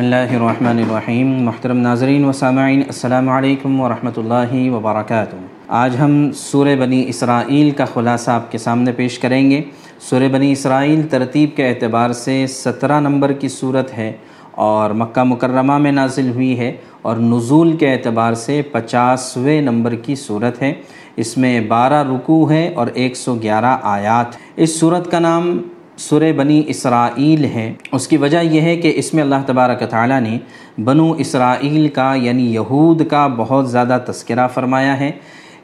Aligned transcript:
بسم 0.00 0.06
اللہ 0.06 0.34
الرحمن 0.34 0.78
الرحیم 0.78 1.32
محترم 1.44 1.78
ناظرین 1.78 2.24
و 2.24 2.32
سامعین 2.32 2.82
السلام 2.82 3.28
علیکم 3.28 3.80
ورحمۃ 3.80 4.16
اللہ 4.16 4.52
وبرکاتہ 4.72 5.36
آج 5.76 5.96
ہم 6.00 6.14
سورہ 6.34 6.74
بنی 6.76 7.02
اسرائیل 7.08 7.70
کا 7.70 7.84
خلاصہ 7.84 8.30
آپ 8.30 8.50
کے 8.52 8.58
سامنے 8.58 8.92
پیش 8.92 9.18
کریں 9.18 9.50
گے 9.50 9.60
سورہ 10.00 10.28
بنی 10.32 10.50
اسرائیل 10.52 11.02
ترتیب 11.10 11.54
کے 11.56 11.68
اعتبار 11.68 12.12
سے 12.12 12.44
سترہ 12.50 13.00
نمبر 13.00 13.32
کی 13.32 13.48
صورت 13.50 13.92
ہے 13.96 14.10
اور 14.58 14.90
مکہ 14.92 15.24
مکرمہ 15.24 15.76
میں 15.78 15.92
نازل 15.92 16.30
ہوئی 16.30 16.58
ہے 16.58 16.72
اور 17.02 17.16
نزول 17.24 17.76
کے 17.76 17.92
اعتبار 17.92 18.34
سے 18.36 18.60
پچاسویں 18.72 19.60
نمبر 19.62 19.94
کی 19.98 20.14
صورت 20.18 20.62
ہے 20.62 20.72
اس 21.16 21.36
میں 21.38 21.60
بارہ 21.68 22.02
رکوع 22.10 22.50
ہے 22.50 22.66
اور 22.74 22.86
ایک 22.94 23.16
سو 23.16 23.34
گیارہ 23.42 23.76
آیات 23.88 24.36
اس 24.56 24.78
صورت 24.80 25.10
کا 25.10 25.18
نام 25.18 25.56
سورہ 26.00 26.32
بنی 26.32 26.62
اسرائیل 26.66 27.44
ہے 27.44 27.72
اس 27.92 28.08
کی 28.08 28.16
وجہ 28.16 28.38
یہ 28.38 28.60
ہے 28.60 28.76
کہ 28.76 28.92
اس 28.96 29.14
میں 29.14 29.22
اللہ 29.22 29.34
تبارک 29.46 29.82
تعالیٰ 29.90 30.20
نے 30.20 30.38
بنو 30.84 31.12
اسرائیل 31.12 31.88
کا 31.88 32.14
یعنی 32.14 32.54
یہود 32.54 33.06
کا 33.06 33.26
بہت 33.26 33.70
زیادہ 33.70 33.98
تذکرہ 34.06 34.48
فرمایا 34.48 35.00
ہے۔ 35.00 35.10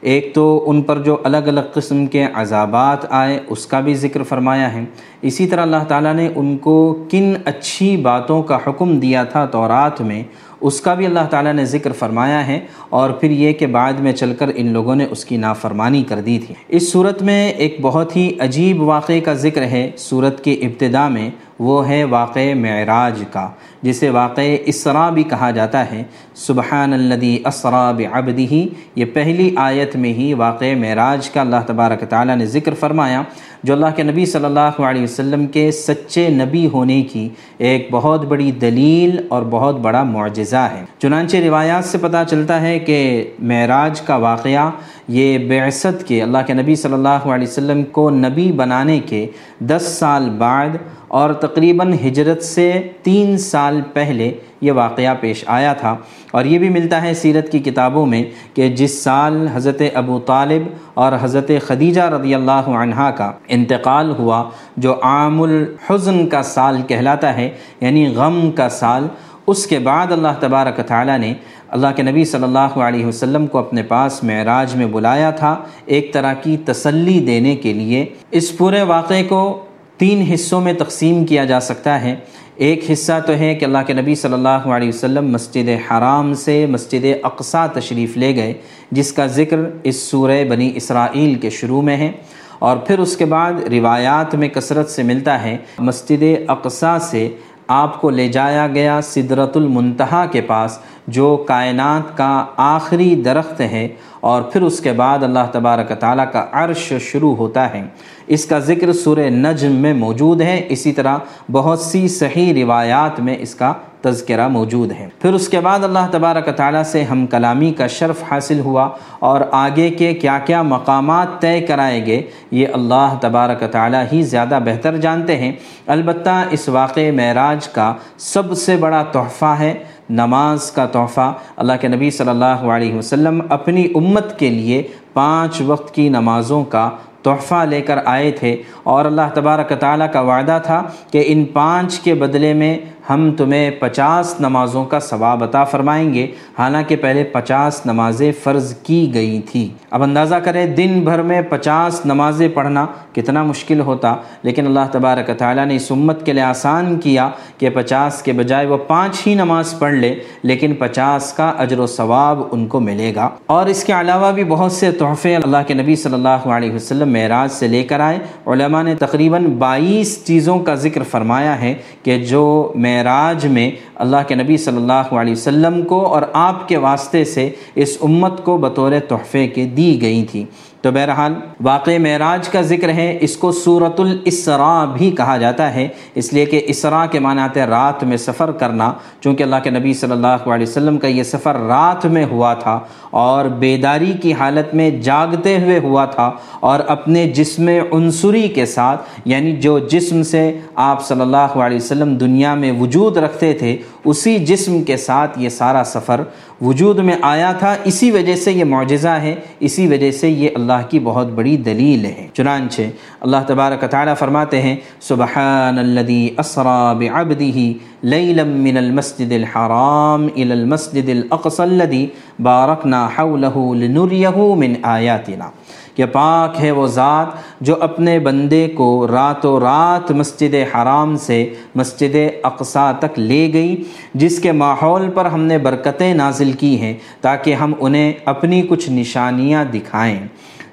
ایک 0.01 0.31
تو 0.33 0.63
ان 0.67 0.81
پر 0.81 0.97
جو 0.97 1.17
الگ 1.23 1.37
الگ 1.37 1.61
قسم 1.73 2.05
کے 2.05 2.27
عذابات 2.33 2.97
آئے، 3.09 3.39
اس 3.47 3.65
کا 3.65 3.79
بھی 3.79 3.93
ذکر 3.93 4.23
فرمایا 4.23 4.73
ہے۔ 4.73 4.85
اسی 5.21 5.47
طرح 5.47 5.61
اللہ 5.61 5.83
تعالیٰ 5.87 6.13
نے 6.13 6.29
ان 6.35 6.57
کو 6.57 7.05
کن 7.11 7.33
اچھی 7.45 7.97
باتوں 7.97 8.43
کا 8.43 8.57
حکم 8.67 8.99
دیا 8.99 9.23
تھا 9.23 9.45
تورات 9.45 10.01
میں 10.01 10.23
اس 10.61 10.81
کا 10.81 10.93
بھی 10.93 11.05
اللہ 11.05 11.25
تعالیٰ 11.29 11.53
نے 11.53 11.65
ذکر 11.65 11.91
فرمایا 11.91 12.47
ہے 12.47 12.59
اور 12.89 13.09
پھر 13.09 13.31
یہ 13.31 13.53
کہ 13.53 13.67
بعد 13.67 13.93
میں 13.93 14.11
چل 14.11 14.33
کر 14.39 14.49
ان 14.55 14.67
لوگوں 14.67 14.95
نے 14.95 15.05
اس 15.11 15.25
کی 15.25 15.37
نافرمانی 15.37 16.03
کر 16.03 16.21
دی 16.21 16.39
تھی۔ 16.39 16.55
اس 16.67 16.91
صورت 16.91 17.21
میں 17.21 17.49
ایک 17.49 17.77
بہت 17.81 18.15
ہی 18.15 18.31
عجیب 18.39 18.81
واقعے 18.81 19.19
کا 19.19 19.33
ذکر 19.33 19.61
ہے 19.61 19.91
صورت 19.97 20.43
کی 20.43 20.59
ابتدا 20.61 21.07
میں۔ 21.07 21.29
وہ 21.59 21.87
ہے 21.89 22.03
واقع 22.03 22.53
معراج 22.55 23.23
کا، 23.31 23.49
جسے 23.81 24.09
واقع 24.09 24.41
اسرا 24.65 25.09
بھی 25.09 25.23
کہا 25.23 25.51
جاتا 25.51 25.91
ہے۔ 25.91 26.03
سبحان 26.35 26.93
الدی 26.93 27.37
اسرا 27.45 27.91
بعبدہ، 27.91 28.53
یہ 28.95 29.05
پہلی 29.05 29.55
آیت 29.57 29.95
میں 29.95 30.13
ہی 30.13 30.33
واقع 30.33 30.73
معراج 30.77 31.29
کا 31.29 31.41
اللہ 31.41 31.61
تبارک 31.67 32.03
تعالیٰ 32.09 32.35
نے 32.37 32.45
ذکر 32.45 32.73
فرمایا، 32.73 33.21
جو 33.63 33.73
اللہ 33.73 33.95
کے 33.95 34.03
نبی 34.03 34.25
صلی 34.25 34.45
اللہ 34.45 34.81
علیہ 34.81 35.03
وسلم 35.03 35.45
کے 35.45 35.71
سچے 35.71 36.29
نبی 36.29 36.67
ہونے 36.67 37.01
کی 37.01 37.29
ایک 37.57 37.87
بہت 37.91 38.25
بڑی 38.25 38.51
دلیل 38.51 39.17
اور 39.29 39.43
بہت 39.49 39.79
بڑا 39.79 40.03
معجزہ 40.03 40.67
ہے۔ 40.73 40.83
چنانچہ 40.99 41.37
روایات 41.37 41.85
سے 41.85 41.97
پتہ 41.97 42.23
چلتا 42.29 42.61
ہے 42.61 42.77
کہ 42.79 43.23
معراج 43.39 44.01
کا 44.01 44.15
واقعہ 44.15 44.69
یہ 45.07 45.37
بعثت 45.49 46.07
کے 46.07 46.21
اللہ 46.23 46.37
کے 46.47 46.53
نبی 46.53 46.75
صلی 46.75 46.93
اللہ 46.93 47.27
علیہ 47.27 47.47
وسلم 47.47 47.83
کو 47.83 48.09
نبی 48.09 48.51
بنانے 48.51 48.99
کے 48.99 49.25
دس 49.59 49.95
سال 49.99 50.29
بعد 50.29 50.77
اور 51.07 51.33
تقریباً 51.33 51.93
ہجرت 51.93 52.43
سے 52.43 52.81
تین 53.03 53.37
سال 53.37 53.81
پہلے 53.93 54.31
یہ 54.61 54.71
واقعہ 54.71 55.13
پیش 55.19 55.43
آیا 55.47 55.73
تھا۔ 55.73 55.95
اور 56.31 56.45
یہ 56.45 56.59
بھی 56.59 56.69
ملتا 56.69 57.01
ہے 57.01 57.13
سیرت 57.13 57.51
کی 57.51 57.59
کتابوں 57.59 58.05
میں 58.05 58.23
کہ 58.53 58.69
جس 58.69 59.03
سال 59.03 59.47
حضرت 59.53 59.81
ابو 59.93 60.19
طالب 60.19 60.67
اور 60.93 61.11
حضرت 61.21 61.51
خدیجہ 61.67 62.01
رضی 62.01 62.35
اللہ 62.35 62.51
عنہ 62.51 63.09
کا 63.17 63.31
انتقال 63.47 64.13
ہوا، 64.19 64.49
جو 64.77 64.95
عام 65.03 65.41
الحزن 65.41 66.27
کا 66.27 66.43
سال 66.43 66.81
کہلاتا 66.87 67.37
ہے 67.37 67.49
یعنی 67.81 68.07
غم 68.07 68.51
کا 68.51 68.69
سال، 68.69 69.07
اس 69.47 69.67
کے 69.67 69.79
بعد 69.79 70.11
اللہ 70.11 70.27
تبارک 70.39 70.87
تعالیٰ 70.87 71.19
نے 71.19 71.33
اللہ 71.69 71.87
کے 71.95 72.03
نبی 72.03 72.25
صلی 72.25 72.43
اللہ 72.43 72.79
علیہ 72.79 73.05
وسلم 73.05 73.47
کو 73.47 73.57
اپنے 73.57 73.83
پاس 73.83 74.23
معراج 74.23 74.75
میں 74.75 74.85
بلایا 74.85 75.31
تھا، 75.31 75.55
ایک 75.85 76.13
طرح 76.13 76.33
کی 76.33 76.57
تسلی 76.57 77.19
دینے 77.19 77.55
کے 77.55 77.73
لیے۔ 77.73 78.05
اس 78.31 78.57
پورے 78.57 78.81
واقعے 78.81 79.23
کو 79.23 79.63
تین 79.97 80.21
حصوں 80.33 80.61
میں 80.61 80.73
تقسیم 80.73 81.25
کیا 81.25 81.45
جا 81.45 81.59
سکتا 81.59 82.01
ہے۔ 82.01 82.15
ایک 82.55 82.91
حصہ 82.93 83.11
تو 83.25 83.33
ہے 83.33 83.55
کہ 83.55 83.65
اللہ 83.65 83.77
کے 83.87 83.93
نبی 83.93 84.15
صلی 84.15 84.33
اللہ 84.33 84.47
علیہ 84.49 84.89
وسلم 84.89 85.31
مسجد 85.31 85.69
حرام 85.91 86.33
سے 86.33 86.65
مسجد 86.65 87.05
اقصا 87.23 87.67
تشریف 87.67 88.17
لے 88.17 88.35
گئے، 88.35 88.53
جس 88.91 89.13
کا 89.13 89.25
ذکر 89.25 89.59
اس 89.83 89.95
سورہ 89.95 90.43
بنی 90.49 90.71
اسرائیل 90.75 91.35
کے 91.35 91.49
شروع 91.49 91.81
میں 91.81 91.97
ہے۔ 91.97 92.11
اور 92.59 92.77
پھر 92.77 92.99
اس 92.99 93.17
کے 93.17 93.25
بعد 93.25 93.53
روایات 93.71 94.35
میں 94.35 94.47
کثرت 94.47 94.89
سے 94.89 95.03
ملتا 95.03 95.43
ہے، 95.43 95.57
مسجد 95.79 96.23
اقصا 96.47 96.99
سے 96.99 97.29
آپ 97.67 98.01
کو 98.01 98.09
لے 98.09 98.27
جایا 98.27 98.67
گیا 98.67 99.01
صدرت 99.01 99.57
المنتہا 99.57 100.25
کے 100.31 100.41
پاس، 100.41 100.79
جو 101.07 101.45
کائنات 101.47 102.17
کا 102.17 102.45
آخری 102.57 103.21
درخت 103.25 103.61
ہے، 103.61 103.87
اور 104.19 104.41
پھر 104.41 104.61
اس 104.61 104.79
کے 104.79 104.91
بعد 104.91 105.23
اللہ 105.23 105.51
تبارک 105.51 105.99
تعالیٰ 105.99 106.25
کا 106.31 106.45
عرش 106.51 106.93
شروع 107.01 107.35
ہوتا 107.35 107.73
ہے۔ 107.73 107.83
اس 108.27 108.45
کا 108.45 108.59
ذکر 108.59 108.93
سورہ 108.93 109.29
نجم 109.29 109.71
میں 109.71 109.93
موجود 109.93 110.41
ہے۔ 110.41 110.65
اسی 110.69 110.91
طرح 110.91 111.17
بہت 111.51 111.79
سی 111.79 112.07
صحیح 112.07 112.53
روایات 112.63 113.19
میں 113.19 113.35
اس 113.39 113.55
کا 113.55 113.73
تذکرہ 114.07 114.47
موجود 114.47 114.91
ہے۔ 114.91 115.07
پھر 115.21 115.33
اس 115.33 115.49
کے 115.49 115.59
بعد 115.59 115.83
اللہ 115.83 116.07
تبارک 116.11 116.55
تعالیٰ 116.55 116.83
سے 116.83 117.03
ہم 117.03 117.25
کلامی 117.25 117.71
کا 117.71 117.87
شرف 117.87 118.23
حاصل 118.31 118.59
ہوا 118.59 118.89
اور 119.19 119.41
آگے 119.51 119.89
کے 119.89 120.13
کیا 120.13 120.39
کیا 120.45 120.61
مقامات 120.61 121.41
طے 121.41 121.59
کرائے 121.61 122.05
گے 122.05 122.21
یہ 122.51 122.67
اللہ 122.73 123.17
تبارک 123.21 123.63
تعالیٰ 123.71 124.03
ہی 124.13 124.21
زیادہ 124.21 124.59
بہتر 124.65 124.97
جانتے 124.97 125.37
ہیں۔ 125.37 125.51
البتہ 125.87 126.43
اس 126.51 126.69
واقع 126.69 127.11
معراج 127.15 127.67
کا 127.67 127.93
سب 128.17 128.57
سے 128.57 128.77
بڑا 128.77 129.03
تحفہ 129.11 129.55
ہے، 129.59 129.73
نماز 130.09 130.71
کا 130.71 130.85
تحفہ۔ 130.85 131.33
اللہ 131.57 131.73
کے 131.81 131.87
نبی 131.87 132.11
صلی 132.11 132.29
اللہ 132.29 132.69
علیہ 132.75 132.95
وسلم 132.95 133.41
اپنی 133.49 133.87
امت 133.95 134.39
کے 134.39 134.49
لیے 134.49 134.83
پانچ 135.13 135.61
وقت 135.61 135.93
کی 135.95 136.09
نمازوں 136.09 136.63
کا 136.63 136.89
تحفہ 137.21 137.65
لے 137.69 137.81
کر 137.81 137.97
آئے 138.05 138.31
تھے 138.31 138.55
اور 138.83 139.05
اللہ 139.05 139.29
تبارک 139.33 139.71
تعالیٰ 139.79 140.11
کا 140.11 140.21
وعدہ 140.21 140.59
تھا 140.63 140.83
کہ 141.11 141.23
ان 141.27 141.45
پانچ 141.45 141.99
کے 141.99 142.13
بدلے 142.13 142.53
میں 142.53 142.77
ہم 143.09 143.31
تمہیں 143.37 143.71
پچاس 143.71 144.35
نمازوں 144.39 144.85
کا 144.85 144.99
ثواب 144.99 145.43
عطا 145.43 145.63
فرمائیں 145.63 146.13
گے۔ 146.13 146.27
حالانکہ 146.59 146.95
پہلے 146.95 147.23
پچاس 147.23 147.85
نمازیں 147.85 148.31
فرض 148.43 148.75
کی 148.75 149.11
گئی 149.13 149.41
تھی۔ 149.51 149.69
اب 149.91 150.03
اندازہ 150.03 150.35
کریں 150.35 150.65
دن 150.65 151.01
بھر 151.03 151.21
میں 151.21 151.41
پچاس 151.41 152.05
نمازیں 152.05 152.49
پڑھنا 152.49 152.85
کتنا 153.13 153.43
مشکل 153.43 153.79
ہوتا۔ 153.79 154.15
لیکن 154.43 154.65
اللہ 154.65 154.79
تبارک 154.91 155.29
تعالیٰ 155.37 155.65
نے 155.65 155.75
اس 155.75 155.91
امت 155.91 156.25
کے 156.25 156.33
لیے 156.33 156.43
آسان 156.43 156.99
کیا 156.99 157.29
کہ 157.57 157.69
پچاس 157.69 158.21
کے 158.21 158.31
بجائے 158.31 158.65
وہ 158.65 158.77
پانچ 158.77 159.27
ہی 159.27 159.35
نماز 159.35 159.79
پڑھ 159.79 159.93
لے، 159.93 160.15
لیکن 160.43 160.73
پچاس 160.73 161.33
کا 161.33 161.53
اجر 161.57 161.79
و 161.79 161.87
ثواب 161.87 162.43
ان 162.51 162.67
کو 162.67 162.79
ملے 162.79 163.15
گا۔ 163.15 163.29
اور 163.45 163.65
اس 163.65 163.83
کے 163.83 163.93
علاوہ 163.93 164.31
بھی 164.31 164.43
بہت 164.43 164.71
سے 164.71 164.91
تحفے 164.91 165.35
اللہ 165.35 165.57
کے 165.67 165.73
نبی 165.73 165.95
صلی 165.95 166.13
اللہ 166.13 166.27
علیہ 166.29 166.71
وسلم 166.71 167.13
معراج 167.13 167.51
سے 167.51 167.67
لے 167.67 167.83
کر 167.83 167.99
آئے۔ 167.99 168.17
علماء 168.47 168.83
نے 168.83 168.95
تقریباً 168.95 169.45
بائیس 169.45 170.25
چیزوں 170.25 170.59
کا 170.59 170.75
ذکر 170.75 171.03
فرمایا 171.03 171.61
ہے 171.61 171.73
کہ 172.03 172.17
جو 172.17 172.73
میں 172.75 172.96
معراج 172.97 173.47
میں 173.47 173.71
اللہ 173.95 174.17
کے 174.27 174.35
نبی 174.35 174.57
صلی 174.57 174.77
اللہ 174.77 175.13
علیہ 175.13 175.33
وسلم 175.33 175.81
کو 175.81 176.05
اور 176.05 176.21
آپ 176.33 176.67
کے 176.67 176.77
واسطے 176.77 177.25
سے 177.25 177.49
اس 177.75 177.97
امت 178.01 178.43
کو 178.43 178.57
بطور 178.57 178.91
تحفے 179.07 179.47
کے 179.47 179.65
دی 179.65 180.01
گئی 180.01 180.23
تھی۔ 180.23 180.45
تو 180.81 180.91
بہرحال 180.91 181.33
واقع 181.61 181.91
معراج 181.99 182.49
کا 182.49 182.61
ذکر 182.61 182.89
ہے، 182.89 183.17
اس 183.21 183.37
کو 183.37 183.51
صورت 183.51 183.99
الاسراء 183.99 184.85
بھی 184.85 185.11
کہا 185.11 185.37
جاتا 185.37 185.73
ہے۔ 185.73 185.87
اس 186.15 186.33
لیے 186.33 186.45
کہ 186.45 186.61
اسراء 186.67 187.05
کے 187.11 187.19
معنی 187.19 187.41
آتے 187.41 187.65
رات 187.65 188.03
میں 188.03 188.17
سفر 188.17 188.51
کرنا۔ 188.51 188.93
چونکہ 189.21 189.43
اللہ 189.43 189.55
کے 189.63 189.69
نبی 189.69 189.93
صلی 189.93 190.11
اللہ 190.11 190.27
علیہ 190.27 190.67
وسلم 190.67 190.97
کا 190.97 191.07
یہ 191.07 191.23
سفر 191.23 191.55
رات 191.55 192.05
میں 192.05 192.25
ہوا 192.31 192.53
تھا 192.53 192.79
اور 193.09 193.45
بیداری 193.45 194.13
کی 194.21 194.33
حالت 194.33 194.75
میں 194.75 194.89
جاگتے 194.89 195.57
ہوئے 195.57 195.79
ہوا 195.79 196.05
تھا 196.05 196.31
اور 196.59 196.79
اپنے 196.87 197.25
جسم 197.27 197.69
عنصری 197.91 198.47
کے 198.47 198.65
ساتھ 198.65 199.01
یعنی 199.25 199.55
جو 199.55 199.79
جسم 199.79 200.23
سے 200.23 200.59
آپ 200.75 201.07
صلی 201.07 201.21
اللہ 201.21 201.37
علیہ 201.37 201.77
وسلم 201.77 202.15
دنیا 202.15 202.53
میں 202.55 202.71
وجود 202.71 203.17
رکھتے 203.17 203.53
تھے 203.53 203.77
اسی 204.07 204.39
جسم 204.39 204.83
کے 204.83 204.97
ساتھ 204.97 205.39
یہ 205.39 205.49
سارا 205.49 205.83
سفر 205.85 206.21
وجود 206.61 206.99
میں 206.99 207.15
آیا 207.21 207.51
تھا۔ 207.51 207.75
اسی 207.83 208.11
وجہ 208.11 208.35
سے 208.35 208.51
یہ 208.51 208.63
معجزہ 208.63 209.07
ہے، 209.07 209.35
اسی 209.59 209.87
وجہ 209.87 210.11
سے 210.11 210.29
یہ 210.29 210.49
اللہ 210.55 210.81
کی 210.89 210.99
بہت 210.99 211.27
بڑی 211.27 211.57
دلیل 211.57 212.05
ہے۔ 212.05 212.27
چنانچہ 212.33 212.81
اللہ 213.19 213.37
تبارک 213.47 213.91
تعالیٰ 213.91 214.13
فرماتے 214.19 214.61
ہیں، 214.61 214.75
سبحان 215.01 215.79
الذي 215.79 216.29
اسرا 216.37 216.93
بعبده 216.93 217.71
ليلا 218.03 218.43
من 218.43 218.77
المسجد 218.77 219.31
الحرام 219.31 220.27
الى 220.35 220.51
المسجد 220.51 221.09
الاقصى 221.09 221.63
الذي 221.63 222.05
باركنا 222.39 223.07
حوله 223.17 223.73
لنريه 223.73 224.55
من 224.55 224.73
آیاتنا۔ 224.83 225.49
کہ 225.97 226.05
پاک 226.05 226.59
ہے 226.61 226.71
وہ 226.71 226.85
ذات 226.87 227.27
جو 227.65 227.75
اپنے 227.81 228.17
بندے 228.19 228.67
کو 228.75 229.07
رات 229.07 229.45
و 229.45 229.59
رات 229.59 230.11
مسجد 230.13 230.55
حرام 230.73 231.15
سے 231.17 231.43
مسجد 231.75 232.15
اقصا 232.43 232.91
تک 232.99 233.19
لے 233.19 233.49
گئی، 233.53 233.83
جس 234.13 234.39
کے 234.39 234.51
ماحول 234.53 235.09
پر 235.13 235.25
ہم 235.25 235.41
نے 235.43 235.57
برکتیں 235.59 236.13
نازل 236.13 236.51
کی 236.59 236.79
ہیں 236.81 236.93
تاکہ 237.21 237.53
ہم 237.53 237.73
انہیں 237.79 238.11
اپنی 238.25 238.61
کچھ 238.69 238.89
نشانیاں 238.89 239.63
دکھائیں۔ 239.73 240.19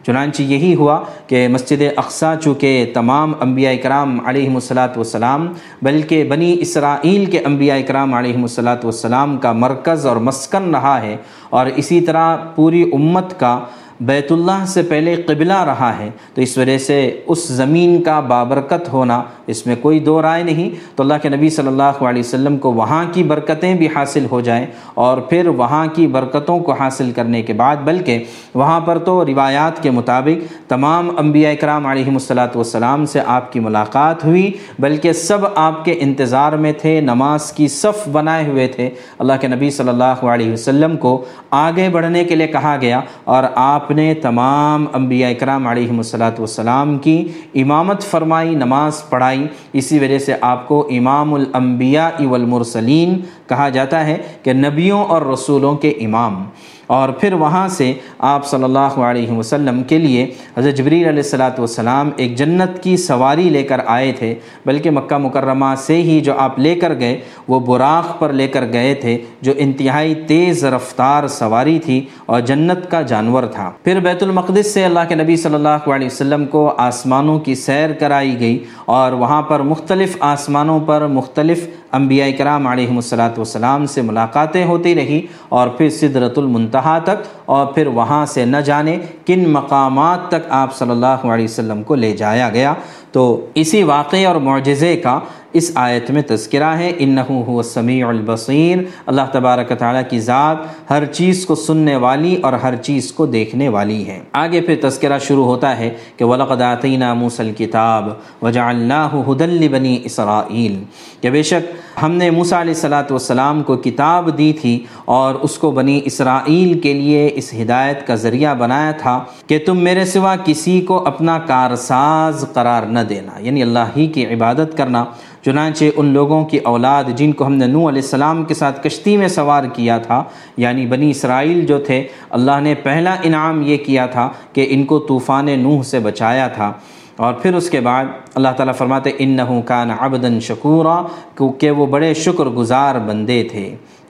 چنانچہ 0.07 0.43
یہی 0.43 0.75
ہوا 0.75 0.99
کہ 1.27 1.47
مسجد 1.49 1.83
اقصا 1.97 2.35
چونکہ 2.43 2.91
تمام 2.95 3.33
انبیاء 3.41 3.73
اکرام 3.73 4.19
علیہ 4.27 4.51
الصلاۃ 4.51 4.97
والسلام، 4.97 5.47
بلکہ 5.83 6.25
بنی 6.29 6.57
اسرائیل 6.61 7.25
کے 7.27 7.41
انبیاء 7.45 7.77
اکرام 7.77 8.13
علیہ 8.15 8.37
الصلاۃ 8.39 8.85
والسلام 8.85 9.37
کا 9.37 9.53
مرکز 9.63 10.07
اور 10.07 10.17
مسکن 10.29 10.75
رہا 10.75 11.01
ہے، 11.03 11.17
اور 11.51 11.67
اسی 11.77 12.01
طرح 12.01 12.37
پوری 12.55 12.83
امت 12.93 13.39
کا 13.41 13.59
بیت 14.01 14.33
اللہ 14.33 14.65
سے 14.67 14.83
پہلے 14.83 15.15
قبلہ 15.17 15.63
رہا 15.65 15.93
ہے، 15.99 16.09
تو 16.35 16.41
اس 16.43 16.57
وجہ 16.59 16.79
سے 16.79 16.99
اس 17.27 17.47
زمین 17.49 18.03
کا 18.03 18.19
بابرکت 18.21 18.93
ہونا 18.93 19.23
اس 19.47 19.67
میں 19.67 19.75
کوئی 19.83 19.99
دو 19.99 20.21
رائے 20.23 20.43
نہیں۔ 20.43 20.71
تو 20.97 21.03
اللہ 21.03 21.15
کے 21.23 21.29
نبی 21.29 21.49
صلی 21.51 21.67
اللہ 21.67 22.03
علیہ 22.03 22.23
وسلم 22.23 22.57
کو 22.59 22.73
وہاں 22.73 23.05
کی 23.13 23.23
برکتیں 23.23 23.75
بھی 23.75 23.89
حاصل 23.95 24.27
ہو 24.31 24.41
جائیں 24.41 24.67
اور 24.95 25.19
پھر 25.19 25.49
وہاں 25.49 25.87
کی 25.95 26.07
برکتوں 26.07 26.59
کو 26.59 26.73
حاصل 26.73 27.11
کرنے 27.13 27.43
کے 27.43 27.53
بعد، 27.53 27.77
بلکہ 27.85 28.25
وہاں 28.55 28.81
پر 28.81 28.99
تو 28.99 29.25
روایات 29.25 29.83
کے 29.83 29.91
مطابق 29.91 30.69
تمام 30.69 31.11
انبیاء 31.19 31.53
اکرام 31.53 31.87
علیہ 31.87 32.09
الصلاۃ 32.09 32.55
والسلام 32.55 33.05
سے 33.07 33.21
آپ 33.27 33.53
کی 33.53 33.61
ملاقات 33.61 34.25
ہوئی، 34.25 34.51
بلکہ 34.79 35.13
سب 35.13 35.47
آپ 35.55 35.85
کے 35.85 35.97
انتظار 36.01 36.53
میں 36.53 36.73
تھے، 36.73 37.01
نماز 37.01 37.53
کی 37.53 37.69
صف 37.69 38.09
بنائے 38.09 38.47
ہوئے 38.47 38.67
تھے۔ 38.67 38.91
اللہ 39.19 39.33
کے 39.41 39.49
نبی 39.49 39.71
صلی 39.71 39.89
اللہ 39.89 40.25
علیہ 40.25 40.53
وسلم 40.53 40.97
کو 40.97 41.25
آگے 41.51 41.89
بڑھنے 41.89 42.25
کے 42.25 42.37
لیے 42.37 42.47
کہا 42.47 42.77
گیا 42.81 43.01
اور 43.25 43.45
آپ 43.55 43.84
نے 43.91 44.15
تمام 44.15 44.87
انبیاء 44.93 45.31
اکرام 45.31 45.67
علیہ 45.67 45.91
السلاۃ 45.91 46.39
والسلام 46.39 46.99
کی 46.99 47.29
امامت 47.55 48.03
فرمائی، 48.03 48.55
نماز 48.55 49.03
پڑھائی، 49.09 49.47
اسی 49.73 49.99
وجہ 49.99 50.19
سے 50.19 50.35
آپ 50.41 50.69
کو 50.69 50.87
امام 50.91 51.35
الانبیاء 51.35 52.09
والمرسلین 52.27 53.21
کہا 53.49 53.69
جاتا 53.69 54.07
ہے 54.07 54.17
کہ 54.43 54.53
نبیوں 54.53 55.05
اور 55.05 55.23
رسولوں 55.23 55.77
کے 55.77 55.91
امام۔ 55.91 56.45
اور 56.87 57.09
پھر 57.09 57.33
وہاں 57.33 57.69
سے 57.69 57.93
آپ 58.19 58.47
صلی 58.47 58.65
اللہ 58.65 58.99
علیہ 59.01 59.31
وسلم 59.31 59.83
کے 59.83 59.99
لیے 59.99 60.27
حضرت 60.57 60.77
جبریل 60.77 61.07
علیہ 61.07 61.23
السلاۃ 61.23 61.59
والسلام 61.59 62.11
ایک 62.17 62.37
جنت 62.37 62.83
کی 62.83 62.97
سواری 62.97 63.49
لے 63.49 63.63
کر 63.63 63.81
آئے 63.87 64.13
تھے، 64.13 64.35
بلکہ 64.67 64.91
مکہ 64.91 65.19
مکرمہ 65.19 65.75
سے 65.79 65.97
ہی 66.03 66.21
جو 66.21 66.39
آپ 66.39 66.59
لے 66.59 66.75
کر 66.75 66.99
گئے، 67.01 67.21
وہ 67.49 67.61
براق 67.61 68.19
پر 68.19 68.33
لے 68.33 68.49
کر 68.49 68.65
گئے 68.73 68.95
تھے، 68.95 69.19
جو 69.43 69.53
انتہائی 69.57 70.15
تیز 70.27 70.65
رفتار 70.65 71.27
سواری 71.29 71.79
تھی 71.79 72.01
اور 72.27 72.41
جنت 72.41 72.91
کا 72.91 73.03
جانور 73.03 73.43
تھا۔ 73.43 73.71
پھر 73.85 74.01
بیت 74.01 74.23
المقدس 74.23 74.75
سے 74.75 74.85
اللہ 74.85 75.09
کے 75.09 75.15
نبی 75.15 75.37
صلی 75.37 75.55
اللہ 75.55 75.91
علیہ 75.95 76.07
وسلم 76.07 76.47
کو 76.47 76.69
آسمانوں 76.79 77.39
کی 77.39 77.55
سیر 77.55 77.93
کرائی 77.93 78.39
گئی 78.41 78.59
اور 78.85 79.13
وہاں 79.13 79.43
پر 79.43 79.61
مختلف 79.61 80.17
آسمانوں 80.21 80.79
پر 80.81 81.07
مختلف 81.07 81.67
انبیاء 81.95 82.29
کرام 82.39 82.67
علیہ 82.67 82.91
الصلاۃ 82.91 83.37
والسلام 83.37 83.87
سے 83.87 84.03
ملاقاتیں 84.03 84.65
ہوتی 84.65 84.95
رہی 84.95 85.21
اور 85.49 85.69
پھر 85.69 85.91
صدرت 85.91 86.39
المنتہا 86.39 86.99
تک 87.05 87.27
اور 87.47 87.67
پھر 87.67 87.87
وہاں 87.87 88.25
سے 88.27 88.45
نہ 88.45 88.57
جانے 88.57 88.97
کن 89.27 89.49
مقامات 89.49 90.29
تک 90.29 90.51
آپ 90.51 90.77
صلی 90.77 90.91
اللہ 90.91 91.27
علیہ 91.35 91.45
وسلم 91.45 91.83
کو 91.83 91.95
لے 91.95 92.13
جایا 92.17 92.49
گیا۔ 92.49 92.75
تو 93.15 93.47
اسی 93.55 93.83
واقعے 93.83 94.27
اور 94.27 94.37
معجزے 94.37 94.97
کا 94.97 95.21
اس 95.53 95.71
آیت 95.75 96.11
میں 96.11 96.23
تذکرہ 96.23 96.65
ہے۔ 96.65 96.93
انہو 96.99 97.45
هو 97.49 97.59
السمیع 97.59 98.09
البصیر۔ 98.09 98.79
اللہ 99.07 99.23
تبارک 99.33 99.79
تعالیٰ 99.79 100.03
کی 100.11 100.21
ذات 100.21 100.57
ہر 100.91 101.05
چیز 101.05 101.47
کو 101.47 101.55
سننے 101.55 101.97
والی 101.97 102.37
اور 102.37 102.53
ہر 102.53 102.77
چیز 102.77 103.13
کو 103.13 103.27
دیکھنے 103.27 103.69
والی 103.69 104.07
ہے۔ 104.07 104.21
آگے 104.33 104.61
پھر 104.61 104.75
تذکرہ 104.81 105.19
شروع 105.19 105.45
ہوتا 105.45 105.79
ہے 105.79 105.91
کہ 106.17 106.25
وَلَقَدْ 106.25 106.63
آتَيْنَا 106.63 107.15
مُوسَى 107.15 107.47
الْكِتَابِ 107.47 108.11
وَجَعَلْنَاهُ 108.43 109.33
هُدًى 109.33 109.59
لِبَنِي 109.59 109.99
اسرائیل 110.05 110.85
کہ 111.21 111.31
بے 111.31 111.43
شک 111.43 111.73
ہم 112.03 112.13
نے 112.13 112.31
موسیٰ 112.31 112.61
علیہ 112.61 112.75
الصلاۃ 112.75 113.11
والسلام 113.11 113.63
کو 113.63 113.77
کتاب 113.77 114.39
دی 114.39 114.53
تھی 114.61 114.85
اور 115.05 115.35
اس 115.35 115.59
کو 115.59 115.71
بنی 115.71 116.01
اسرائیل 116.05 116.81
کے 116.81 116.93
لیے 116.93 117.31
اس 117.35 117.55
ہدایت 117.63 118.07
کا 118.07 118.15
ذریعہ 118.15 118.55
بنایا 118.55 118.91
تھا 118.91 119.25
کہ 119.47 119.59
تم 119.67 119.79
میرے 119.79 120.05
سوا 120.05 120.37
کسی 120.45 120.81
کو 120.81 121.07
اپنا 121.07 121.39
کارساز 121.39 122.45
قرار 122.53 122.83
نہ 122.83 122.99
دینا 123.09 123.33
یعنی 123.39 123.63
اللہ 123.63 123.79
ہی 123.97 124.07
کی 124.07 124.27
عبادت 124.27 124.77
کرنا۔ 124.77 125.05
چنانچہ 125.45 125.85
ان 125.97 126.07
لوگوں 126.07 126.45
کی 126.45 126.59
اولاد 126.59 127.05
جن 127.17 127.33
کو 127.33 127.47
ہم 127.47 127.53
نے 127.53 127.67
نو 127.67 127.89
علیہ 127.89 128.03
السلام 128.03 128.45
کے 128.45 128.55
ساتھ 128.55 128.83
کشتی 128.83 129.17
میں 129.17 129.29
سوار 129.29 129.65
کیا 129.73 129.99
تھا 129.99 130.25
یعنی 130.57 130.87
بنی 130.87 131.11
اسرائیل 131.11 131.67
جو 131.67 131.79
تھے، 131.79 132.07
اللہ 132.31 132.61
نے 132.63 132.75
پہلا 132.75 133.17
انعام 133.23 133.63
یہ 133.63 133.77
کیا 133.77 134.07
تھا 134.07 134.29
کہ 134.53 134.67
ان 134.71 134.85
کو 134.85 134.99
طوفان 134.99 135.47
نوح 135.59 135.83
سے 135.83 135.99
بچایا 135.99 136.49
تھا۔ 136.49 136.73
اور 137.17 137.33
پھر 137.33 137.55
اس 137.55 137.71
کے 137.71 137.81
بعد 137.81 138.05
اللہ 138.35 138.49
تعالیٰ 138.57 138.75
فرماتے 138.75 139.11
انہوں 139.19 139.63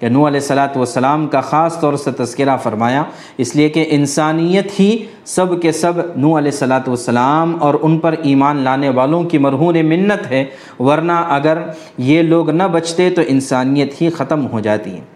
کہ 0.00 0.08
نو 0.08 0.26
علیہ 0.26 0.41
السلاۃ 0.41 0.76
والسلام 0.76 1.26
کا 1.26 1.41
خاص 1.41 1.79
طور 1.81 1.94
سے 1.94 2.11
تذکرہ 2.11 2.56
فرمایا، 2.62 3.02
اس 3.38 3.55
لیے 3.56 3.69
کہ 3.69 3.87
انسانیت 3.91 4.79
ہی 4.81 4.96
سب 5.25 5.61
کے 5.62 5.73
سب 5.73 5.93
نو 6.17 6.37
علیہ 6.38 6.50
السلاۃ 6.50 6.87
والسلام 6.87 7.56
اور 7.61 7.75
ان 7.82 7.99
پر 7.99 8.14
ایمان 8.23 8.62
لانے 8.64 8.88
والوں 8.88 9.25
کی 9.25 9.38
مرہون 9.38 9.87
منت 9.87 10.31
ہے، 10.31 10.44
ورنہ 10.79 11.25
اگر 11.31 11.58
یہ 11.99 12.23
لوگ 12.23 12.50
نہ 12.50 12.62
بچتے 12.73 13.11
تو 13.11 13.23
انسانیت 13.29 14.00
ہی 14.02 14.11
ختم 14.11 14.46
ہو 14.46 14.61
جاتی۔ 14.61 14.91
ہے 14.91 15.12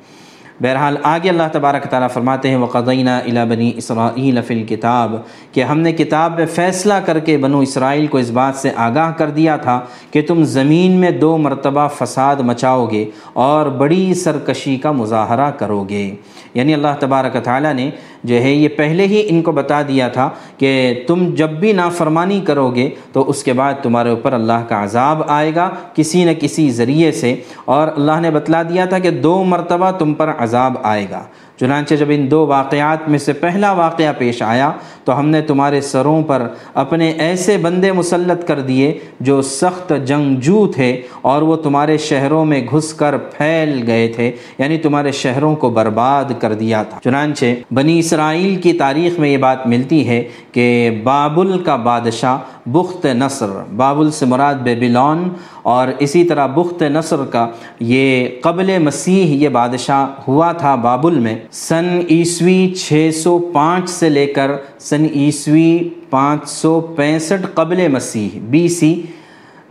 بہرحال 0.60 0.96
آگے 1.02 1.28
اللہ 1.28 1.42
تبارک 1.52 1.82
تعالیٰ 1.82 2.08
فرماتے 2.10 2.48
ہیں 2.48 2.56
وقدینہ 2.56 3.10
الا 3.10 3.44
بنی 3.44 3.72
اسرائیل 3.76 4.42
فی 4.42 4.54
الکتاب 4.54 5.14
کہ 5.52 5.62
ہم 5.62 5.80
نے 5.80 5.92
کتاب 5.92 6.38
میں 6.38 6.46
فیصلہ 6.46 6.94
کر 7.04 7.18
کے 7.18 7.36
بنو 7.38 7.58
اسرائیل 7.58 8.06
کو 8.06 8.18
اس 8.18 8.30
بات 8.30 8.56
سے 8.56 8.70
آگاہ 8.76 9.12
کر 9.12 9.30
دیا 9.30 9.56
تھا 9.56 9.80
کہ 10.10 10.22
تم 10.22 10.44
زمین 10.44 10.92
میں 10.92 11.10
دو 11.10 11.38
مرتبہ 11.38 11.88
فساد 11.88 12.36
مچاؤ 12.36 12.86
گے 12.86 13.10
اور 13.32 13.66
بڑی 13.66 14.14
سرکشی 14.14 14.76
کا 14.76 14.92
مظاہرہ 14.92 15.50
کرو 15.50 15.84
گے۔ 15.84 16.14
یعنی 16.54 16.74
اللہ 16.74 16.94
تبارک 17.00 17.44
تعالیٰ 17.44 17.74
نے 17.74 17.90
جو 18.24 18.42
ہے 18.42 18.52
یہ 18.52 18.68
پہلے 18.68 19.06
ہی 19.06 19.22
ان 19.28 19.42
کو 19.42 19.52
بتا 19.52 19.82
دیا 19.82 20.08
تھا 20.08 20.30
کہ 20.58 21.04
تم 21.06 21.34
جب 21.34 21.50
بھی 21.50 21.72
نافرمانی 21.72 22.40
کرو 22.40 22.70
گے 22.70 22.90
تو 23.12 23.30
اس 23.30 23.42
کے 23.42 23.52
بعد 23.52 23.74
تمہارے 23.82 24.10
اوپر 24.10 24.32
اللہ 24.32 24.64
کا 24.68 24.82
عذاب 24.84 25.22
آئے 25.26 25.54
گا 25.54 25.70
کسی 25.94 26.24
نہ 26.24 26.30
کسی 26.40 26.70
ذریعے 26.70 27.12
سے 27.12 27.34
اور 27.64 27.88
اللہ 27.96 28.20
نے 28.20 28.30
بتلا 28.30 28.62
دیا 28.62 28.84
تھا 28.84 28.98
کہ 28.98 29.10
دو 29.10 29.44
مرتبہ 29.44 29.90
تم 29.90 30.14
پر 30.14 30.30
عذاب 30.38 30.76
آئے 30.82 31.06
گا۔ 31.10 31.22
چنانچہ 31.60 31.94
جب 31.94 32.06
ان 32.08 32.30
دو 32.30 32.46
واقعات 32.46 33.08
میں 33.08 33.18
سے 33.18 33.32
پہلا 33.32 33.72
واقعہ 33.72 34.12
پیش 34.18 34.42
آیا، 34.42 34.70
تو 35.04 35.18
ہم 35.18 35.28
نے 35.28 35.40
تمہارے 35.40 35.80
سروں 35.80 36.22
پر 36.22 36.46
اپنے 36.74 37.10
ایسے 37.10 37.56
بندے 37.56 37.92
مسلط 37.92 38.46
کر 38.46 38.60
دیے 38.60 38.98
جو 39.20 39.42
سخت 39.42 39.92
جنگجو 40.06 40.66
تھے 40.66 41.02
اور 41.22 41.42
وہ 41.42 41.56
تمہارے 41.56 41.98
شہروں 41.98 42.44
میں 42.44 42.66
گھس 42.72 42.92
کر 42.94 43.16
پھیل 43.16 43.82
گئے 43.86 44.08
تھے 44.08 44.32
یعنی 44.58 44.78
تمہارے 44.78 45.12
شہروں 45.12 45.56
کو 45.56 45.70
برباد 45.70 46.24
کر 46.40 46.54
دیا 46.54 46.82
تھا۔ 46.82 46.98
چنانچہ 47.04 47.44
بنی 47.70 47.98
اسرائیل 47.98 48.56
کی 48.56 48.72
تاریخ 48.72 49.18
میں 49.18 49.30
یہ 49.30 49.36
بات 49.36 49.66
ملتی 49.66 50.08
ہے 50.08 50.22
کہ 50.52 51.00
بابل 51.04 51.62
کا 51.62 51.76
بادشاہ 51.76 52.38
بخت 52.72 53.06
نصر، 53.06 53.50
بابل 53.76 54.10
سے 54.10 54.26
مراد 54.26 54.54
بیبیلون 54.62 55.28
اور 55.62 55.88
اسی 55.98 56.24
طرح 56.24 56.46
بخت 56.46 56.82
نصر 56.82 57.24
کا 57.24 57.46
یہ 57.80 58.28
قبل 58.42 58.78
مسیح 58.78 59.34
یہ 59.34 59.48
بادشاہ 59.48 60.06
ہوا 60.28 60.52
تھا 60.52 60.74
بابل 60.74 61.18
میں۔ 61.18 61.34
سن 61.52 61.98
عیسوی 62.10 62.72
چھ 62.76 63.10
سو 63.14 63.38
پانچ 63.52 63.90
سے 63.90 64.08
لے 64.08 64.26
کر 64.26 64.50
سن 64.80 65.06
عیسوی 65.14 65.88
پانچ 66.10 66.48
سو 66.48 66.80
پینسٹھ 66.96 67.46
قبل 67.54 67.86
مسیح، 67.88 68.38
بی 68.50 68.68
سی 68.68 69.00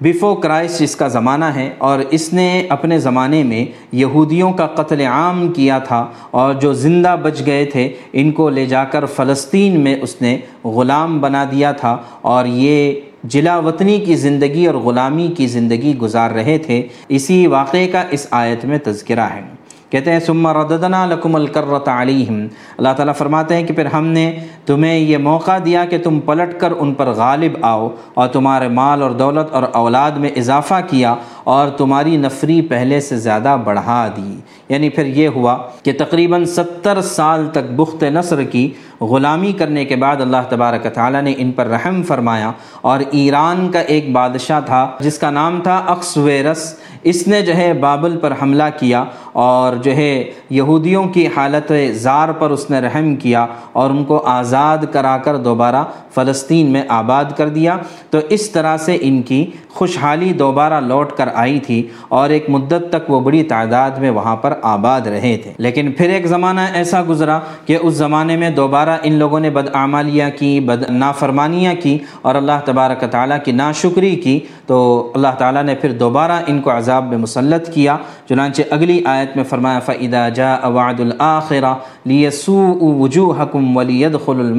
بیفو 0.01 0.35
کرائسٹ 0.35 0.81
اس 0.81 0.95
کا 0.95 1.07
زمانہ 1.07 1.45
ہے 1.45 1.69
اور 1.77 1.99
اس 2.09 2.33
نے 2.33 2.63
اپنے 2.69 2.99
زمانے 2.99 3.43
میں 3.43 3.65
یہودیوں 3.91 4.53
کا 4.53 4.67
قتل 4.67 5.01
عام 5.01 5.53
کیا 5.53 5.79
تھا 5.79 6.07
اور 6.31 6.53
جو 6.53 6.73
زندہ 6.73 7.15
بچ 7.21 7.45
گئے 7.45 7.65
تھے، 7.65 7.93
ان 8.13 8.31
کو 8.31 8.49
لے 8.49 8.65
جا 8.65 8.83
کر 8.83 9.05
فلسطین 9.05 9.79
میں 9.79 9.95
اس 10.01 10.21
نے 10.21 10.37
غلام 10.63 11.21
بنا 11.21 11.45
دیا 11.51 11.71
تھا 11.71 11.97
اور 12.21 12.45
یہ 12.45 12.93
جلا 13.23 13.57
وطنی 13.57 13.99
کی 13.99 14.15
زندگی 14.15 14.65
اور 14.65 14.75
غلامی 14.75 15.27
کی 15.37 15.47
زندگی 15.47 15.97
گزار 15.97 16.29
رہے 16.29 16.57
تھے۔ 16.57 16.87
اسی 17.09 17.47
واقعے 17.47 17.87
کا 17.87 18.03
اس 18.11 18.27
آیت 18.31 18.65
میں 18.65 18.77
تذکرہ 18.83 19.27
ہے۔ 19.35 19.56
کہتے 19.89 20.11
ہیں 20.11 20.19
سما 20.19 20.53
رددنا 20.53 21.05
لکم 21.05 21.35
الکرت 21.35 21.87
علیہم 21.89 22.45
اللہ 22.77 22.93
تعالیٰ 22.97 23.13
فرماتے 23.15 23.55
ہیں 23.55 23.63
کہ 23.63 23.73
پھر 23.73 23.85
ہم 23.85 24.07
نے 24.07 24.31
تمہیں 24.65 24.97
یہ 24.99 25.17
موقع 25.17 25.57
دیا 25.65 25.85
کہ 25.85 25.97
تم 25.97 26.19
پلٹ 26.19 26.59
کر 26.59 26.73
ان 26.79 26.93
پر 26.93 27.07
غالب 27.07 27.57
آؤ 27.61 27.89
اور 28.13 28.27
تمہارے 28.27 28.67
مال 28.67 29.01
اور 29.01 29.11
دولت 29.11 29.51
اور 29.51 29.63
اولاد 29.73 30.11
میں 30.11 30.29
اضافہ 30.35 30.81
کیا 30.89 31.15
اور 31.47 31.67
تمہاری 31.67 32.17
نفری 32.17 32.61
پہلے 32.61 32.99
سے 32.99 33.17
زیادہ 33.17 33.57
بڑھا 33.63 34.07
دی۔ 34.17 34.35
یعنی 34.69 34.89
پھر 34.89 35.05
یہ 35.05 35.27
ہوا 35.27 35.57
کہ 35.83 35.91
تقریباً 35.97 36.45
ستر 36.45 37.01
سال 37.01 37.47
تک 37.51 37.71
بخت 37.75 38.03
نصر 38.03 38.43
کی 38.43 38.73
غلامی 39.01 39.51
کرنے 39.51 39.85
کے 39.85 39.95
بعد 39.95 40.21
اللہ 40.21 40.37
تبارک 40.49 40.87
تعالیٰ 40.93 41.21
نے 41.21 41.33
ان 41.37 41.51
پر 41.51 41.67
رحم 41.67 42.03
فرمایا 42.03 42.51
اور 42.81 42.99
ایران 43.11 43.71
کا 43.71 43.79
ایک 43.79 44.11
بادشاہ 44.11 44.59
تھا 44.59 44.91
جس 44.99 45.19
کا 45.19 45.29
نام 45.29 45.59
تھا 45.63 45.77
اکسویرس 45.87 46.75
اس 47.03 47.27
نے 47.27 47.41
جو 47.41 47.55
ہے 47.55 47.73
بابل 47.73 48.17
پر 48.17 48.33
حملہ 48.41 48.63
کیا 48.79 49.03
اور 49.33 49.75
جو 49.75 49.91
ہے 49.91 50.23
یہودیوں 50.49 51.03
کی 51.03 51.27
حالت 51.27 51.71
زار 51.93 52.29
پر 52.29 52.49
اس 52.49 52.69
نے 52.69 52.79
رحم 52.79 53.15
کیا 53.15 53.45
اور 53.73 53.89
ان 53.89 54.03
کو 54.03 54.23
آزاد 54.25 54.77
کرا 54.91 55.17
کر 55.17 55.37
دوبارہ 55.37 55.83
فلسطین 56.15 56.71
میں 56.71 56.83
آباد 56.87 57.25
کر 57.37 57.49
دیا۔ 57.49 57.77
تو 58.09 58.17
اس 58.29 58.49
طرح 58.49 58.77
سے 58.77 58.97
ان 59.01 59.21
کی 59.21 59.45
خوشحالی 59.69 60.33
دوبارہ 60.33 60.79
لوٹ 60.79 61.11
کر 61.11 61.29
آئی 61.37 61.59
تھی 61.59 61.87
اور 62.09 62.29
ایک 62.29 62.49
مدت 62.49 62.89
تک 62.89 63.11
وہ 63.11 63.19
بڑی 63.19 63.43
تعداد 63.43 63.91
میں 63.91 64.09
وہاں 64.09 64.35
پر 64.35 64.53
آباد 64.61 65.01
رہے 65.01 65.37
تھے۔ 65.43 65.53
لیکن 65.57 65.91
پھر 65.91 66.09
ایک 66.09 66.27
زمانہ 66.27 66.61
ایسا 66.73 67.03
گزرا 67.09 67.39
کہ 67.65 67.77
اس 67.81 67.93
زمانے 67.93 68.37
میں 68.37 68.49
دوبارہ 68.49 68.97
ان 69.03 69.13
لوگوں 69.13 69.39
نے 69.39 69.49
بدعمالیاں 69.49 70.29
کی، 70.39 70.59
بد 70.59 70.89
نافرمانیاں 70.89 71.73
کی 71.83 71.97
اور 72.21 72.35
اللہ 72.35 72.59
تبارک 72.65 73.11
تعالیٰ 73.11 73.37
کی 73.45 73.51
ناشکری 73.51 74.15
کی۔ 74.15 74.39
تو 74.65 75.11
اللہ 75.15 75.27
تعالیٰ 75.37 75.63
نے 75.63 75.75
پھر 75.75 75.91
دوبارہ 75.91 76.31
ان 76.47 76.61
کو 76.61 76.77
عذاب 76.77 77.09
میں 77.09 77.17
مسلط 77.17 77.73
کیا۔ 77.73 77.97
چنانچہ 78.29 78.61
اگلی 78.69 79.01
آیت 79.05 79.35
میں 79.35 79.43
فرمایا 79.43 79.79
فعدا 79.79 80.29
جا 80.29 80.53
اواد 80.53 80.99
الآخرہ 80.99 81.73
لیسو 82.05 82.77
وجو 82.81 83.31
حکم 83.31 83.77
ولید 83.77 84.15
خل 84.25 84.53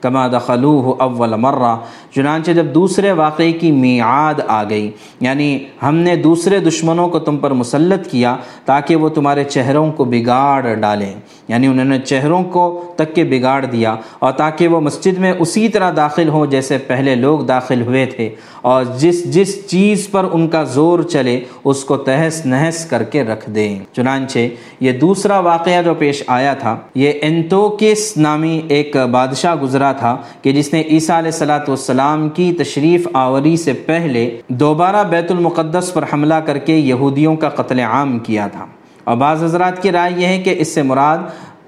کما 0.00 0.26
دخلوہ 0.28 0.94
اول 1.02 1.34
مرہ، 1.40 1.74
چنانچہ 2.14 2.50
جب 2.50 2.66
دوسرے 2.74 3.12
واقعے 3.12 3.52
کی 3.52 3.70
میعاد 3.72 4.40
آ 4.48 4.62
گئی 4.70 4.90
یعنی 5.20 5.58
ہم 5.82 5.94
نے 5.96 6.16
دوسرے 6.16 6.58
دشمنوں 6.60 7.08
کو 7.08 7.18
تم 7.18 7.36
پر 7.36 7.50
مسلط 7.50 8.10
کیا 8.10 8.36
تاکہ 8.64 8.96
وہ 8.96 9.08
تمہارے 9.08 9.44
چہروں 9.44 9.90
کو 9.92 10.04
بگاڑ 10.04 10.74
ڈالیں 10.74 11.12
یعنی 11.48 11.66
انہوں 11.66 11.84
نے 11.84 11.98
چہروں 11.98 12.42
کو 12.42 12.64
تک 12.96 13.14
کے 13.14 13.24
بگاڑ 13.24 13.64
دیا 13.64 13.94
اور 14.18 14.32
تاکہ 14.32 14.68
وہ 14.68 14.80
مسجد 14.80 15.18
میں 15.18 15.32
اسی 15.38 15.68
طرح 15.68 15.90
داخل 15.96 16.28
ہوں 16.28 16.46
جیسے 16.46 16.78
پہلے 16.78 17.14
لوگ 17.14 17.40
داخل 17.40 17.82
ہوئے 17.82 18.04
تھے 18.06 18.28
اور 18.62 18.84
جس 18.98 19.22
جس 19.34 19.54
چیز 19.68 20.06
پر 20.10 20.26
ان 20.32 20.46
کا 20.48 20.62
زور 20.64 21.02
چلے 21.02 21.38
اس 21.64 21.84
کو 21.84 21.96
تہس 21.96 22.40
نہس 22.46 22.84
کر 22.84 23.02
کے 23.02 23.24
رکھ 23.24 23.48
دیں۔ 23.50 23.78
چنانچہ 23.92 24.38
یہ 24.80 24.92
دوسرا 24.92 25.38
واقعہ 25.38 25.82
جو 25.82 25.94
پیش 25.94 26.22
آیا 26.26 26.54
تھا، 26.54 26.76
یہ 26.94 27.12
انتوکس 27.22 28.16
نامی 28.16 28.60
ایک 28.68 28.96
بادشاہ 29.10 29.54
گزرا 29.62 29.85
تھا 29.92 30.16
کہ 30.42 30.52
جس 30.52 30.72
نے 30.72 30.82
عیسیٰ 30.82 31.16
علیہ 31.16 31.30
السلاۃ 31.32 31.68
والسلام 31.68 32.28
کی 32.28 32.52
تشریف 32.52 33.08
آوری 33.12 33.56
سے 33.56 33.72
پہلے 33.72 34.38
دوبارہ 34.48 35.04
بیت 35.04 35.30
المقدس 35.30 35.94
پر 35.94 36.04
حملہ 36.12 36.34
کر 36.34 36.58
کے 36.58 36.76
یہودیوں 36.76 37.36
کا 37.36 37.48
قتل 37.48 37.78
عام 37.78 38.18
کیا 38.18 38.46
تھا۔ 38.46 38.66
اور 39.04 39.16
بعض 39.16 39.44
حضرات 39.44 39.82
کی 39.82 39.92
رائے 39.92 40.12
یہ 40.16 40.26
ہے 40.26 40.42
کہ 40.42 40.54
اس 40.58 40.74
سے 40.74 40.82
مراد 40.82 41.18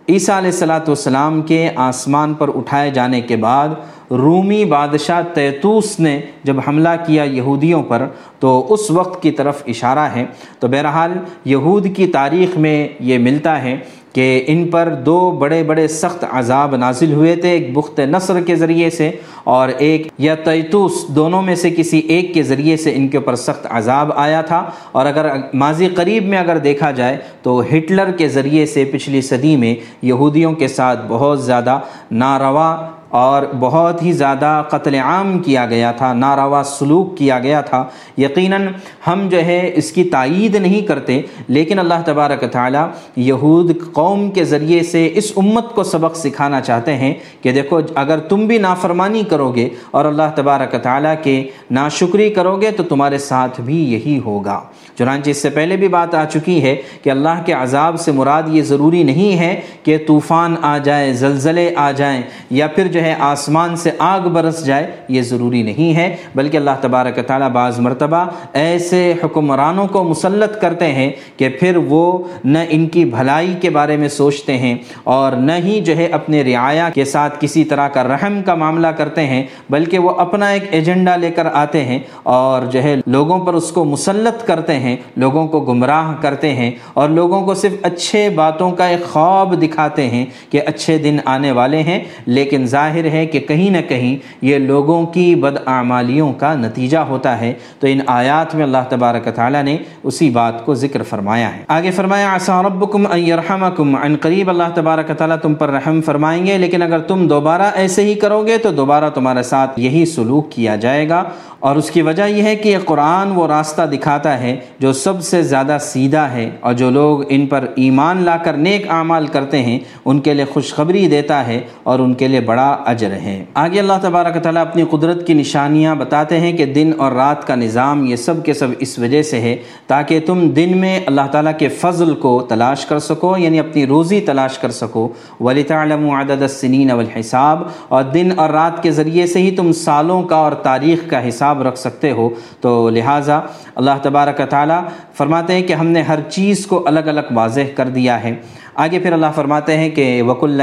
عیسیٰ 0.08 0.36
علیہ 0.36 0.50
السلاۃ 0.50 0.80
والسلام 0.80 1.42
کے 1.42 1.70
آسمان 1.76 2.34
پر 2.34 2.50
اٹھائے 2.54 2.90
جانے 2.90 3.20
کے 3.20 3.36
بعد 3.36 3.68
رومی 4.10 4.64
بادشاہ 4.64 5.20
تیتوس 5.34 6.00
نے 6.00 6.20
جب 6.44 6.56
حملہ 6.68 6.88
کیا 7.06 7.24
یہودیوں 7.24 7.82
پر، 7.82 8.06
تو 8.38 8.66
اس 8.68 8.90
وقت 8.90 9.22
کی 9.22 9.30
طرف 9.30 9.62
اشارہ 9.66 9.98
ہے۔ 9.98 10.24
تو 10.58 10.68
بہرحال 10.68 11.12
یہود 11.44 11.86
کی 11.96 12.06
تاریخ 12.06 12.58
میں 12.58 12.88
یہ 13.00 13.18
ملتا 13.18 13.62
ہے 13.62 13.76
کہ 14.18 14.44
ان 14.46 14.66
پر 14.66 14.88
دو 15.06 15.30
بڑے 15.30 15.62
بڑے 15.62 15.88
سخت 15.88 16.24
عذاب 16.30 16.76
نازل 16.76 17.12
ہوئے 17.12 17.36
تھے، 17.36 17.50
ایک 17.50 17.72
بخت 17.72 18.00
نصر 18.00 18.40
کے 18.40 18.54
ذریعے 18.56 18.90
سے 18.90 19.10
اور 19.44 19.68
ایک 19.68 20.08
یا 20.18 20.34
تیتوس 20.34 20.92
دونوں 21.08 21.42
میں 21.42 21.54
سے 21.54 21.70
کسی 21.70 21.98
ایک 21.98 22.34
کے 22.34 22.42
ذریعے 22.42 22.76
سے 22.76 22.94
ان 22.96 23.08
کے 23.08 23.16
اوپر 23.16 23.34
سخت 23.34 23.66
عذاب 23.70 24.12
آیا 24.16 24.40
تھا۔ 24.40 24.64
اور 24.92 25.06
اگر 25.06 25.26
ماضی 25.54 25.88
قریب 25.88 26.24
میں 26.24 26.38
اگر 26.38 26.58
دیکھا 26.58 26.90
جائے 26.90 27.16
تو 27.42 27.60
ہٹلر 27.60 28.10
کے 28.10 28.28
ذریعے 28.28 28.66
سے 28.66 28.84
پچھلی 28.84 29.22
صدی 29.22 29.56
میں 29.56 29.74
یہودیوں 30.02 30.52
کے 30.52 30.68
ساتھ 30.68 31.00
بہت 31.08 31.42
زیادہ 31.42 31.78
ناروا 32.10 32.76
اور 33.10 33.42
بہت 33.60 34.02
ہی 34.02 34.12
زیادہ 34.12 34.62
قتل 34.68 34.94
عام 34.94 35.38
کیا 35.38 35.66
گیا 35.66 35.92
تھا، 35.92 36.12
ناروا 36.12 36.62
سلوک 36.62 37.16
کیا 37.16 37.38
گیا 37.38 37.60
تھا۔ 37.60 37.84
یقیناً 38.18 38.66
ہم 39.06 39.28
جو 39.30 39.44
ہے 39.44 39.70
اس 39.74 39.90
کی 39.92 40.04
تائید 40.04 40.54
نہیں 40.54 40.86
کرتے، 40.86 41.20
لیکن 41.48 41.78
اللہ 41.78 42.02
تبارک 42.04 42.44
تعالیٰ 42.52 42.86
یہود 43.16 43.72
قوم 43.92 44.30
کے 44.30 44.44
ذریعے 44.44 44.82
سے 44.82 45.10
اس 45.14 45.32
امت 45.36 45.74
کو 45.74 45.82
سبق 45.82 46.16
سکھانا 46.16 46.60
چاہتے 46.60 46.96
ہیں 46.96 47.14
کہ 47.42 47.52
دیکھو، 47.52 47.80
اگر 47.94 48.18
تم 48.18 48.46
بھی 48.46 48.58
نافرمانی 48.58 49.22
کرو 49.22 49.50
گے 49.52 49.68
اور 49.90 50.04
اللہ 50.04 50.30
تبارک 50.34 50.82
تعالیٰ 50.82 51.14
کے 51.22 51.42
ناشکری 51.70 52.30
کرو 52.30 52.56
گے 52.60 52.70
تو 52.70 52.82
تمہارے 52.82 53.18
ساتھ 53.18 53.60
بھی 53.60 53.82
یہی 53.92 54.18
ہوگا۔ 54.24 54.60
چنانچہ 54.98 55.30
اس 55.30 55.42
سے 55.42 55.50
پہلے 55.50 55.76
بھی 55.76 55.88
بات 55.88 56.14
آ 56.14 56.24
چکی 56.24 56.62
ہے 56.62 56.74
کہ 57.02 57.10
اللہ 57.10 57.42
کے 57.46 57.52
عذاب 57.52 58.00
سے 58.00 58.12
مراد 58.12 58.42
یہ 58.46 58.62
ضروری 58.62 59.02
نہیں 59.02 59.38
ہے 59.38 59.60
کہ 59.82 59.96
طوفان 60.06 60.54
آ 60.62 60.78
جائے، 60.78 61.12
زلزلے 61.12 61.70
آ 61.76 61.90
جائیں 61.90 62.22
یا 62.50 62.66
پھر 62.66 62.86
جو 62.86 62.97
ہے 63.00 63.14
آسمان 63.20 63.76
سے 63.76 63.90
آگ 63.98 64.28
برس 64.32 64.64
جائے، 64.66 64.86
یہ 65.08 65.22
ضروری 65.22 65.62
نہیں 65.62 65.94
ہے، 65.96 66.14
بلکہ 66.34 66.56
اللہ 66.56 66.80
تبارک 66.80 67.18
تعالیٰ 67.26 67.50
بعض 67.50 67.78
مرتبہ 67.80 68.24
ایسے 68.52 69.12
حکمرانوں 69.24 69.86
کو 69.86 70.02
مسلط 70.04 70.60
کرتے 70.60 70.92
ہیں 70.92 71.10
کہ 71.36 71.48
پھر 71.60 71.76
وہ 71.88 72.06
نہ 72.44 72.58
ان 72.68 72.86
کی 72.88 73.04
بھلائی 73.04 73.54
کے 73.60 73.70
بارے 73.70 73.96
میں 73.96 74.08
سوچتے 74.08 74.56
ہیں 74.58 74.74
اور 75.04 75.32
نہ 75.32 75.52
ہی 75.64 75.80
جو 75.80 75.96
ہے 75.96 76.06
اپنے 76.12 76.42
رعایا 76.44 76.88
کے 76.94 77.04
ساتھ 77.04 77.36
کسی 77.40 77.64
طرح 77.64 77.88
کا 77.88 78.04
رحم 78.04 78.40
کا 78.46 78.54
معاملہ 78.54 78.86
کرتے 78.96 79.26
ہیں، 79.26 79.42
بلکہ 79.70 79.98
وہ 79.98 80.10
اپنا 80.18 80.48
ایک 80.48 80.64
ایجنڈا 80.70 81.16
لے 81.16 81.30
کر 81.30 81.46
آتے 81.52 81.84
ہیں 81.84 81.98
اور 82.22 82.66
جو 82.72 82.82
ہے 82.82 82.94
لوگوں 83.06 83.38
پر 83.46 83.54
اس 83.54 83.70
کو 83.72 83.84
مسلط 83.84 84.46
کرتے 84.46 84.78
ہیں، 84.78 84.96
لوگوں 85.16 85.46
کو 85.48 85.60
گمراہ 85.62 86.12
کرتے 86.20 86.52
ہیں 86.54 86.70
اور 86.94 87.08
لوگوں 87.08 87.40
کو 87.42 87.54
صرف 87.54 87.72
اچھے 87.82 88.28
باتوں 88.34 88.70
کا 88.70 88.86
ایک 88.86 89.04
خواب 89.04 89.54
دکھاتے 89.62 90.06
ہیں 90.08 90.24
کہ 90.50 90.60
اچھے 90.66 90.96
دن 90.98 91.16
آنے 91.26 91.52
والے 91.52 91.82
ہیں، 91.82 91.98
لیکن 92.26 92.66
ظاہر 92.66 92.87
ظاہر 92.88 93.04
ہے 93.04 93.26
کہ 93.26 93.40
کہیں 93.40 93.70
نہ 93.70 93.78
کہیں 93.88 94.16
یہ 94.42 94.58
لوگوں 94.58 95.06
کی 95.06 95.34
بدعمالیوں 95.34 96.32
کا 96.32 96.54
نتیجہ 96.54 96.98
ہوتا 96.98 97.40
ہے، 97.40 97.52
تو 97.80 97.86
ان 97.86 97.98
آیات 98.06 98.54
میں 98.54 98.64
اللہ 98.64 98.84
تبارک 98.88 99.28
تعالیٰ 99.34 99.62
نے 99.62 99.76
اسی 100.02 100.30
بات 100.30 100.64
کو 100.64 100.74
ذکر 100.74 101.02
فرمایا 101.02 101.56
ہے۔ 101.56 101.62
آگے 101.68 101.90
فرمایا 101.90 102.36
عسا 102.36 102.62
ربکم 102.62 103.06
ان 103.06 103.18
یرحمکم 103.18 103.94
عن 103.96 104.16
قریب 104.20 104.48
اللہ 104.48 104.70
تبارک 104.74 105.10
تعالیٰ 105.18 105.36
تم 105.42 105.54
پر 105.54 105.68
رحم 105.68 106.00
فرمائیں 106.00 106.46
گے، 106.46 106.58
لیکن 106.58 106.82
اگر 106.82 106.98
تم 106.98 107.26
دوبارہ 107.26 107.70
ایسے 107.74 108.04
ہی 108.04 108.14
کرو 108.14 108.46
گے 108.46 108.58
تو 108.58 108.72
دوبارہ 108.72 109.10
تمہارے 109.10 109.42
ساتھ 109.42 109.80
یہی 109.80 110.06
سلوک 110.06 110.50
کیا 110.52 110.76
جائے 110.76 111.08
گا۔ 111.08 111.22
اور 111.60 111.76
اس 111.76 111.90
کی 111.90 112.02
وجہ 112.02 112.22
یہ 112.22 112.42
ہے 112.42 112.56
کہ 112.56 112.68
یہ 112.68 112.78
قرآن 112.84 113.30
وہ 113.32 113.46
راستہ 113.46 113.82
دکھاتا 113.82 114.40
ہے 114.40 114.56
جو 114.78 114.92
سب 114.92 115.22
سے 115.22 115.42
زیادہ 115.42 115.76
سیدھا 115.80 116.32
ہے 116.32 116.50
اور 116.60 116.72
جو 116.72 116.90
لوگ 116.90 117.22
ان 117.28 117.46
پر 117.46 117.66
ایمان 117.76 118.22
لا 118.22 118.36
کر 118.36 118.52
نیک 118.52 118.90
اعمال 118.90 119.26
کرتے 119.26 119.62
ہیں، 119.62 119.78
ان 120.04 120.20
کے 120.20 120.34
لیے 120.34 120.44
خوشخبری 120.44 121.08
دیتا 121.08 121.46
ہے 121.46 121.60
اور 121.82 121.98
ان 121.98 122.14
کے 122.14 122.28
لیے 122.28 122.40
بڑا 122.40 122.76
اجر 122.86 123.12
ہے 123.12 123.44
آگے 123.54 123.78
اللہ 123.78 123.92
تبارک 124.02 124.42
تعالیٰ 124.42 124.62
اپنی 124.62 124.84
قدرت 124.90 125.26
کی 125.26 125.34
نشانیاں 125.34 125.94
بتاتے 125.94 126.40
ہیں 126.40 126.52
کہ 126.52 126.64
دن 126.64 126.90
اور 126.98 127.12
رات 127.12 127.46
کا 127.46 127.54
نظام 127.54 128.04
یہ 128.04 128.16
سب 128.16 128.44
کے 128.44 128.52
سب 128.52 128.68
اس 128.78 128.98
وجہ 128.98 129.22
سے 129.22 129.40
ہے 129.40 129.56
تاکہ 129.86 130.20
تم 130.26 130.48
دن 130.50 130.76
میں 130.78 131.00
اللہ 131.06 131.26
تعالیٰ 131.32 131.52
کے 131.58 131.68
فضل 131.68 132.14
کو 132.14 132.40
تلاش 132.48 132.86
کر 132.86 132.98
سکو 132.98 133.36
یعنی 133.38 133.58
اپنی 133.58 133.86
روزی 133.86 134.20
تلاش 134.20 134.58
کر 134.58 134.70
سکو۔ 134.70 135.08
ولی 135.40 135.62
تعلم 135.62 136.10
عدد 136.10 136.42
السنین 136.42 136.90
والحساب، 136.90 137.62
اور 137.88 138.02
دن 138.04 138.28
اور 138.36 138.50
رات 138.50 138.82
کے 138.82 138.90
ذریعے 138.90 139.26
سے 139.26 139.42
ہی 139.42 139.50
تم 139.50 139.72
سالوں 139.72 140.22
کا 140.22 140.36
اور 140.36 140.52
تاریخ 140.52 141.08
کا 141.10 141.28
حساب 141.28 141.62
رکھ 141.62 141.78
سکتے 141.78 142.10
ہو۔ 142.10 142.28
تو 142.60 142.88
لہٰذا 142.90 143.40
اللہ 143.74 143.98
تبارک 144.02 144.40
تعالیٰ 144.50 144.80
فرماتے 145.18 145.54
ہیں 145.54 145.62
کہ 145.62 145.72
ہم 145.72 145.86
نے 145.86 146.02
ہر 146.02 146.20
چیز 146.30 146.66
کو 146.66 146.82
الگ 146.86 147.00
الگ 147.06 147.32
واضح 147.34 147.74
کر 147.74 147.88
دیا 147.88 148.22
ہے۔ 148.24 148.34
آگے 148.74 148.98
پھر 148.98 149.12
اللہ 149.12 149.26
فرماتے 149.34 149.76
ہیں 149.76 149.90
کہ 149.90 150.22
وک 150.22 150.44
اللہ 150.44 150.62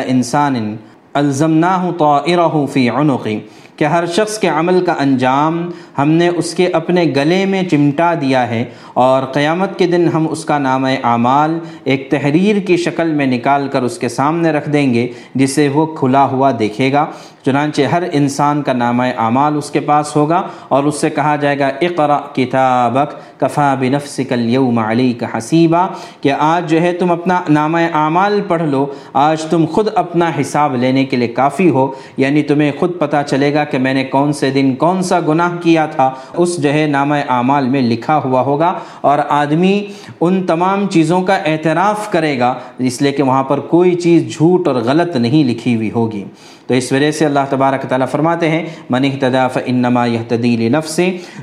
انسان 1.15 1.25
الزمناہ 1.25 1.89
تو 1.97 2.65
فی 2.65 2.89
عنقی 2.89 3.39
کہ 3.75 3.85
ہر 3.85 4.05
شخص 4.05 4.37
کے 4.37 4.47
عمل 4.47 4.83
کا 4.85 4.93
انجام 4.99 5.69
ہم 5.97 6.09
نے 6.09 6.27
اس 6.27 6.53
کے 6.53 6.67
اپنے 6.67 7.03
گلے 7.15 7.45
میں 7.45 7.63
چمٹا 7.63 8.13
دیا 8.21 8.47
ہے 8.49 8.63
اور 8.93 9.23
قیامت 9.23 9.77
کے 9.79 9.87
دن 9.87 10.07
ہم 10.13 10.27
اس 10.29 10.45
کا 10.45 10.57
نام 10.57 10.85
اعمال 11.03 11.59
ایک 11.83 12.09
تحریر 12.11 12.59
کی 12.59 12.77
شکل 12.77 13.11
میں 13.13 13.25
نکال 13.25 13.67
کر 13.67 13.83
اس 13.83 13.97
کے 13.97 14.09
سامنے 14.09 14.51
رکھ 14.51 14.69
دیں 14.69 14.93
گے، 14.93 15.07
جسے 15.35 15.67
وہ 15.73 15.85
کھلا 15.95 16.25
ہوا 16.25 16.51
دیکھے 16.59 16.91
گا۔ 16.93 17.05
چنانچہ 17.45 17.81
ہر 17.81 18.03
انسان 18.11 18.61
کا 18.61 18.73
نام 18.73 19.01
اعمال 19.01 19.57
اس 19.57 19.69
کے 19.71 19.79
پاس 19.79 20.15
ہوگا 20.15 20.41
اور 20.67 20.83
اس 20.83 21.01
سے 21.01 21.09
کہا 21.09 21.35
جائے 21.35 21.59
گا 21.59 21.67
اقرا 21.81 22.17
کتابک، 22.33 23.13
کفا 23.39 23.73
بنفسک 23.79 24.31
اليوم 24.33 24.79
علیک 24.79 25.23
حسیبہ 25.33 25.85
کہ 26.21 26.31
آج 26.31 26.69
جو 26.69 26.81
ہے 26.81 26.93
تم 26.93 27.11
اپنا 27.11 27.41
نام 27.49 27.75
اعمال 27.75 28.39
پڑھ 28.47 28.63
لو، 28.63 28.85
آج 29.13 29.43
تم 29.43 29.65
خود 29.65 29.87
اپنا 29.95 30.31
حساب 30.41 30.75
لینے 30.75 31.05
کے 31.05 31.17
لیے 31.17 31.27
کافی 31.27 31.69
ہو 31.69 31.91
یعنی 32.17 32.43
تمہیں 32.43 32.71
خود 32.79 32.99
پتہ 32.99 33.17
چلے 33.27 33.53
گا 33.53 33.63
کہ 33.71 33.77
میں 33.77 33.93
نے 33.93 34.03
کون 34.03 34.33
سے 34.33 34.49
دن 34.49 34.73
کون 34.75 35.01
سا 35.01 35.19
گناہ 35.27 35.57
کیا 35.61 35.85
تھا، 35.85 36.11
اس 36.33 36.57
جو 36.57 36.73
ہے 36.73 36.85
نام 36.87 37.11
اعمال 37.11 37.69
میں 37.69 37.81
لکھا 37.81 38.19
ہوا 38.23 38.41
ہوگا 38.41 38.73
اور 39.01 39.19
آدمی 39.29 39.85
ان 40.21 40.41
تمام 40.43 40.87
چیزوں 40.87 41.21
کا 41.21 41.35
اعتراف 41.35 42.11
کرے 42.11 42.37
گا، 42.39 42.53
اس 42.79 43.01
لیے 43.01 43.11
کہ 43.11 43.23
وہاں 43.23 43.43
پر 43.43 43.59
کوئی 43.59 43.95
چیز 43.95 44.33
جھوٹ 44.33 44.67
اور 44.67 44.75
غلط 44.75 45.15
نہیں 45.15 45.43
لکھی 45.43 45.75
ہوئی 45.75 45.91
ہوگی۔ 45.91 46.23
تو 46.67 46.73
اس 46.73 46.91
وجہ 46.91 47.11
سے 47.11 47.25
اللہ 47.25 47.39
تبارک 47.49 47.81
تعالیٰ 47.81 48.07
فرماتے 48.07 48.49
ہیں، 48.49 48.65
من 48.89 49.05
اہتدا 49.05 49.47
فانما 49.47 50.05
یہتدی 50.05 50.57
لنفس 50.57 50.99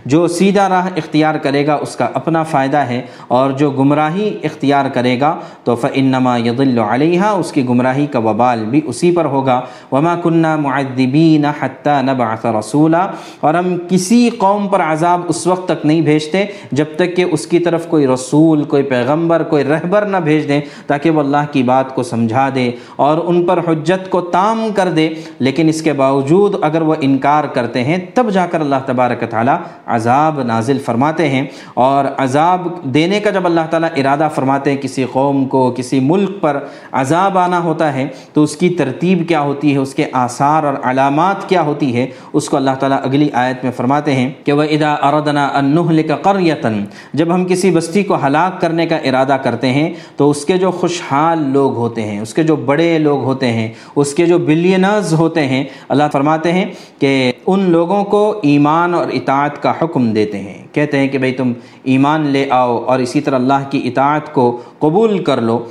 جو 0.06 0.26
سیدھا 0.26 0.68
راہ 0.68 0.86
اختیار 0.96 1.34
کرے 1.34 1.66
گا، 1.66 1.74
اس 1.74 1.96
کا 1.96 2.08
اپنا 2.14 2.42
فائدہ 2.42 2.76
ہے، 2.76 3.02
اور 3.28 3.50
جو 3.50 3.70
گمراہی 3.70 4.38
اختیار 4.42 4.84
کرے 4.94 5.20
گا، 5.20 5.36
تو 5.64 5.76
فانما 5.76 6.36
یضل 6.36 6.78
علیہا 6.78 7.30
اس 7.30 7.52
کی 7.52 7.68
گمراہی 7.68 8.06
کا 8.06 8.18
وبال 8.18 8.64
بھی 8.64 8.80
اسی 8.84 9.12
پر 9.12 9.24
ہوگا۔ 9.24 9.60
وما 9.92 10.14
کننا 10.22 10.56
معذبین 10.56 11.44
حتی 11.60 12.02
نبعث 12.02 12.44
رسولا۔ 12.44 13.06
اور 13.40 13.54
ہم 13.54 13.76
کسی 13.88 14.30
قوم 14.38 14.68
پر 14.68 14.80
عذاب 14.80 15.20
اس 15.28 15.46
وقت 15.46 15.68
تک 15.68 15.86
نہیں 15.86 16.00
بھیجتے 16.00 16.44
جب 16.72 16.84
تک 16.96 17.16
کہ 17.16 17.22
اس 17.22 17.46
کی 17.46 17.58
طرف 17.58 17.86
کوئی 17.86 18.06
رسول، 18.06 18.64
کوئی 18.64 18.82
پیغمبر، 18.82 19.42
کوئی 19.42 19.64
رہبر 19.64 20.02
نہ 20.02 20.16
بھیج 20.16 20.48
دیں، 20.48 20.60
تاکہ 20.86 21.10
وہ 21.10 21.20
اللہ 21.20 21.52
کی 21.52 21.62
بات 21.62 21.94
کو 21.94 22.02
سمجھا 22.02 22.48
دے 22.54 22.70
اور 22.96 23.18
ان 23.24 23.46
پر 23.46 23.58
حجت 23.58 24.10
کو 24.10 24.20
تام 24.20 24.68
کر 24.74 24.90
دے۔ 24.96 25.08
لیکن 25.38 25.68
اس 25.68 25.82
کے 25.82 25.92
باوجود 25.92 26.54
اگر 26.62 26.82
وہ 26.82 26.94
انکار 27.00 27.44
کرتے 27.44 27.84
ہیں، 27.84 27.98
تب 28.14 28.30
جا 28.30 28.46
کر 28.46 28.60
اللہ 28.60 28.76
تبارک 28.86 29.24
تعالیٰ 29.30 29.56
عذاب 29.86 30.42
نازل 30.42 30.78
فرماتے 30.78 31.28
ہیں۔ 31.28 31.46
اور 31.74 32.04
عذاب 32.18 32.68
دینے 32.84 33.20
کا 33.20 33.30
جب 33.30 33.46
اللہ 33.46 33.60
تعالیٰ 33.70 33.88
ارادہ 33.96 34.28
فرماتے 34.34 34.70
ہیں 34.70 34.78
کسی 34.78 35.04
قوم 35.12 35.44
کو، 35.44 35.74
کسی 35.76 36.00
ملک 36.00 36.30
پر 36.40 36.64
عذاب 36.92 37.38
آنا 37.38 37.62
ہوتا 37.62 37.94
ہے، 37.94 38.06
تو 38.32 38.42
اس 38.42 38.56
کی 38.56 38.68
ترتیب 38.68 39.28
کیا 39.28 39.40
ہوتی 39.40 39.72
ہے؟ 39.72 39.78
اس 39.78 39.94
کے 39.94 40.04
آثار 40.12 40.64
اور 40.64 40.74
علامات 40.82 41.48
کیا 41.48 41.62
ہوتی 41.62 41.96
ہے؟ 41.96 42.06
اس 42.32 42.48
کو 42.48 42.56
اللہ 42.56 42.70
تعالیٰ 42.80 42.98
اگلی 43.02 43.28
آیت 43.32 43.64
میں 43.64 43.72
فرماتے 43.72 44.14
ہیں 44.14 44.30
کہ 44.44 44.52
وہ 44.52 44.62
ادا 44.62 44.92
اردنا 44.92 45.46
انہل 45.46 46.00
قریتن 46.22 46.84
جب 47.14 47.34
ہم 47.34 47.44
کسی 47.44 47.70
بستی 47.70 48.02
کو 48.02 48.16
ہلاک 48.26 48.60
کرنے 48.60 48.86
کا 48.86 48.96
ارادہ 48.96 49.36
کرتے 49.42 49.72
ہیں، 49.72 49.94
تو 50.16 50.30
اس 50.30 50.44
کے 50.44 50.56
جو 50.56 50.70
خوشحال 50.70 51.38
لوگ 51.46 51.76
ہوتے 51.76 52.02
ہیں، 52.02 52.20
اس 52.20 52.34
کے 52.34 52.42
جو 52.42 52.56
بڑے 52.56 52.98
لوگ 52.98 53.24
ہوتے 53.24 53.52
ہیں، 53.52 53.68
اس 53.96 54.14
کے 54.14 54.26
جو 54.26 54.38
بلینرز 54.38 55.01
ہوتے 55.12 55.46
ہیں، 55.46 55.64
اللہ 55.88 56.02
فرماتے 56.12 56.52
ہیں 56.52 56.64
کہ 56.98 57.32
ان 57.46 57.70
لوگوں 57.70 58.04
کو 58.04 58.40
ایمان 58.42 58.94
اور 58.94 59.06
اطاعت 59.12 59.62
کا 59.62 59.72
حکم 59.82 60.12
دیتے 60.12 60.38
ہیں۔ 60.38 60.66
کہتے 60.72 60.98
ہیں 60.98 61.08
کہ 61.08 61.18
بھئی 61.18 61.32
تم 61.32 61.52
ایمان 61.84 62.26
لے 62.26 62.46
آؤ 62.50 62.84
اور 62.84 62.98
اسی 62.98 63.20
طرح 63.20 63.36
اللہ 63.36 63.70
کی 63.70 63.80
اطاعت 63.84 64.32
کو 64.32 64.60
قبول 64.78 65.24
کر 65.24 65.40
لو۔ 65.40 65.64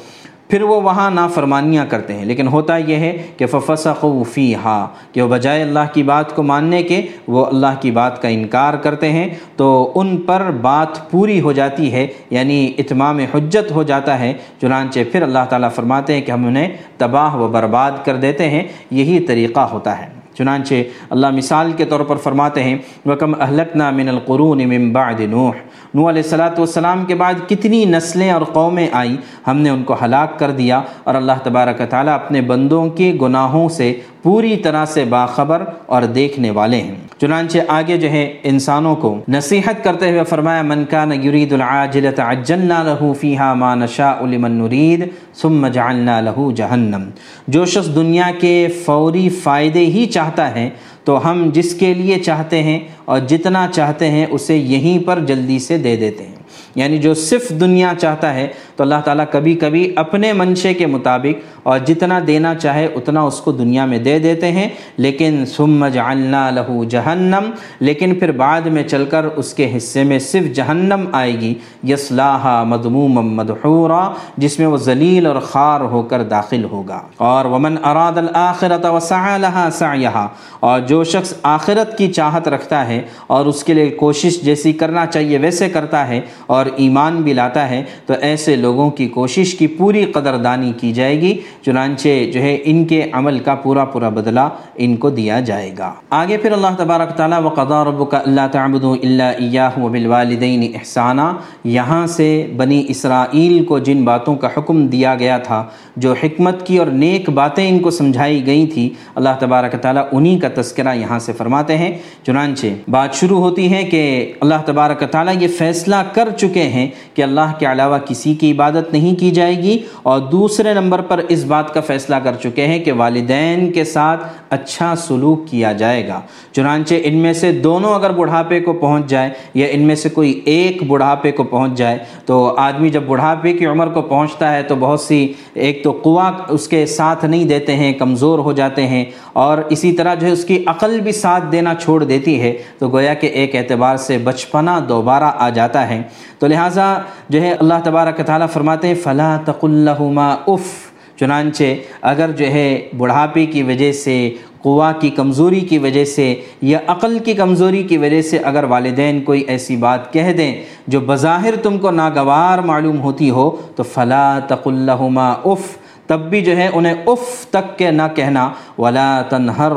پھر 0.52 0.62
وہ 0.62 0.82
وہاں 0.82 1.12
نافرمانیاں 1.12 1.86
کرتے 1.90 2.14
ہیں۔ 2.14 2.26
لیکن 2.26 2.48
ہوتا 2.48 2.78
یہ 2.78 2.96
ہے 2.96 3.18
کہ 3.38 3.46
ففسق 3.46 4.06
فی 4.34 4.56
ہا 4.56 4.88
کہ 5.12 5.22
وہ 5.22 5.28
بجائے 5.28 5.62
اللہ 5.62 5.80
کی 5.94 6.04
بات 6.04 6.36
کو 6.36 6.44
ماننے 6.44 6.84
کے 6.84 7.02
وہ 7.28 7.46
اللہ 7.46 7.82
کی 7.82 7.92
بات 7.92 8.22
کا 8.22 8.28
انکار 8.28 8.74
کرتے 8.74 9.12
ہیں، 9.12 9.30
تو 9.56 9.92
ان 9.96 10.18
پر 10.18 10.52
بات 10.62 11.12
پوری 11.12 11.42
ہو 11.42 11.52
جاتی 11.52 11.94
ہے 11.94 12.08
یعنی 12.30 12.72
اتمام 12.78 13.20
حجت 13.20 13.72
ہو 13.72 13.84
جاتا 13.84 14.20
ہے۔ 14.20 14.34
چنانچہ 14.62 15.00
پھر 15.12 15.22
اللہ 15.22 15.46
تعالیٰ 15.50 15.72
فرماتے 15.72 16.14
ہیں 16.14 16.22
کہ 16.22 16.32
ہم 16.32 16.48
انہیں 16.48 16.78
تباہ 16.98 17.36
و 17.36 17.48
برباد 17.48 17.92
کر 18.04 18.16
دیتے 18.16 18.50
ہیں، 18.50 18.64
یہی 18.92 19.20
طریقہ 19.20 19.60
ہوتا 19.60 20.00
ہے۔ 20.00 20.21
چنانچہ 20.38 20.76
اللہ 21.10 21.32
مثال 21.36 21.72
کے 21.78 21.86
طور 21.86 22.00
پر 22.00 22.18
فرماتے 22.24 22.64
ہیں 22.64 22.78
وکم 23.06 23.34
اہلکنا 23.42 23.90
من 23.92 24.10
القرون 24.10 24.68
من 24.70 24.92
بعد 24.94 25.20
نوح۔ 25.30 25.54
نوح 25.94 26.10
علیہ 26.10 26.22
السلاۃ 26.24 26.58
والسلام 26.58 27.06
کے 27.06 27.16
بعد 27.16 27.34
کتنی 27.48 27.84
نسلیں 27.86 28.30
اور 28.32 28.42
قومیں 28.54 28.88
آئیں، 28.92 29.16
ہم 29.48 29.58
نے 29.58 29.70
ان 29.70 29.84
کو 29.84 29.96
ہلاک 30.02 30.38
کر 30.40 30.52
دیا 30.52 30.82
اور 31.04 31.16
اللہ 31.16 31.44
تبارک 31.44 31.82
تعالیٰ 31.90 32.14
اپنے 32.14 32.42
بندوں 32.42 32.88
کے 32.90 33.12
گناہوں 33.22 33.68
سے 33.70 33.94
پوری 34.24 34.58
طرح 34.58 34.86
سے 34.86 35.06
باخبر 35.06 35.64
اور 35.86 36.02
دیکھنے 36.02 36.52
والے 36.52 36.78
ہیں۔ 36.78 36.96
چنانچہ 37.22 37.58
آگے 37.68 37.98
جو 37.98 38.10
ہے 38.10 38.38
انسانوں 38.44 38.96
کو 38.96 39.20
نصیحت 39.28 39.84
کرتے 39.84 40.10
ہوئے 40.10 40.24
فرمایا، 40.24 40.62
من 40.62 40.86
کان 40.90 41.12
یرید 41.24 41.54
العاجلت 41.54 42.20
عجلنا 42.20 42.84
له 42.84 43.12
فیہا 43.20 43.54
ما 43.54 43.76
نشاء 43.76 44.26
لمن 44.26 44.52
نرید، 44.52 45.08
ثم 45.36 45.68
جعلنا 45.68 46.22
له 46.22 46.52
جہنم۔ 46.56 47.10
جو 47.48 47.66
شخص 47.66 47.96
دنیا 47.96 48.32
کے 48.40 48.68
فوری 48.86 49.30
فائدے 49.30 49.80
ہی 49.80 50.06
چاہتا 50.06 50.56
ہے 50.56 50.70
تو 51.04 51.32
ہم 51.32 51.50
جس 51.54 51.74
کے 51.74 51.94
لیے 51.94 52.20
چاہتے 52.20 52.64
ہیں 52.64 52.80
اور 53.06 53.20
جتنا 53.20 53.68
چاہتے 53.74 54.12
ہیں 54.12 54.26
اسے 54.32 54.58
یہیں 54.58 55.08
پر 55.08 55.20
جلدی 55.20 55.60
سے 55.60 55.78
دے 55.78 55.96
دیتے 55.96 56.24
ہیں۔ 56.24 56.36
یعنی 56.76 56.98
جو 56.98 57.14
صرف 57.14 57.50
دنیا 57.50 57.94
چاہتا 58.02 58.34
ہے، 58.34 58.48
تو 58.76 58.84
اللہ 58.84 58.96
تعالیٰ 59.06 59.26
کبھی 59.32 59.56
کبھی 59.56 59.94
اپنے 59.96 60.34
منشے 60.34 60.74
کے 60.74 60.86
مطابق 60.86 61.48
اور 61.64 61.80
جتنا 61.80 62.20
دینا 62.28 62.56
چاہے 62.56 62.86
اتنا 62.86 63.22
اس 63.22 63.40
کو 63.40 63.52
دنیا 63.52 63.86
میں 63.86 63.98
دے 63.98 64.20
دیتے 64.20 64.52
ہیں۔ 64.52 64.70
لیکن 64.98 65.44
ثم 65.46 65.88
جعلنا 65.88 66.50
لہو 66.50 66.84
جہنم، 66.84 67.52
لیکن 67.80 68.16
پھر 68.16 68.32
بعد 68.32 68.62
میں 68.62 68.84
چل 68.84 69.06
کر 69.06 69.26
اس 69.26 69.54
کے 69.54 69.78
حصے 69.78 70.04
میں 70.04 70.20
صرف 70.20 70.56
جہنم 70.56 71.08
آئے 71.12 71.32
گی۔ 71.32 71.54
یسلاح 71.88 72.64
مدموم 72.64 73.14
مدحورا، 73.14 74.12
جس 74.38 74.60
میں 74.60 74.68
وہ 74.68 74.78
ذلیل 74.78 75.26
اور 75.26 75.36
خار 75.36 75.82
ہو 75.82 76.02
کر 76.02 76.24
داخل 76.24 76.64
ہوگا۔ 76.64 77.02
اور 77.18 77.46
ومن 77.46 77.76
اراد 77.84 78.18
الآخرت 78.18 78.86
وسعى 78.86 79.42
لها 79.42 79.70
سعيها، 79.72 80.28
اور 80.60 80.80
جو 80.92 81.04
شخص 81.04 81.34
آخرت 81.44 81.98
کی 81.98 82.12
چاہت 82.14 82.48
رکھتا 82.48 82.88
ہے 82.88 83.02
اور 83.28 83.46
اس 83.46 83.64
کے 83.64 83.74
لیے 83.74 83.90
کوشش 83.90 84.42
جیسی 84.42 84.74
کرنا 84.74 85.06
چاہیے 85.06 85.38
ویسے 85.38 85.70
کرتا 85.70 86.08
ہے 86.08 86.20
اور 86.48 86.66
ایمان 86.76 87.22
بھی 87.22 87.34
لاتا 87.34 87.70
ہے، 87.70 87.84
تو 88.06 88.14
ایسے 88.22 88.56
لوگوں 88.56 88.90
کی 88.90 89.08
کوشش 89.08 89.54
کی 89.56 89.68
پوری 89.68 90.04
قدردانی 90.06 90.72
کی 90.80 90.92
جائے 90.94 91.22
گی۔ 91.22 91.38
چنانچہ 91.66 92.10
جو 92.34 92.42
ہے، 92.42 92.58
ان 92.64 92.86
کے 92.86 93.02
عمل 93.12 93.40
کا 93.40 93.56
پورا 93.56 93.86
پورا 93.86 94.10
بدلہ 94.10 94.48
ان 94.76 94.96
کو 94.96 95.10
دیا 95.10 95.40
جائے 95.40 95.72
گا۔ 95.78 95.94
آگے 96.10 96.38
پھر 96.38 96.52
اللہ 96.52 96.76
تبارک 96.78 97.16
تعالیٰ 97.18 97.42
وقضا 97.44 97.84
ربک 97.84 98.16
اللہ 98.16 98.48
تعبد 98.52 98.84
اللہ 98.84 99.24
ایاہ 99.24 99.80
وبالوالدین 99.80 100.72
احسانہ 100.76 101.32
یہاں 101.64 102.06
سے 102.08 102.30
بنی 102.58 102.84
اسرائیل 102.88 103.64
کو 103.66 103.80
جن 103.80 104.04
باتوں 104.04 104.36
کا 104.36 104.50
حکم 104.58 104.86
دیا 104.88 105.16
گیا 105.16 105.38
تھا، 105.38 105.64
جو 105.98 106.14
حکمت 106.24 106.66
کی 106.68 106.78
اور 106.78 106.88
نیک 106.88 107.30
باتیں 107.30 107.68
ان 107.70 107.80
کو 107.80 107.92
سمجھائی 107.92 108.46
گئی 108.46 108.66
تھی 108.68 108.90
اللہ 109.16 109.40
تبارک 109.40 109.76
تعالیٰ 109.82 110.06
انہی 110.12 110.38
کا 110.40 110.48
تذکرہ 110.56 110.81
تذکرہ 110.82 110.96
یہاں 110.96 111.20
سے 111.20 111.34
فرماتے 111.34 111.78
ہیں۔ 111.78 111.98
چنانچہ 112.26 112.68
بات 112.88 113.14
شروع 113.16 113.40
ہوتی 113.40 113.72
ہے 113.74 113.84
کہ 113.84 114.02
اللہ 114.40 114.62
تبارک 114.66 115.04
تعالیٰ 115.12 115.34
یہ 115.40 115.48
فیصلہ 115.48 115.96
کر 116.14 116.30
چکے 116.38 116.64
ہیں 116.64 116.88
کہ 117.14 117.22
اللہ 117.22 117.54
کے 117.60 117.66
علاوہ 117.66 117.98
کسی 117.98 118.34
کی 118.34 118.52
عبادت 118.52 118.94
نہیں 118.94 119.20
کی 119.20 119.32
جائے 119.32 119.58
گی 119.58 119.78
اور 120.04 120.20
دوسرے 120.20 120.74
نمبر 120.74 121.02
پر 121.02 121.22
اس 121.30 121.44
بات 121.44 121.74
کا 121.74 121.82
فیصلہ 121.82 122.16
کر 122.16 122.36
چکے 122.44 122.68
ہیں 122.68 122.80
کہ 122.80 122.92
والدین 122.92 123.72
کے 123.72 123.84
ساتھ 123.84 124.26
اچھا 124.50 124.94
سلوک 124.96 125.48
کیا 125.48 125.72
جائے 125.72 126.08
گا۔ 126.08 126.20
چنانچہ 126.52 126.96
ان 127.04 127.18
میں 127.18 127.34
سے 127.34 127.52
دونوں 127.52 127.94
اگر 127.94 128.12
بڑھاپے 128.12 128.60
کو 128.60 128.74
پہنچ 128.74 129.10
جائے 129.10 129.30
یا 129.54 129.68
ان 129.72 129.82
میں 129.82 129.96
سے 129.96 130.10
کوئی 130.10 130.40
ایک 130.46 130.84
بڑھاپے 130.84 131.32
کو 131.32 131.44
پہنچ 131.44 131.78
جائے 131.78 131.98
تو 132.26 132.44
آدمی 132.58 132.90
جب 132.90 133.04
بڑھاپے 133.08 133.54
کی 133.54 133.66
عمر 133.66 133.90
کو 133.90 134.02
پہنچتا 134.02 134.54
ہے 134.54 134.64
تو 134.64 134.76
بہت 134.80 135.00
سی 135.00 135.22
ایک 135.54 135.84
تو 135.84 135.92
قوا 136.04 136.32
اس 136.50 136.68
کے 136.68 136.86
ساتھ 136.86 137.26
نہیں 137.26 137.46
دیتے 137.46 137.76
ہیں، 137.76 137.94
کمزور 137.94 138.40
ہو 138.40 138.52
جاتے 138.52 138.88
ہیں 138.88 139.04
اور 139.34 139.58
اسی 139.70 139.92
طرح 139.92 140.14
جو 140.16 140.28
ہے 140.28 140.32
اس 140.32 140.44
کی 140.46 140.64
عقل 140.72 141.00
بھی 141.00 141.12
ساتھ 141.12 141.44
دینا 141.52 141.74
چھوڑ 141.76 142.04
دیتی 142.04 142.42
ہے، 142.42 142.54
تو 142.80 142.90
گویا 142.90 143.14
کہ 143.14 143.28
ایک 143.28 143.56
اعتبار 143.56 143.98
سے 143.98 144.18
بچپنا 144.18 144.80
دوبارہ 144.90 145.32
آ 145.38 145.50
جاتا 145.50 145.90
ہے۔ 145.90 146.02
تو 146.40 146.48
لہٰذا 146.48 146.98
جو 147.30 147.42
ہے 147.42 147.52
اللہ 147.60 147.74
تبارک 147.84 148.22
تعالیٰ 148.26 148.48
فرماتے 148.50 148.88
ہیں 148.88 148.96
فلاں 148.96 149.38
تق 149.46 149.64
الحما 149.64 150.36
اف۔ 150.48 150.92
چنانچہ 151.20 151.64
اگر 152.02 152.32
جو 152.32 152.46
ہے 152.46 152.90
بڑھاپے 152.98 153.46
کی 153.46 153.64
وجہ 153.64 153.92
سے، 153.92 154.34
قوا 154.62 154.92
کی 154.92 155.10
کمزوری 155.10 155.60
کی 155.60 155.78
وجہ 155.78 156.06
سے 156.06 156.36
یا 156.62 156.80
عقل 156.88 157.20
کی 157.20 157.34
کمزوری 157.34 157.84
کی 157.84 157.98
وجہ 157.98 158.22
سے 158.22 158.38
اگر 158.38 158.64
والدین 158.64 159.22
کوئی 159.22 159.42
ایسی 159.42 159.76
بات 159.76 160.14
کہہ 160.14 160.34
دیں 160.38 160.56
جو 160.88 161.00
بظاہر 161.00 161.56
تم 161.64 161.78
کو 161.78 161.92
ناگوار 161.92 162.60
معلوم 162.60 163.02
ہوتی 163.02 163.30
ہو، 163.30 163.56
تو 163.76 163.84
فلا 163.84 164.40
تق 164.48 164.68
الحما 164.68 165.30
اف۔ 165.30 165.78
تب 166.08 166.20
بھی 166.20 166.42
جو 166.42 166.58
ہے 166.58 166.70
انہیں 166.74 166.96
اف 167.08 167.46
تک 167.46 167.78
کے 167.78 167.92
نہ 167.92 168.02
کہنا۔ 168.16 168.50
ولا 168.78 169.22
تنہر 169.30 169.72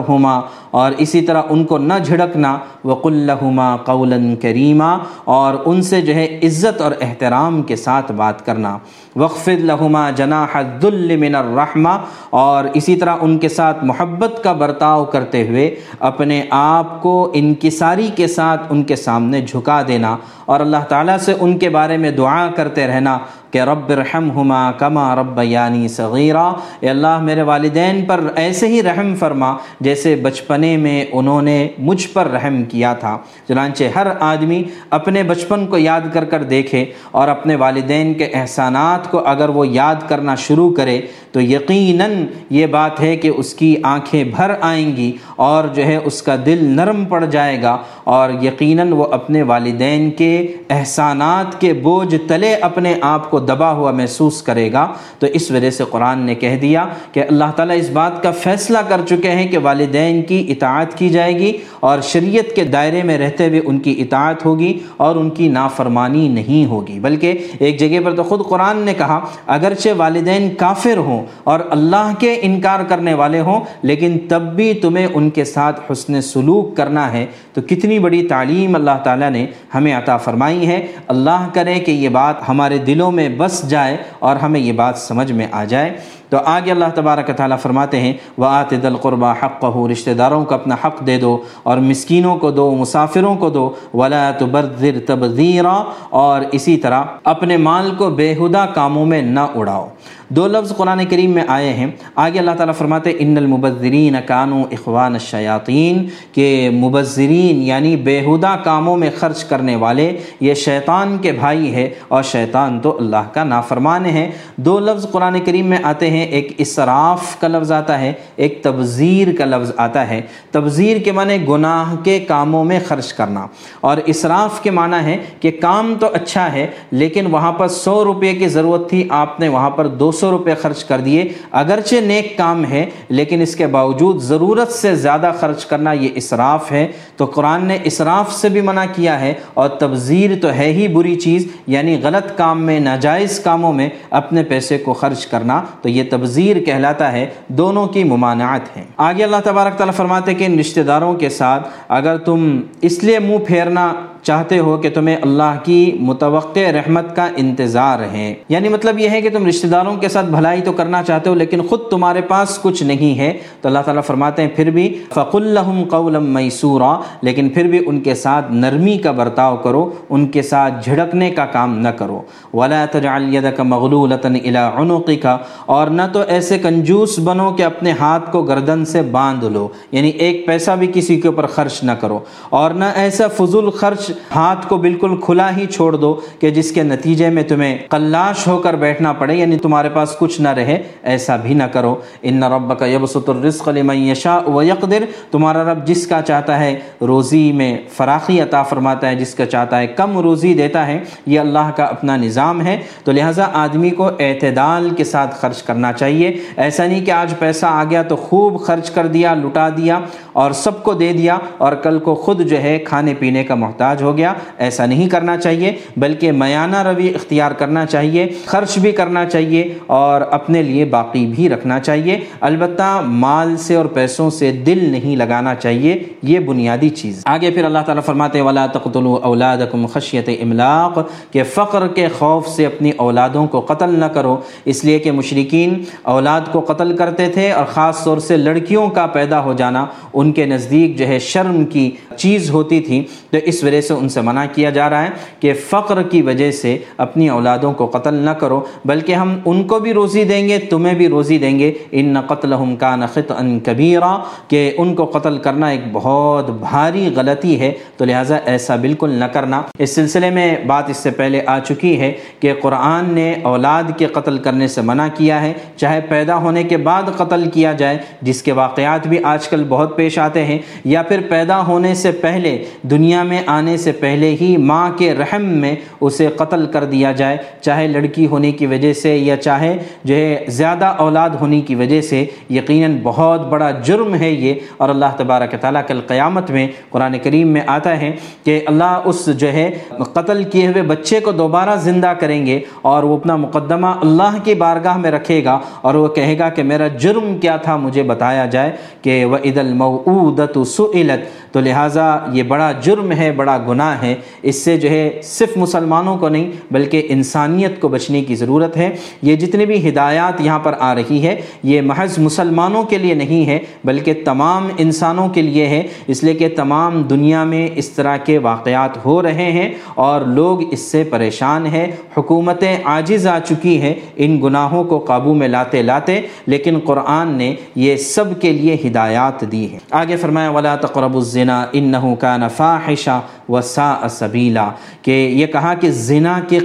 اور 0.81 0.93
اسی 0.99 1.21
طرح 1.21 1.43
ان 1.51 1.65
کو 1.65 1.79
نہ 1.79 1.95
جھڑکنا 2.05 2.57
وق 2.85 3.07
الحما 3.07 3.77
قول 3.77 4.13
کریمہ 4.43 4.91
اور 5.25 5.55
ان 5.65 5.83
سے 5.83 6.01
جو 6.01 6.15
ہے 6.15 6.25
عزت 6.43 6.81
اور 6.81 6.93
احترام 7.01 7.63
کے 7.63 7.77
ساتھ 7.77 8.13
بات 8.13 8.45
کرنا۔ 8.47 8.77
وقف 9.17 9.49
لہما 9.49 10.09
جناح 10.11 10.57
الذل 10.57 11.17
من 11.17 11.35
الرحمہ 11.35 11.97
اور 12.41 12.65
اسی 12.75 12.97
طرح 12.97 13.17
ان 13.21 13.39
کے 13.39 13.49
ساتھ 13.49 13.85
محبت 13.85 14.43
کا 14.45 14.53
برتاؤ 14.53 15.05
کرتے 15.05 15.47
ہوئے 15.49 15.75
اپنے 16.11 16.43
آپ 16.51 17.01
کو 17.03 17.15
انکساری 17.35 18.11
کے 18.17 18.27
ساتھ 18.29 18.67
ان 18.71 18.83
کے 18.85 18.97
سامنے 18.97 19.41
جھکا 19.41 19.83
دینا 19.89 20.17
اور 20.45 20.61
اللہ 20.61 20.85
تعالیٰ 20.89 21.19
سے 21.19 21.35
ان 21.41 21.57
کے 21.59 21.69
بارے 21.69 21.97
میں 21.97 22.11
دعا 22.11 22.47
کرتے 22.57 22.87
رہنا 22.87 23.19
کہ 23.51 23.61
رب 23.63 23.91
رحم 23.93 24.31
ہما 24.31 24.61
کما 24.73 25.05
رب 25.17 25.39
یعنی 25.43 25.89
صغیرہ 25.89 26.47
اے 26.81 26.89
اللہ 26.91 27.19
میرے 27.23 27.43
والدین 27.51 28.05
پر 28.05 28.21
ایسے 28.37 28.69
ہی 28.69 28.83
رحم 28.83 29.15
فرما 29.15 29.55
جیسے 29.81 30.15
بچپنے 30.23 30.64
میں 30.77 31.05
انہوں 31.13 31.43
نے 31.43 31.69
مجھ 31.79 32.09
پر 32.13 32.27
رحم 32.27 32.65
کیا 32.65 32.93
تھا۔ 32.93 33.19
چنانچہ 33.49 33.85
ہر 33.95 34.07
آدمی 34.21 34.63
اپنے 34.91 35.23
بچپن 35.23 35.67
کو 35.67 35.79
یاد 35.79 36.01
کر 36.13 36.25
کر 36.25 36.43
دیکھے 36.43 36.85
اور 37.11 37.29
اپنے 37.29 37.57
والدین 37.57 38.15
کے 38.15 38.25
احسانات 38.25 39.11
کو 39.11 39.27
اگر 39.27 39.49
وہ 39.49 39.69
یاد 39.69 40.09
کرنا 40.09 40.35
شروع 40.35 40.75
کرے 40.75 41.01
تو 41.35 41.41
یقیناً 41.41 42.27
یہ 42.51 42.67
بات 42.67 43.01
ہے 43.01 43.17
کہ 43.17 43.29
اس 43.29 43.55
کی 43.55 43.77
آنکھیں 43.83 44.25
بھر 44.25 44.51
آئیں 44.61 44.97
گی 44.97 45.13
اور 45.37 45.65
جو 45.75 45.85
ہے 45.85 45.99
اس 46.05 46.23
کا 46.23 46.37
دل 46.47 46.59
نرم 46.61 47.05
پڑ 47.05 47.25
جائے 47.25 47.63
گا 47.63 47.79
اور 48.05 48.31
یقیناً 48.43 48.93
وہ 48.93 49.05
اپنے 49.05 49.43
والدین 49.43 50.11
کے 50.11 50.47
احسانات 50.71 51.61
کے 51.61 51.73
بوجھ 51.73 52.15
تلے 52.29 52.55
اپنے 52.55 52.95
آپ 53.01 53.31
کو 53.31 53.39
دبا 53.39 53.73
ہوا 53.73 53.91
محسوس 53.91 54.43
کرے 54.43 54.73
گا۔ 54.73 54.93
تو 55.19 55.27
اس 55.27 55.51
وجہ 55.51 55.71
سے 55.71 55.85
قرآن 55.91 56.19
نے 56.19 56.35
کہہ 56.35 56.57
دیا 56.63 56.87
کہ 57.13 57.25
اللہ 57.29 57.51
تعالیٰ 57.57 57.77
اس 57.79 57.91
بات 57.91 58.23
کا 58.23 58.31
فیصلہ 58.31 58.79
کر 58.89 59.01
چکے 59.09 59.31
ہیں 59.31 59.49
کہ 59.49 59.59
والدین 59.59 60.23
کی 60.23 60.47
اطاعت 60.49 60.99
کی 60.99 61.09
جائے 61.09 61.39
گی 61.39 61.53
اور 61.81 61.99
شریعت 62.01 62.57
کے 62.57 62.65
دائرے 62.65 63.03
میں 63.03 63.19
رہتے 63.19 63.49
ہوئے 63.49 63.61
ان 63.65 63.79
کی 63.79 63.95
اطاعت 63.99 64.45
ہوگی 64.45 64.79
اور 64.97 65.17
ان 65.17 65.31
کی 65.31 65.49
نافرمانی 65.49 66.29
نہیں 66.29 66.67
ہوگی۔ 66.67 66.99
بلکہ 66.99 67.39
ایک 67.59 67.81
جگہ 67.81 68.01
پر 68.05 68.17
تو 68.17 68.23
خود 68.23 68.47
قرآن 68.49 68.79
نے 68.79 68.95
کہا، 68.95 69.21
اگرچہ 69.47 69.89
والدین 69.97 70.55
کافر 70.59 70.97
ہوں 70.97 71.24
اور 71.45 71.61
اللہ 71.71 72.13
کے 72.19 72.39
انکار 72.43 72.81
کرنے 72.89 73.15
والے 73.15 73.41
ہوں، 73.41 73.61
لیکن 73.83 74.19
تب 74.29 74.43
بھی 74.43 74.75
تمہیں 74.75 75.07
ان 75.15 75.31
کے 75.31 75.45
ساتھ 75.45 75.93
حسن 75.93 76.23
سلوک 76.23 76.77
کرنا 76.77 77.13
ہے۔ 77.13 77.27
تو 77.53 77.61
کتنی 77.63 77.99
بڑی 77.99 78.27
تعلیم 78.27 78.75
اللہ 78.75 78.99
تعالیٰ 79.05 79.31
نے 79.31 79.47
ہمیں 79.75 79.95
عطا 79.95 80.17
فرمائی 80.17 80.67
ہے۔ 80.67 80.87
اللہ 81.09 81.49
کرے 81.53 81.75
کہ 81.75 81.91
یہ 81.91 82.09
بات 82.09 82.49
ہمارے 82.49 82.79
دلوں 82.79 83.13
میں 83.13 83.29
بس 83.29 83.71
جائے 83.71 83.97
اور 84.19 84.37
ہمیں 84.37 84.61
یہ 84.61 84.73
بات 84.73 84.99
سمجھ 84.99 85.33
میں 85.33 85.47
آ 85.53 85.65
جائے۔ 85.65 85.97
تو 86.29 86.37
آگے 86.45 86.71
اللہ 86.71 86.85
تبارک 86.95 87.31
تعالیٰ 87.37 87.59
فرماتے 87.59 88.01
ہیں 88.01 88.13
وہ 88.39 88.47
آت 88.47 88.71
دلقربہ 88.71 89.35
حق 89.43 89.65
ہو 89.65 89.89
رشتہ 89.93 90.11
داروں 90.11 90.45
کو 90.45 90.55
اپنا 90.55 90.77
حق 90.85 91.07
دے 91.07 91.19
دو 91.19 91.39
اور 91.63 91.79
مسکینوں 91.79 92.37
کو 92.37 92.51
دو، 92.51 92.71
مسافروں 92.71 93.37
کو 93.37 93.51
دو، 93.51 93.73
ولا 93.95 94.31
تبذر 94.39 94.99
تبذیرا 95.07 95.85
اور 96.11 96.41
اسی 96.53 96.77
طرح 96.77 97.03
اپنے 97.25 97.57
مال 97.57 97.95
کو 97.99 98.11
بےہدہ 98.11 98.67
کاموں 98.75 99.07
میں 99.07 99.23
نہ 99.23 99.41
اڑاؤ۔ 99.41 99.89
دو 100.29 100.47
لفظ 100.47 100.77
قرآن 100.77 101.05
کریم 101.05 101.31
میں 101.31 101.45
آئے 101.49 101.73
ہیں۔ 101.73 101.87
آگے 102.17 102.39
اللہ 102.39 102.51
تعالیٰ 102.51 102.75
فرماتے 102.75 103.13
ان 103.19 103.37
المبذرین 103.37 104.17
کانو 104.27 104.63
اخوان 104.71 105.13
الشیاطین 105.13 106.07
کہ 106.33 106.71
مبذرین 106.73 107.63
یعنی 107.63 107.97
بےہدہ 107.97 108.57
کاموں 108.65 108.97
میں 108.97 109.11
خرچ 109.19 109.45
کرنے 109.45 109.77
والے، 109.77 110.17
یہ 110.41 110.55
شیطان 110.55 111.19
کے 111.19 111.33
بھائی 111.33 111.75
ہے 111.75 111.91
اور 112.09 112.23
شیطان 112.23 112.81
تو 112.81 112.97
اللہ 113.01 113.33
کا 113.33 113.45
نافرمان 113.45 114.07
ہے 114.07 114.31
دو 114.57 114.79
لفظ 114.79 115.11
قرآن 115.11 115.41
کریم 115.45 115.67
میں 115.67 115.79
آتے 115.83 116.11
ہیں 116.11 116.24
ایک 116.25 116.53
اسراف 116.59 117.41
کا 117.41 117.49
لفظ 117.49 117.73
آتا 117.73 118.01
ہے، 118.01 118.13
ایک 118.37 118.63
تبذیر 118.63 119.29
کا 119.39 119.45
لفظ 119.45 119.73
آتا 119.77 120.09
ہے۔ 120.09 120.21
تبذیر 120.51 120.97
کے 120.97 121.13
معنی 121.13 121.49
گناہ 121.49 121.97
کے 122.05 122.21
کاموں 122.21 122.65
میں 122.65 122.81
خرچ 122.89 123.13
کرنا۔ 123.13 123.47
اور 123.81 123.97
اسراف 124.07 124.61
کے 124.61 124.71
معنی 124.71 125.05
ہے 125.05 125.17
کہ 125.41 125.51
کام 125.51 125.95
تو 126.01 126.07
اچھا 126.13 126.53
ہے، 126.53 126.67
لیکن 126.91 127.27
وہاں 127.27 127.53
پر 127.53 127.69
سو 127.69 128.05
روپے 128.05 128.35
کی 128.35 128.49
ضرورت 128.49 128.91
تھی، 128.91 129.09
آپ 129.11 129.41
نے 129.41 129.49
وہاں 129.49 129.71
پر 129.71 129.87
دو 129.87 130.13
سو 130.13 130.31
روپے 130.31 130.55
خرچ 130.55 130.85
کر 130.85 131.01
دیے۔ 131.01 131.29
اگرچہ 131.51 131.97
نیک 131.97 132.39
کام 132.39 132.65
ہے، 132.65 132.87
لیکن 133.09 133.41
اس 133.41 133.57
کے 133.57 133.67
باوجود 133.67 134.23
ضرورت 134.23 134.73
سے 134.73 134.95
زیادہ 134.95 135.33
خرچ 135.41 135.67
کرنا 135.67 135.93
یہ 135.93 136.09
اسراف 136.15 136.73
ہے۔ 136.73 136.89
تو 137.17 137.25
قرآن 137.25 137.65
نے 137.65 137.79
اسراف 137.85 138.33
سے 138.33 138.49
بھی 138.49 138.61
منع 138.61 138.85
کیا 138.97 139.21
ہے، 139.21 139.35
اور 139.55 139.69
تبذیر 139.69 140.31
تو 140.43 140.53
ہے 140.53 140.73
ہی 140.73 140.89
بری 140.89 141.15
چیز 141.15 141.47
یعنی 141.67 142.01
غلط 142.03 142.39
کام 142.39 142.63
میں، 142.63 142.81
ناجائز 142.81 143.41
کاموں 143.41 143.73
میں 143.73 143.89
اپنے 144.11 144.43
پیسے 144.43 144.79
کو 144.79 144.93
خرچ 144.93 145.27
کرنا۔ 145.27 145.63
تو 145.83 145.89
یہ 145.89 146.04
تبذیر 146.05 146.57
کہلاتا 146.59 147.13
ہے، 147.13 147.27
دونوں 147.49 147.87
کی 147.87 148.05
ممانعت 148.05 148.77
ہیں۔ 148.77 148.85
آگے 148.97 149.25
اللہ 149.25 149.37
تبارک 149.45 149.77
تعالیٰ 149.77 149.95
فرماتے 149.95 150.35
کہ 150.35 150.45
ان 150.45 150.59
رشتہ 150.59 150.81
داروں 150.81 151.15
کے 151.15 151.29
ساتھ 151.29 151.69
اگر 151.89 152.19
تم 152.19 152.61
اس 152.81 153.05
لیے 153.05 153.19
منہ 153.19 153.39
پھیرنا 153.47 153.93
چاہتے 154.25 154.59
ہو 154.59 154.77
کہ 154.77 154.91
تمہیں 154.91 155.17
اللہ 155.23 155.57
کی 155.65 155.97
متوقع 156.01 156.61
رحمت 156.73 157.15
کا 157.17 157.29
انتظار 157.37 158.01
ہے 158.13 158.35
یعنی 158.49 158.69
مطلب 158.69 158.99
یہ 158.99 159.09
ہے 159.09 159.21
کہ 159.23 159.31
تم 159.31 159.47
رشتہ 159.47 159.67
داروں 159.67 159.97
کے 159.97 160.09
ساتھ 160.09 160.27
بھلائی 160.27 160.61
تو 160.61 160.73
کرنا 160.73 161.03
چاہتے 161.03 161.31
ہو، 161.31 161.35
لیکن 161.35 161.63
خود 161.63 161.81
تمہارے 161.91 162.21
پاس 162.21 162.59
کچھ 162.63 162.83
نہیں 162.83 163.19
ہے۔ 163.19 163.33
تو 163.61 163.69
اللہ 163.69 163.79
تعالیٰ 163.85 164.03
فرماتے 164.03 164.43
ہیں، 164.43 164.49
پھر 164.57 164.71
بھی 164.71 164.89
فق 165.15 165.35
الحم 165.35 165.83
قول 165.91 166.19
میسورا 166.19 166.95
لیکن 167.23 167.49
پھر 167.49 167.65
بھی 167.65 167.81
ان 167.87 168.01
کے 168.01 168.15
ساتھ 168.15 168.53
نرمی 168.53 168.97
کا 168.99 169.13
برتاؤ 169.13 169.57
کرو، 169.57 169.91
ان 170.11 170.27
کے 170.27 170.43
ساتھ 170.43 170.85
جھڑکنے 170.85 171.31
کا 171.31 171.47
کام 171.47 171.79
نہ 171.79 171.89
کرو۔ 171.89 172.21
ولا 172.55 172.85
تجعل 172.91 173.35
يدك 173.35 173.61
مغلولة 173.61 174.31
الى 174.35 174.59
عنقك، 174.75 175.27
اور 175.67 175.87
نہ 175.87 176.03
تو 176.13 176.21
ایسے 176.29 176.59
کنجوس 176.59 177.19
بنو 177.19 177.51
کہ 177.51 177.63
اپنے 177.63 177.93
ہاتھ 178.01 178.31
کو 178.33 178.43
گردن 178.43 178.85
سے 178.85 179.03
باندھ 179.03 179.45
لو۔ 179.45 179.69
یعنی 179.93 180.09
ایک 180.09 180.47
پیسہ 180.47 180.71
بھی 180.71 180.91
کسی 180.95 181.21
کے 181.21 181.29
اوپر 181.29 181.47
خرچ 181.47 181.83
نہ 181.85 181.93
کرو، 181.93 182.19
اور 182.51 182.71
نہ 182.71 182.85
ایسا 182.95 183.29
فضول 183.29 183.71
خرچ 183.71 184.11
ہاتھ 184.35 184.69
کو 184.69 184.77
بالکل 184.77 185.17
کھلا 185.21 185.57
ہی 185.57 185.67
چھوڑ 185.67 185.97
دو 185.97 186.21
کہ 186.41 186.51
جس 186.51 186.73
کے 186.73 186.83
نتیجے 186.83 187.31
میں 187.31 187.43
تمہیں 187.43 187.79
قلاش 187.91 188.47
ہو 188.47 188.59
کر 188.59 188.75
بیٹھنا 188.75 189.13
پڑے 189.13 189.37
یعنی 189.37 189.57
تمہارے 189.57 189.89
پاس 189.89 190.17
کچھ 190.19 190.41
نہ 190.41 190.49
رہے، 190.49 190.83
ایسا 191.03 191.37
بھی 191.37 191.55
نہ 191.55 191.63
کرو۔ 191.63 191.95
ان 192.23 192.43
رب 192.43 192.79
کا 192.79 192.87
یبسط 192.87 193.31
الرزق 193.31 193.69
لمن 193.69 193.97
یشاء 193.97 194.49
و 194.49 194.63
یقدر 194.63 195.05
تمہارا 195.31 195.73
رب 195.73 195.87
جس 195.87 196.07
کا 196.07 196.23
چاہتا 196.23 196.61
ہے 196.61 196.81
روزی 197.01 197.53
میں 197.53 197.79
فراخی 197.97 198.41
عطا 198.41 198.63
فرماتا 198.63 199.09
ہے، 199.09 199.15
جس 199.15 199.35
کا 199.35 199.47
چاہتا 199.47 199.79
ہے 199.79 199.87
کم 199.87 200.19
روزی 200.19 200.55
دیتا 200.55 200.87
ہے، 200.87 201.01
یہ 201.27 201.41
اللہ 201.41 201.71
کا 201.77 201.85
اپنا 201.85 202.17
نظام 202.17 202.67
ہے۔ 202.67 202.81
تو 203.05 203.13
لہٰذا 203.13 203.47
آدمی 203.53 203.91
کو 203.91 204.07
اعتدال 204.07 204.91
کے 204.97 205.05
ساتھ 205.05 205.35
خرچ 205.35 205.63
کرنا 205.63 205.93
چاہیے۔ 205.93 206.39
ایسا 206.57 206.87
نہیں 206.87 207.05
کہ 207.05 207.11
آج 207.11 207.35
پیسہ 207.39 207.67
آ 207.67 207.85
گیا 207.91 208.03
تو 208.03 208.17
خوب 208.17 208.61
خرچ 208.61 208.91
کر 208.91 209.07
دیا، 209.07 209.35
لٹا 209.35 209.69
دیا 209.69 209.99
اور 210.33 210.51
سب 210.51 210.83
کو 210.83 210.93
دے 210.93 211.13
دیا 211.13 211.39
اور 211.59 211.73
کل 211.73 211.99
کو 211.99 212.15
خود 212.15 212.41
جو 212.41 212.63
ہے 212.63 212.79
کھانے 212.79 213.15
پینے 213.15 213.45
کا 213.45 213.55
محتاج 213.55 214.03
ہو 214.05 214.17
گیا، 214.17 214.33
ایسا 214.59 214.87
نہیں 214.87 215.09
کرنا 215.09 215.37
چاہیے، 215.37 215.73
بلکہ 215.97 216.33
میانہ 216.33 216.83
روی 216.83 217.09
اختیار 217.15 217.51
کرنا 217.51 217.87
چاہیے، 217.87 218.27
خرچ 218.45 218.79
بھی 218.79 218.93
کرنا 218.93 219.25
چاہیے 219.25 219.75
اور 219.87 220.21
اپنے 220.31 220.63
لیے 220.63 220.85
باقی 220.85 221.27
بھی 221.27 221.49
رکھنا 221.49 221.81
چاہیے۔ 221.81 222.19
البتہ 222.41 223.01
مال 223.05 223.57
سے 223.57 223.75
اور 223.75 223.87
پیسوں 223.87 224.31
سے 224.31 224.51
دل 224.53 224.85
نہیں 224.85 225.17
لگانا 225.17 225.55
چاہیے، 225.55 226.03
یہ 226.23 226.39
بنیادی 226.39 226.89
چیز۔ 226.89 227.23
آگے 227.25 227.51
پھر 227.51 227.65
اللہ 227.65 227.79
تعالیٰ 227.87 228.03
فرماتے 228.03 228.41
ولا 228.41 228.67
تقتلوا 228.67 229.19
اولادکم 229.23 229.87
خشیت 229.87 230.29
املاق 230.43 230.99
کہ 231.33 231.43
فقر 231.43 231.87
کے 231.87 232.09
خوف 232.09 232.49
سے 232.49 232.67
اپنی 232.67 232.91
اولادوں 232.97 233.47
کو 233.47 233.61
قتل 233.61 233.99
نہ 233.99 234.05
کرو۔ 234.05 234.37
اس 234.65 234.85
لیے 234.85 234.99
کہ 234.99 235.13
مشرقین 235.13 235.83
اولاد 236.03 236.41
کو 236.53 236.61
قتل 236.61 236.97
کرتے 236.97 237.29
تھے 237.29 237.51
اور 237.53 237.65
خاص 237.65 238.05
طور 238.05 238.19
سے 238.19 238.37
لڑکیوں 238.37 238.89
کا 238.89 239.07
پیدا 239.07 239.41
ہو 239.41 239.53
جانا، 239.53 239.87
ان 240.13 240.33
کے 240.33 240.47
نزدیک 240.47 240.99
جو 240.99 241.09
ہے 241.09 241.19
شرم 241.19 241.65
کی 241.65 241.91
چیز 242.17 242.51
ہوتی 242.51 242.81
تھی، 242.81 243.05
تو 243.31 243.39
اس 243.45 243.65
وجہ 243.65 243.81
سے 243.81 243.94
ان 243.97 244.09
سے 244.09 244.21
منع 244.21 244.45
کیا 244.55 244.71
جا 244.71 244.91
رہا 244.91 245.03
ہے 245.03 245.11
کہ 245.41 245.53
فقر 245.69 246.03
کی 246.03 246.23
وجہ 246.23 246.51
سے 246.51 246.79
اپنی 246.97 247.29
اولادوں 247.29 247.73
کو 247.73 247.87
قتل 247.87 248.15
نہ 248.15 248.31
کرو، 248.31 248.61
بلکہ 248.85 249.15
ہم 249.15 249.39
ان 249.45 249.65
کو 249.65 249.79
بھی 249.79 249.93
روزی 249.93 250.25
دیں 250.25 250.49
گے، 250.49 250.59
تمہیں 250.59 250.95
بھی 250.95 251.09
روزی 251.09 251.39
دیں 251.39 251.59
گے۔ 251.59 251.73
ان 251.93 252.21
قتل 252.21 252.55
کا 252.81 252.97
نقط 252.97 253.33
ان 253.39 253.61
کبیرہ 253.61 254.19
کہ 254.49 254.73
ان 254.79 254.95
کو 254.95 255.05
قتل 255.05 255.39
کرنا 255.39 255.67
ایک 255.67 255.81
بہت 255.93 256.51
بھاری 256.51 257.11
غلطی 257.17 257.61
ہے۔ 257.61 257.73
تو 257.97 258.05
لہٰذا 258.05 258.37
ایسا 258.45 258.77
بالکل 258.77 259.11
نہ 259.11 259.25
کرنا۔ 259.25 259.63
اس 259.79 259.95
سلسلے 259.95 260.31
میں 260.31 260.57
بات 260.67 260.91
اس 260.91 260.97
سے 260.97 261.11
پہلے 261.11 261.43
آ 261.47 261.59
چکی 261.59 262.01
ہے 262.01 262.13
کہ 262.41 262.53
قرآن 262.63 263.05
نے 263.15 263.35
اولاد 263.43 263.83
کے 263.97 264.07
قتل 264.07 264.39
کرنے 264.39 264.69
سے 264.69 264.81
منع 264.81 265.07
کیا 265.15 265.43
ہے۔ 265.43 265.53
چاہے 265.77 266.01
پیدا 266.01 266.37
ہونے 266.37 266.63
کے 266.63 266.77
بعد 266.77 267.03
قتل 267.17 267.51
کیا 267.51 267.73
جائے، 267.73 267.99
جس 268.23 268.43
کے 268.43 268.53
واقعات 268.53 269.07
بھی 269.07 269.25
آج 269.25 269.49
کل 269.49 269.65
بہت 269.69 269.97
پیش 269.97 270.19
آتے 270.19 270.45
ہیں، 270.45 270.59
یا 270.85 271.03
پھر 271.03 271.21
پیدا 271.29 271.67
ہونے 271.67 271.95
سے 271.95 272.11
پہلے 272.11 272.65
دنیا 272.83 273.23
میں 273.23 273.43
آنے 273.47 273.77
سے 273.85 273.93
پہلے 273.93 274.35
ہی 274.41 274.57
ماں 274.71 274.89
کے 274.99 275.13
رحم 275.15 275.45
میں 275.61 275.75
اسے 276.01 276.27
قتل 276.37 276.67
کر 276.67 276.85
دیا 276.85 277.13
جائے۔ 277.13 277.37
چاہے 277.61 277.87
لڑکی 277.87 278.27
ہونے 278.27 278.53
کی 278.53 278.67
وجہ 278.67 278.93
سے 278.93 279.17
یا 279.17 279.37
چاہے 279.37 279.77
جو 280.05 280.15
ہے 280.15 280.45
زیادہ 280.49 280.87
اولاد 280.99 281.31
ہونے 281.41 281.61
کی 281.61 281.75
وجہ 281.75 282.01
سے، 282.01 282.25
یقیناً 282.51 282.99
بہت 283.03 283.49
بڑا 283.49 283.71
جرم 283.71 284.15
ہے 284.15 284.31
یہ۔ 284.31 284.55
اور 284.77 284.89
اللہ 284.89 285.17
تبارک 285.17 285.55
تعالیٰ 285.61 285.83
کل 285.87 286.01
قیامت 286.07 286.51
میں 286.51 286.67
قرآن 286.91 287.19
کریم 287.23 287.49
میں 287.49 287.61
آتا 287.67 288.01
ہے 288.01 288.11
کہ 288.45 288.61
اللہ 288.67 289.01
اس 289.05 289.29
جو 289.39 289.53
ہے 289.53 289.71
قتل 290.13 290.43
کیے 290.45 290.67
ہوئے 290.67 290.83
بچے 290.83 291.21
کو 291.21 291.33
دوبارہ 291.33 291.77
زندہ 291.77 292.13
کریں 292.21 292.45
گے 292.47 292.61
اور 292.83 293.03
وہ 293.03 293.17
اپنا 293.17 293.37
مقدمہ 293.37 293.87
اللہ 294.03 294.37
کی 294.45 294.55
بارگاہ 294.55 294.97
میں 294.97 295.11
رکھے 295.11 295.43
گا 295.45 295.59
اور 295.81 295.95
وہ 295.95 296.09
کہے 296.09 296.39
گا 296.39 296.49
کہ 296.49 296.63
میرا 296.63 296.89
جرم 296.89 297.39
کیا 297.39 297.57
تھا، 297.57 297.77
مجھے 297.77 298.03
بتایا 298.03 298.47
جائے 298.47 298.73
کہ 299.03 299.25
وہ 299.25 299.39
عید 299.45 299.59
المعودت 299.59 300.59
سئلت 300.67 301.44
تو 301.55 301.61
لہٰذا 301.61 302.19
یہ 302.33 302.43
بڑا 302.43 302.73
جرم 302.73 303.13
ہے، 303.13 303.33
بڑا 303.33 303.59
گناہ 303.69 304.03
ہے۔ 304.03 304.15
اس 304.43 304.65
سے 304.65 304.77
جو 304.77 304.91
ہے 304.91 305.21
صرف 305.23 305.57
مسلمانوں 305.57 306.17
کو 306.17 306.29
نہیں، 306.29 306.51
بلکہ 306.71 307.07
انسانیت 307.09 307.81
کو 307.81 307.89
بچنے 307.89 308.23
کی 308.23 308.35
ضرورت 308.35 308.77
ہے۔ 308.77 308.97
یہ 309.23 309.37
جتنی 309.37 309.67
بھی 309.67 309.89
ہدایات 309.89 310.41
یہاں 310.41 310.59
پر 310.59 310.75
آ 310.79 310.95
رہی 310.95 311.27
ہے، 311.27 311.41
یہ 311.63 311.83
محض 311.83 312.19
مسلمانوں 312.19 312.83
کے 312.83 312.99
لیے 312.99 313.15
نہیں 313.15 313.47
ہے، 313.47 313.59
بلکہ 313.85 314.13
تمام 314.25 314.69
انسانوں 314.79 315.29
کے 315.29 315.43
لیے 315.43 315.67
ہے۔ 315.67 315.87
اس 316.07 316.25
لیے 316.25 316.35
کہ 316.35 316.49
تمام 316.57 317.03
دنیا 317.03 317.45
میں 317.45 317.69
اس 317.75 317.89
طرح 317.89 318.17
کے 318.17 318.39
واقعات 318.39 319.07
ہو 319.07 319.23
رہے 319.23 319.53
ہیں 319.53 319.71
اور 319.95 320.21
لوگ 320.21 320.73
اس 320.73 320.81
سے 320.81 321.05
پریشان 321.05 321.67
ہیں۔ 321.67 321.87
حکومتیں 322.17 322.77
عاجز 322.85 323.27
آ 323.27 323.39
چکی 323.39 323.81
ہیں، 323.81 323.95
ان 324.17 324.41
گناہوں 324.43 324.85
کو 324.85 324.99
قابو 324.99 325.35
میں 325.35 325.49
لاتے 325.49 325.83
لاتے، 325.83 326.21
لیکن 326.47 326.79
قرآن 326.85 327.29
نے 327.29 327.55
یہ 327.75 327.97
سب 327.97 328.41
کے 328.41 328.53
لیے 328.53 328.77
ہدایات 328.87 329.53
دی 329.53 329.71
ہیں۔ 329.71 329.79
آگے 329.91 330.17
فرمایا، 330.17 330.51
ولا 330.51 330.77
تقرب 330.77 331.15
الزنا 331.15 331.44
انہو 331.51 332.15
کان 332.15 332.49
فاحشہ 332.57 333.21
وساء 333.49 334.07
سبیلا 334.09 334.71
کہ 335.03 335.11
یہ 335.11 335.47
کہا 335.47 335.75
کہ 335.75 335.91
زنا 335.91 336.41
کے 336.49 336.59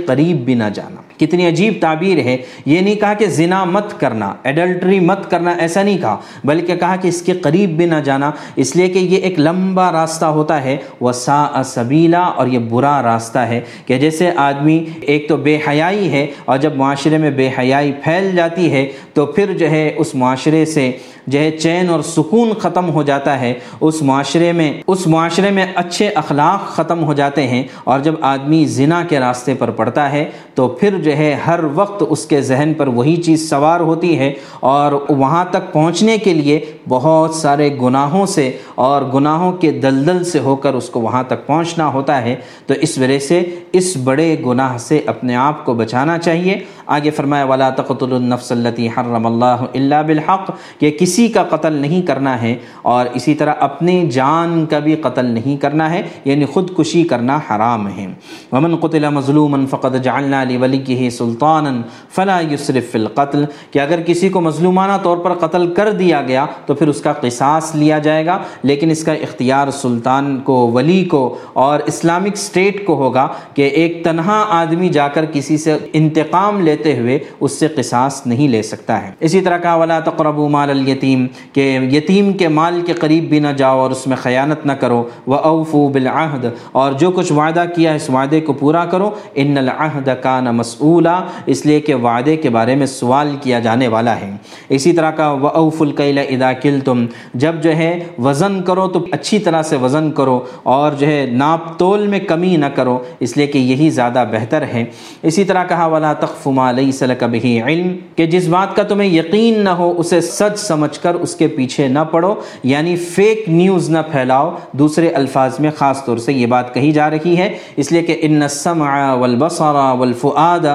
کتنی 1.19 1.47
عجیب 1.47 1.73
تعبیر 1.81 2.17
ہے۔ 2.25 2.37
یہ 2.65 2.81
نہیں 2.81 2.95
کہا 2.95 3.13
کہ 3.13 3.25
زنا 3.27 3.63
مت 3.65 3.99
کرنا 3.99 4.31
ایڈلٹری 4.43 4.99
مت 4.99 5.29
کرنا، 5.31 5.51
ایسا 5.59 5.83
نہیں 5.83 5.97
کہا، 5.97 6.15
بلکہ 6.43 6.75
کہا 6.75 6.95
کہ 6.95 7.07
اس 7.07 7.21
کے 7.21 7.33
قریب 7.41 7.75
بھی 7.77 7.85
نہ 7.85 7.99
جانا۔ 8.05 8.31
اس 8.55 8.75
لیے 8.75 8.87
کہ 8.87 8.99
یہ 8.99 9.17
ایک 9.17 9.39
لمبا 9.39 9.91
راستہ 9.91 10.25
ہوتا 10.37 10.63
ہے 10.63 10.77
وسا 11.01 11.61
سبیلا، 11.65 12.21
اور 12.21 12.47
یہ 12.47 12.59
برا 12.69 13.01
راستہ 13.03 13.39
ہے 13.49 13.59
کہ 13.85 13.97
جیسے 13.99 14.31
آدمی 14.37 14.83
ایک 15.01 15.27
تو 15.29 15.37
بے 15.37 15.57
حیائی 15.67 16.11
ہے، 16.11 16.25
اور 16.45 16.57
جب 16.57 16.75
معاشرے 16.75 17.17
میں 17.17 17.31
بے 17.31 17.49
حیائی 17.59 17.91
پھیل 18.03 18.35
جاتی 18.35 18.71
ہے، 18.71 18.85
تو 19.13 19.25
پھر 19.25 19.57
جو 19.57 19.69
ہے 19.71 19.91
اس 19.97 20.15
معاشرے 20.15 20.65
سے 20.65 20.91
جو 21.27 21.39
ہے 21.39 21.49
چین 21.51 21.89
اور 21.89 22.01
سکون 22.01 22.51
ختم 22.59 22.89
ہو 22.89 23.01
جاتا 23.03 23.39
ہے۔ 23.39 23.53
اس 23.81 24.01
معاشرے 24.01 24.51
میں، 24.51 24.71
اس 24.87 25.05
معاشرے 25.07 25.49
میں 25.51 25.65
اچھے 25.75 26.07
اخلاق 26.15 26.69
ختم 26.75 27.03
ہو 27.03 27.13
جاتے 27.13 27.47
ہیں، 27.47 27.63
اور 27.83 27.99
جب 27.99 28.15
آدمی 28.21 28.63
زنا 28.67 29.01
کے 29.09 29.19
راستے 29.19 29.53
پر 29.53 29.71
پڑتا 29.71 30.11
ہے، 30.11 30.23
تو 30.55 30.67
پھر 30.69 30.97
جو 30.97 31.08
ہے، 31.15 31.37
ہر 31.47 31.59
وقت 31.73 32.03
اس 32.09 32.25
کے 32.25 32.41
ذہن 32.41 32.73
پر 32.77 32.87
وہی 32.87 33.15
چیز 33.15 33.49
سوار 33.49 33.79
ہوتی 33.79 34.19
ہے 34.19 34.33
اور 34.59 34.91
وہاں 35.09 35.45
تک 35.49 35.73
پہنچنے 35.73 36.17
کے 36.17 36.33
لیے 36.33 36.65
بہت 36.89 37.35
سارے 37.35 37.77
گناہوں 37.81 38.25
سے 38.25 38.57
اور 38.75 39.01
گناہوں 39.13 39.51
کے 39.51 39.71
دلدل 39.71 40.23
سے 40.23 40.39
ہو 40.39 40.55
کر 40.55 40.73
اس 40.73 40.89
کو 40.89 40.99
وہاں 40.99 41.23
تک 41.27 41.47
پہنچنا 41.47 41.87
ہوتا 41.87 42.21
ہے۔ 42.21 42.35
تو 42.65 42.73
اس 42.81 42.97
وجہ 42.97 43.19
سے 43.19 43.43
اس 43.73 43.97
بڑے 44.03 44.35
گناہ 44.45 44.77
سے 44.77 45.01
اپنے 45.05 45.35
آپ 45.35 45.65
کو 45.65 45.73
بچانا 45.73 46.17
چاہیے۔ 46.17 46.59
آگے 46.85 47.11
فرمایا 47.11 47.43
والا 47.43 47.69
تقتل 47.69 48.13
النفس 48.13 48.51
التي 48.51 48.87
حرم 48.87 49.25
اللہ 49.25 49.63
الا 49.73 50.01
بالحق۔ 50.01 50.51
کہ 50.79 50.91
کسی 50.99 51.27
کا 51.27 51.43
قتل 51.43 51.73
نہیں 51.73 52.01
کرنا 52.01 52.41
ہے 52.41 52.55
اور 52.81 53.05
اسی 53.13 53.33
طرح 53.33 53.53
اپنی 53.59 54.09
جان 54.09 54.65
کا 54.65 54.79
بھی 54.79 54.95
قتل 54.95 55.25
نہیں 55.25 55.57
کرنا 55.57 55.93
ہے 55.93 56.01
یعنی 56.25 56.45
خودکشی 56.45 57.03
کرنا 57.03 57.39
حرام 57.49 57.87
ہے۔ 57.87 58.07
ومن 58.51 58.75
قتل 58.75 59.09
مظلوما 59.09 59.57
فقد 59.69 60.03
جعلنا 60.03 60.43
لوليه 60.43 60.98
سلطانا 61.09 61.71
فلا 62.15 62.39
يسرف 62.41 62.91
في 62.91 62.97
القتل، 62.99 63.43
کہ 63.71 63.79
اگر 63.79 63.99
کسی 64.05 64.29
کو 64.29 64.41
مظلومانہ 64.41 64.97
طور 65.03 65.17
پر 65.17 65.33
قتل 65.39 65.67
کر 65.73 65.91
دیا 65.91 66.21
گیا 66.27 66.45
تو 66.65 66.73
پھر 66.73 66.87
اس 66.87 67.01
کا 67.01 67.13
قصاص 67.13 67.73
لیا 67.75 67.97
جائے 67.99 68.25
گا، 68.25 68.37
لیکن 68.63 68.91
اس 68.91 69.03
کا 69.03 69.13
اختیار 69.13 69.71
سلطان 69.71 70.39
کو، 70.43 70.55
ولی 70.71 71.03
کو 71.05 71.23
اور 71.53 71.79
اسلامک 71.85 72.37
سٹیٹ 72.37 72.85
کو 72.85 72.95
ہوگا 72.95 73.27
کہ 73.53 73.69
ایک 73.73 74.03
تنہا 74.03 74.43
آدمی 74.49 74.89
جا 74.89 75.07
کر 75.07 75.25
کسی 75.33 75.57
سے 75.57 75.77
انتقام 75.93 76.61
لیتے 76.61 76.97
ہوئے 76.99 77.19
اس 77.39 77.59
سے 77.59 77.67
قصاص 77.75 78.21
نہیں 78.25 78.47
لے 78.47 78.61
سکتا 78.63 79.01
ہے۔ 79.01 79.11
اسی 79.19 79.41
طرح 79.41 79.57
کا 79.57 79.75
ولا 79.75 79.99
تقربوا 80.05 80.47
مال 80.49 80.69
الیتیم، 80.69 81.25
کہ 81.53 81.67
یتیم 81.91 82.31
کے 82.33 82.47
مال 82.49 82.81
کے 82.85 82.93
قریب 82.93 83.29
بھی 83.29 83.39
نہ 83.39 83.47
جاؤ 83.57 83.79
اور 83.79 83.91
اس 83.91 84.05
میں 84.07 84.17
خیانت 84.17 84.65
نہ 84.65 84.71
کرو 84.79 85.03
وہ 85.27 85.35
اوفو 85.35 85.87
بالعہد 85.93 86.45
اور 86.71 86.91
جو 86.99 87.11
کچھ 87.11 87.31
وعدہ 87.33 87.65
کیا 87.75 87.93
اس 87.93 88.09
وعدے 88.09 88.39
کو 88.41 88.53
پورا 88.53 88.85
کرو، 88.85 89.09
ان 89.35 89.57
العہد 89.57 90.09
کان 90.21 90.55
مسئولا 90.89 91.21
اس 91.45 91.65
لیے 91.65 91.79
کہ 91.79 91.95
وعدے 91.95 92.35
کے 92.35 92.49
بارے 92.49 92.75
میں 92.75 92.85
سوال 92.85 93.35
کیا 93.41 93.59
جانے 93.59 93.87
والا 93.87 94.19
ہے۔ 94.19 94.31
اسی 94.69 94.93
طرح 94.93 95.11
کا 95.11 95.31
وہ 95.31 95.47
اوف 95.47 95.81
القیل 95.81 96.17
ادا 96.17 96.53
کل 96.53 96.79
تم 96.85 97.05
جب 97.33 97.55
جو 97.63 97.75
ہے 97.75 97.99
وزن 98.17 98.61
کرو 98.61 98.87
تو 98.87 99.05
اچھی 99.11 99.39
طرح 99.39 99.61
سے 99.61 99.75
وزن 99.75 100.11
کرو 100.11 100.39
اور 100.63 100.91
جو 100.91 101.07
ہے 101.07 101.25
ناپ 101.31 101.79
تول 101.79 102.07
میں 102.07 102.19
کمی 102.19 102.57
نہ 102.57 102.65
کرو، 102.65 102.99
اس 103.19 103.37
لیے 103.37 103.47
کہ 103.47 103.57
یہی 103.57 103.89
زیادہ 103.89 104.25
بہتر 104.31 104.61
ہے۔ 104.61 104.85
اسی 105.23 105.43
طرح 105.43 105.63
کہا، 105.69 105.85
ولا 105.85 106.13
تخف 106.13 106.47
ما 106.47 106.71
لیس 106.71 107.01
لک 107.01 107.23
به 107.23 107.61
علم، 107.65 107.95
کہ 108.15 108.25
جس 108.25 108.47
بات 108.47 108.75
کا 108.75 108.83
تمہیں 108.83 109.09
یقین 109.09 109.63
نہ 109.63 109.69
ہو، 109.69 109.93
اسے 109.97 110.21
سچ 110.21 110.59
سمجھ 110.59 110.99
کر 110.99 111.13
اس 111.13 111.35
کے 111.35 111.47
پیچھے 111.47 111.87
نہ 111.87 111.99
پڑو 112.11 112.35
یعنی 112.63 112.95
فیک 112.95 113.43
نیوز 113.47 113.89
نہ 113.89 113.97
پھیلاؤ۔ 114.11 114.55
دوسرے 114.71 115.09
الفاظ 115.09 115.59
میں 115.59 115.71
خاص 115.77 116.05
طور 116.05 116.17
سے 116.17 116.33
یہ 116.33 116.45
بات 116.45 116.73
کہی 116.73 116.91
جا 116.91 117.09
رہی 117.09 117.37
ہے، 117.37 117.57
اس 117.75 117.91
لیے 117.91 118.01
کہ 118.01 118.17
ان 118.21 118.41
السمع 118.41 119.15
والبصر 119.15 119.75
والفؤاد 119.99 120.65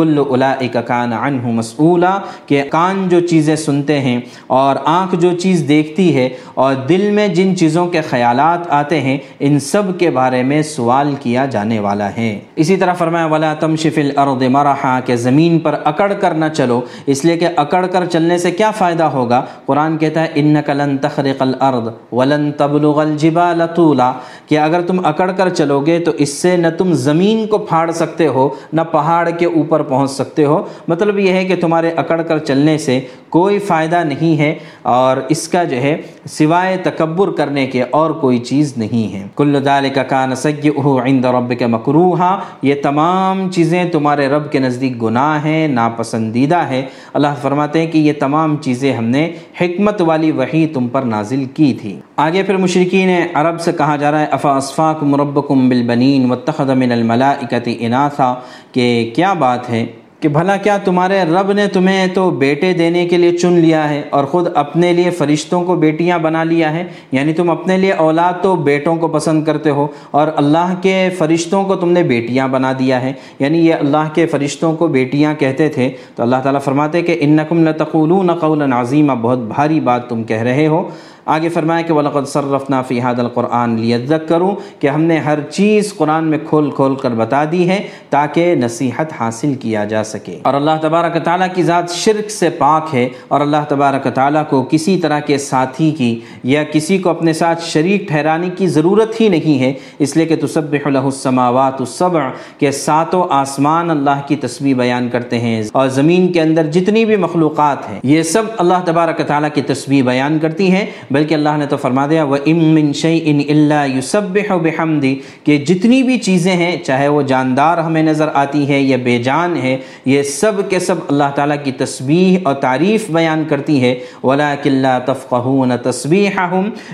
کل 0.00 0.18
اولئک 0.18 0.76
کان 0.86 1.12
عنہ 1.12 1.46
مسئولا، 1.46 2.18
کہ 2.46 2.62
کان 2.70 3.08
جو 3.08 3.20
چیزیں 3.20 3.56
سنتے 3.56 4.00
ہیں 4.00 4.20
اور 4.46 4.76
آنکھ 4.84 5.14
جو 5.14 5.32
چیز 5.32 5.64
دیکھتی 5.68 6.16
ہے 6.16 6.28
اور 6.54 6.74
دل 6.74 7.10
میں 7.10 7.28
جن 7.28 7.56
چیزوں 7.56 7.86
کے 7.86 8.00
خیالات 8.00 8.70
آتے 8.70 9.00
ہیں، 9.00 9.18
ان 9.40 9.58
سب 9.58 9.82
کے 9.98 10.10
بارے 10.10 10.42
میں 10.42 10.62
سوال 10.62 11.14
کیا 11.20 11.46
جانے 11.46 11.78
والا 11.78 12.10
ہے۔ 12.16 12.38
اسی 12.56 12.76
طرح 12.76 12.92
فرمایا، 12.92 13.26
ولا 13.26 13.54
تمشی 13.54 13.90
فی 13.90 14.00
الارض 14.00 14.42
مرحا، 14.42 15.00
کہ 15.00 15.16
زمین 15.16 15.58
پر 15.58 15.74
اکڑ 15.84 16.12
کر 16.12 16.34
نہ 16.34 16.44
چلو۔ 16.54 16.80
اس 17.06 17.24
لیے 17.24 17.36
کہ 17.36 17.48
اکڑ 17.56 17.86
کر 17.86 18.04
چلنے 18.04 18.38
سے 18.38 18.50
کیا 18.50 18.70
فائدہ 18.70 19.04
ہوگا؟ 19.04 19.44
قرآن 19.66 19.98
کہتا 19.98 20.22
ہے 20.22 20.26
انک 20.34 20.70
لن 20.70 20.98
تخرق 20.98 21.42
الارض 21.42 21.88
ولن 22.12 22.52
تبلغ 22.52 23.00
الجبال 23.00 23.62
طولا۔ 23.76 24.12
کہ 24.46 24.58
اگر 24.58 24.80
تم 24.80 25.06
اکڑ 25.06 25.32
کر 25.32 25.48
چلو 25.48 25.80
گے 25.80 25.98
تو 25.98 26.10
اس 26.18 26.28
سے 26.28 26.56
نہ 26.56 26.66
تم 26.78 26.92
زمین 26.92 27.46
کو 27.46 27.58
پھاڑ 27.58 27.90
سکتے 27.90 28.26
ہو، 28.26 28.48
نہ 28.72 28.80
پہاڑ 28.80 29.30
کے 29.30 29.46
اوپر 29.46 29.82
پہنچ 29.90 30.10
سکتے 30.10 30.44
ہو۔ 30.44 30.62
مطلب 30.88 31.18
یہ 31.18 31.32
ہے 31.32 31.44
کہ 31.44 31.54
تمہارے 31.60 31.90
اکڑ 31.96 32.22
کر 32.22 32.38
چلنے 32.38 32.78
سے 32.78 33.00
کوئی 33.30 33.58
فائدہ 33.58 34.04
نہیں 34.04 34.38
ہے 34.38 34.54
اور 34.82 35.16
اس 35.28 35.48
کا 35.48 35.64
جو 35.64 35.76
ہے 35.76 35.96
سوائے 36.30 36.76
تکبر 36.76 37.30
کرنے 37.30 37.66
کے 37.66 37.82
اور 37.90 38.10
کوئی 38.10 38.38
چیز 38.38 38.72
نہیں 38.76 39.12
ہے۔ 39.12 39.26
کل 39.36 39.56
ذالک 39.64 39.98
کان 40.08 40.34
سیئہ 40.34 40.70
عند 41.04 41.24
ربک 41.24 41.62
مکروہا۔ 41.62 42.38
یہ 42.62 42.74
تمام 42.82 43.50
چیزیں 43.50 43.84
تمہارے 43.84 44.28
رب 44.28 44.50
کے 44.52 44.58
نزدیک 44.58 45.02
گناہ 45.02 45.44
ہیں، 45.44 45.68
ناپسندیدہ 45.68 46.58
ہے۔ 46.58 46.82
اللہ 47.14 47.34
فرماتے 47.42 47.80
ہیں 47.80 47.90
کہ 47.90 47.98
یہ 47.98 48.12
تمام 48.20 48.56
چیزیں 48.56 48.92
ہم 48.92 49.04
نے 49.04 49.32
حکمت 49.60 50.00
والی 50.00 50.30
وحی 50.30 50.66
تم 50.66 50.88
پر 50.88 51.02
نازل 51.02 51.44
کی 51.44 51.72
تھی۔ 51.80 52.00
آگے 52.16 52.42
پھر 52.42 52.56
مشرقین 52.56 53.10
عرب 53.34 53.60
سے 53.60 53.72
کہا 53.72 53.96
جا 53.96 54.10
رہا 54.10 54.20
ہے 54.20 54.26
افا 54.30 54.56
اسفاکم 54.56 55.14
ربکم 55.14 55.68
بالبنین 55.68 56.30
واتخذ 56.30 56.70
من 56.70 56.92
الملائکت 56.92 57.68
اناثا۔ 57.78 58.34
کہ 58.72 59.10
کیا 59.16 59.32
بات 59.32 59.70
ہے 59.70 59.86
کہ 60.20 60.28
بھلا 60.28 60.56
کیا 60.56 60.76
تمہارے 60.76 61.22
رب 61.22 61.52
نے 61.52 61.66
تمہیں 61.66 62.06
تو 62.06 62.30
بیٹے 62.30 62.72
دینے 62.72 63.06
کے 63.06 63.16
لیے 63.16 63.32
چن 63.32 63.52
لیا 63.52 63.90
ہے 63.90 64.02
اور 64.10 64.24
خود 64.24 64.46
اپنے 64.54 64.92
لیے 64.92 65.10
فرشتوں 65.10 65.64
کو 65.64 65.74
بیٹیاں 65.74 66.18
بنا 66.18 66.44
لیا 66.44 66.72
ہے؟ 66.72 66.84
یعنی 67.12 67.32
تم 67.32 67.50
اپنے 67.50 67.76
لیے 67.76 67.92
اولاد 67.92 68.42
تو 68.42 68.56
بیٹوں 68.56 68.96
کو 68.96 69.08
پسند 69.08 69.44
کرتے 69.44 69.70
ہو 69.70 69.86
اور 70.10 70.28
اللہ 70.36 70.74
کے 70.82 71.08
فرشتوں 71.18 71.64
کو 71.64 71.76
تم 71.76 71.92
نے 71.92 72.02
بیٹیاں 72.02 72.48
بنا 72.48 72.72
دیا 72.78 73.02
ہے؟ 73.02 73.12
یعنی 73.38 73.58
یہ 73.66 73.74
اللہ 73.74 74.08
کے 74.14 74.26
فرشتوں 74.26 74.76
کو 74.76 74.86
بیٹیاں 74.86 75.34
کہتے 75.34 75.68
تھے۔ 75.68 75.90
تو 76.16 76.22
اللہ 76.22 76.36
تعالیٰ 76.42 76.60
فرماتے 76.60 77.02
کہ 77.02 77.16
انکم 77.20 77.68
لتقولون 77.68 78.34
قولا 78.34 78.80
عظیمہ 78.80 79.12
بہت 79.12 79.38
بھاری 79.38 79.80
بات 79.80 80.08
تم 80.08 80.24
کہہ 80.24 80.42
رہے 80.42 80.66
ہو۔ 80.66 80.88
آگے 81.30 81.48
فرمایا 81.48 81.80
کہ 81.80 81.92
وَلَقَدْ 81.92 82.26
صَرَّفْنَا 82.26 82.82
فِي 82.82 83.00
هَذَا 83.00 83.22
الْقُرْآنِ 83.22 83.80
لِيَذَّكَّرُوا 83.80 84.54
کہ 84.78 84.86
ہم 84.86 85.02
نے 85.02 85.18
ہر 85.18 85.40
چیز 85.40 85.94
قرآن 85.96 86.24
میں 86.24 86.38
کھول 86.48 86.70
کھول 86.70 86.94
کر 86.94 87.10
بتا 87.10 87.44
دی 87.52 87.68
ہے 87.68 87.82
تاکہ 88.10 88.54
نصیحت 88.54 89.12
حاصل 89.20 89.54
کیا 89.54 89.84
جا 89.84 90.04
سکے۔ 90.04 90.38
اور 90.42 90.54
اللہ 90.54 90.70
تبارک 90.82 91.24
تعالیٰ 91.24 91.46
کی 91.54 91.62
ذات 91.62 91.90
شرک 91.90 92.30
سے 92.30 92.50
پاک 92.50 92.94
ہے 92.94 93.08
اور 93.28 93.40
اللہ 93.40 93.64
تبارک 93.68 94.14
تعالیٰ 94.14 94.42
کو 94.50 94.62
کسی 94.62 94.96
طرح 94.96 95.20
کے 95.20 95.38
ساتھی 95.38 95.90
کی 95.90 96.20
یا 96.44 96.64
کسی 96.64 96.98
کو 96.98 97.10
اپنے 97.10 97.32
ساتھ 97.32 97.64
شریک 97.64 98.08
ٹھہرانے 98.08 98.48
کی 98.56 98.66
ضرورت 98.66 99.20
ہی 99.20 99.28
نہیں 99.28 99.58
ہے۔ 99.60 99.72
اس 99.98 100.16
لیے 100.16 100.26
کہ 100.26 100.36
تسبح 100.36 100.88
له 100.88 101.04
السماوات 101.04 101.80
السبع 101.80 102.28
کہ 102.58 102.70
ساتوں 102.70 103.24
آسمان 103.30 103.90
اللہ 103.90 104.20
کی 104.26 104.36
تسبیح 104.36 104.74
بیان 104.74 105.08
کرتے 105.08 105.38
ہیں 105.38 105.62
اور 105.72 105.88
زمین 105.88 106.32
کے 106.32 106.40
اندر 106.40 106.66
جتنی 106.66 107.04
بھی 107.04 107.16
مخلوقات 107.16 107.88
ہیں، 107.90 108.00
یہ 108.02 108.22
سب 108.22 108.42
اللہ 108.58 108.82
تبارک 108.84 109.20
تعالیٰ 109.26 109.48
کی 109.54 109.62
تسبیح 109.62 110.02
بیان 110.02 110.38
کرتی 110.38 110.70
ہیں۔ 110.70 110.86
بلکہ 111.20 111.34
اللہ 111.34 111.56
نے 111.58 111.66
تو 111.66 111.76
فرما 111.76 112.06
دیا 112.06 112.24
وہ 112.24 112.36
امن 112.46 112.92
شعی 112.92 113.20
ان 113.24 113.40
اللہ 113.48 113.86
یوسب 113.86 114.38
بحمدی 114.54 115.14
کہ 115.44 115.56
جتنی 115.58 116.02
بھی 116.02 116.18
چیزیں 116.18 116.52
ہیں، 116.52 116.76
چاہے 116.76 117.08
وہ 117.08 117.22
جاندار 117.22 117.78
ہمیں 117.78 118.02
نظر 118.02 118.28
آتی 118.34 118.68
ہے 118.68 118.80
یا 118.80 118.96
بے 119.04 119.22
جان 119.22 119.56
ہے 119.56 119.76
یہ 120.04 120.22
سب 120.22 120.68
کے 120.68 120.78
سب 120.78 120.94
اللہ 121.08 121.30
تعالیٰ 121.34 121.56
کی 121.64 121.72
تسبیح 121.72 122.38
اور 122.42 122.54
تعریف 122.54 123.10
بیان 123.10 123.44
کرتی 123.48 123.82
ہے 123.82 123.94
ولا 124.24 124.54
کلّہ 124.62 124.98
تفقہون 125.06 125.72
تصبیح 125.82 126.38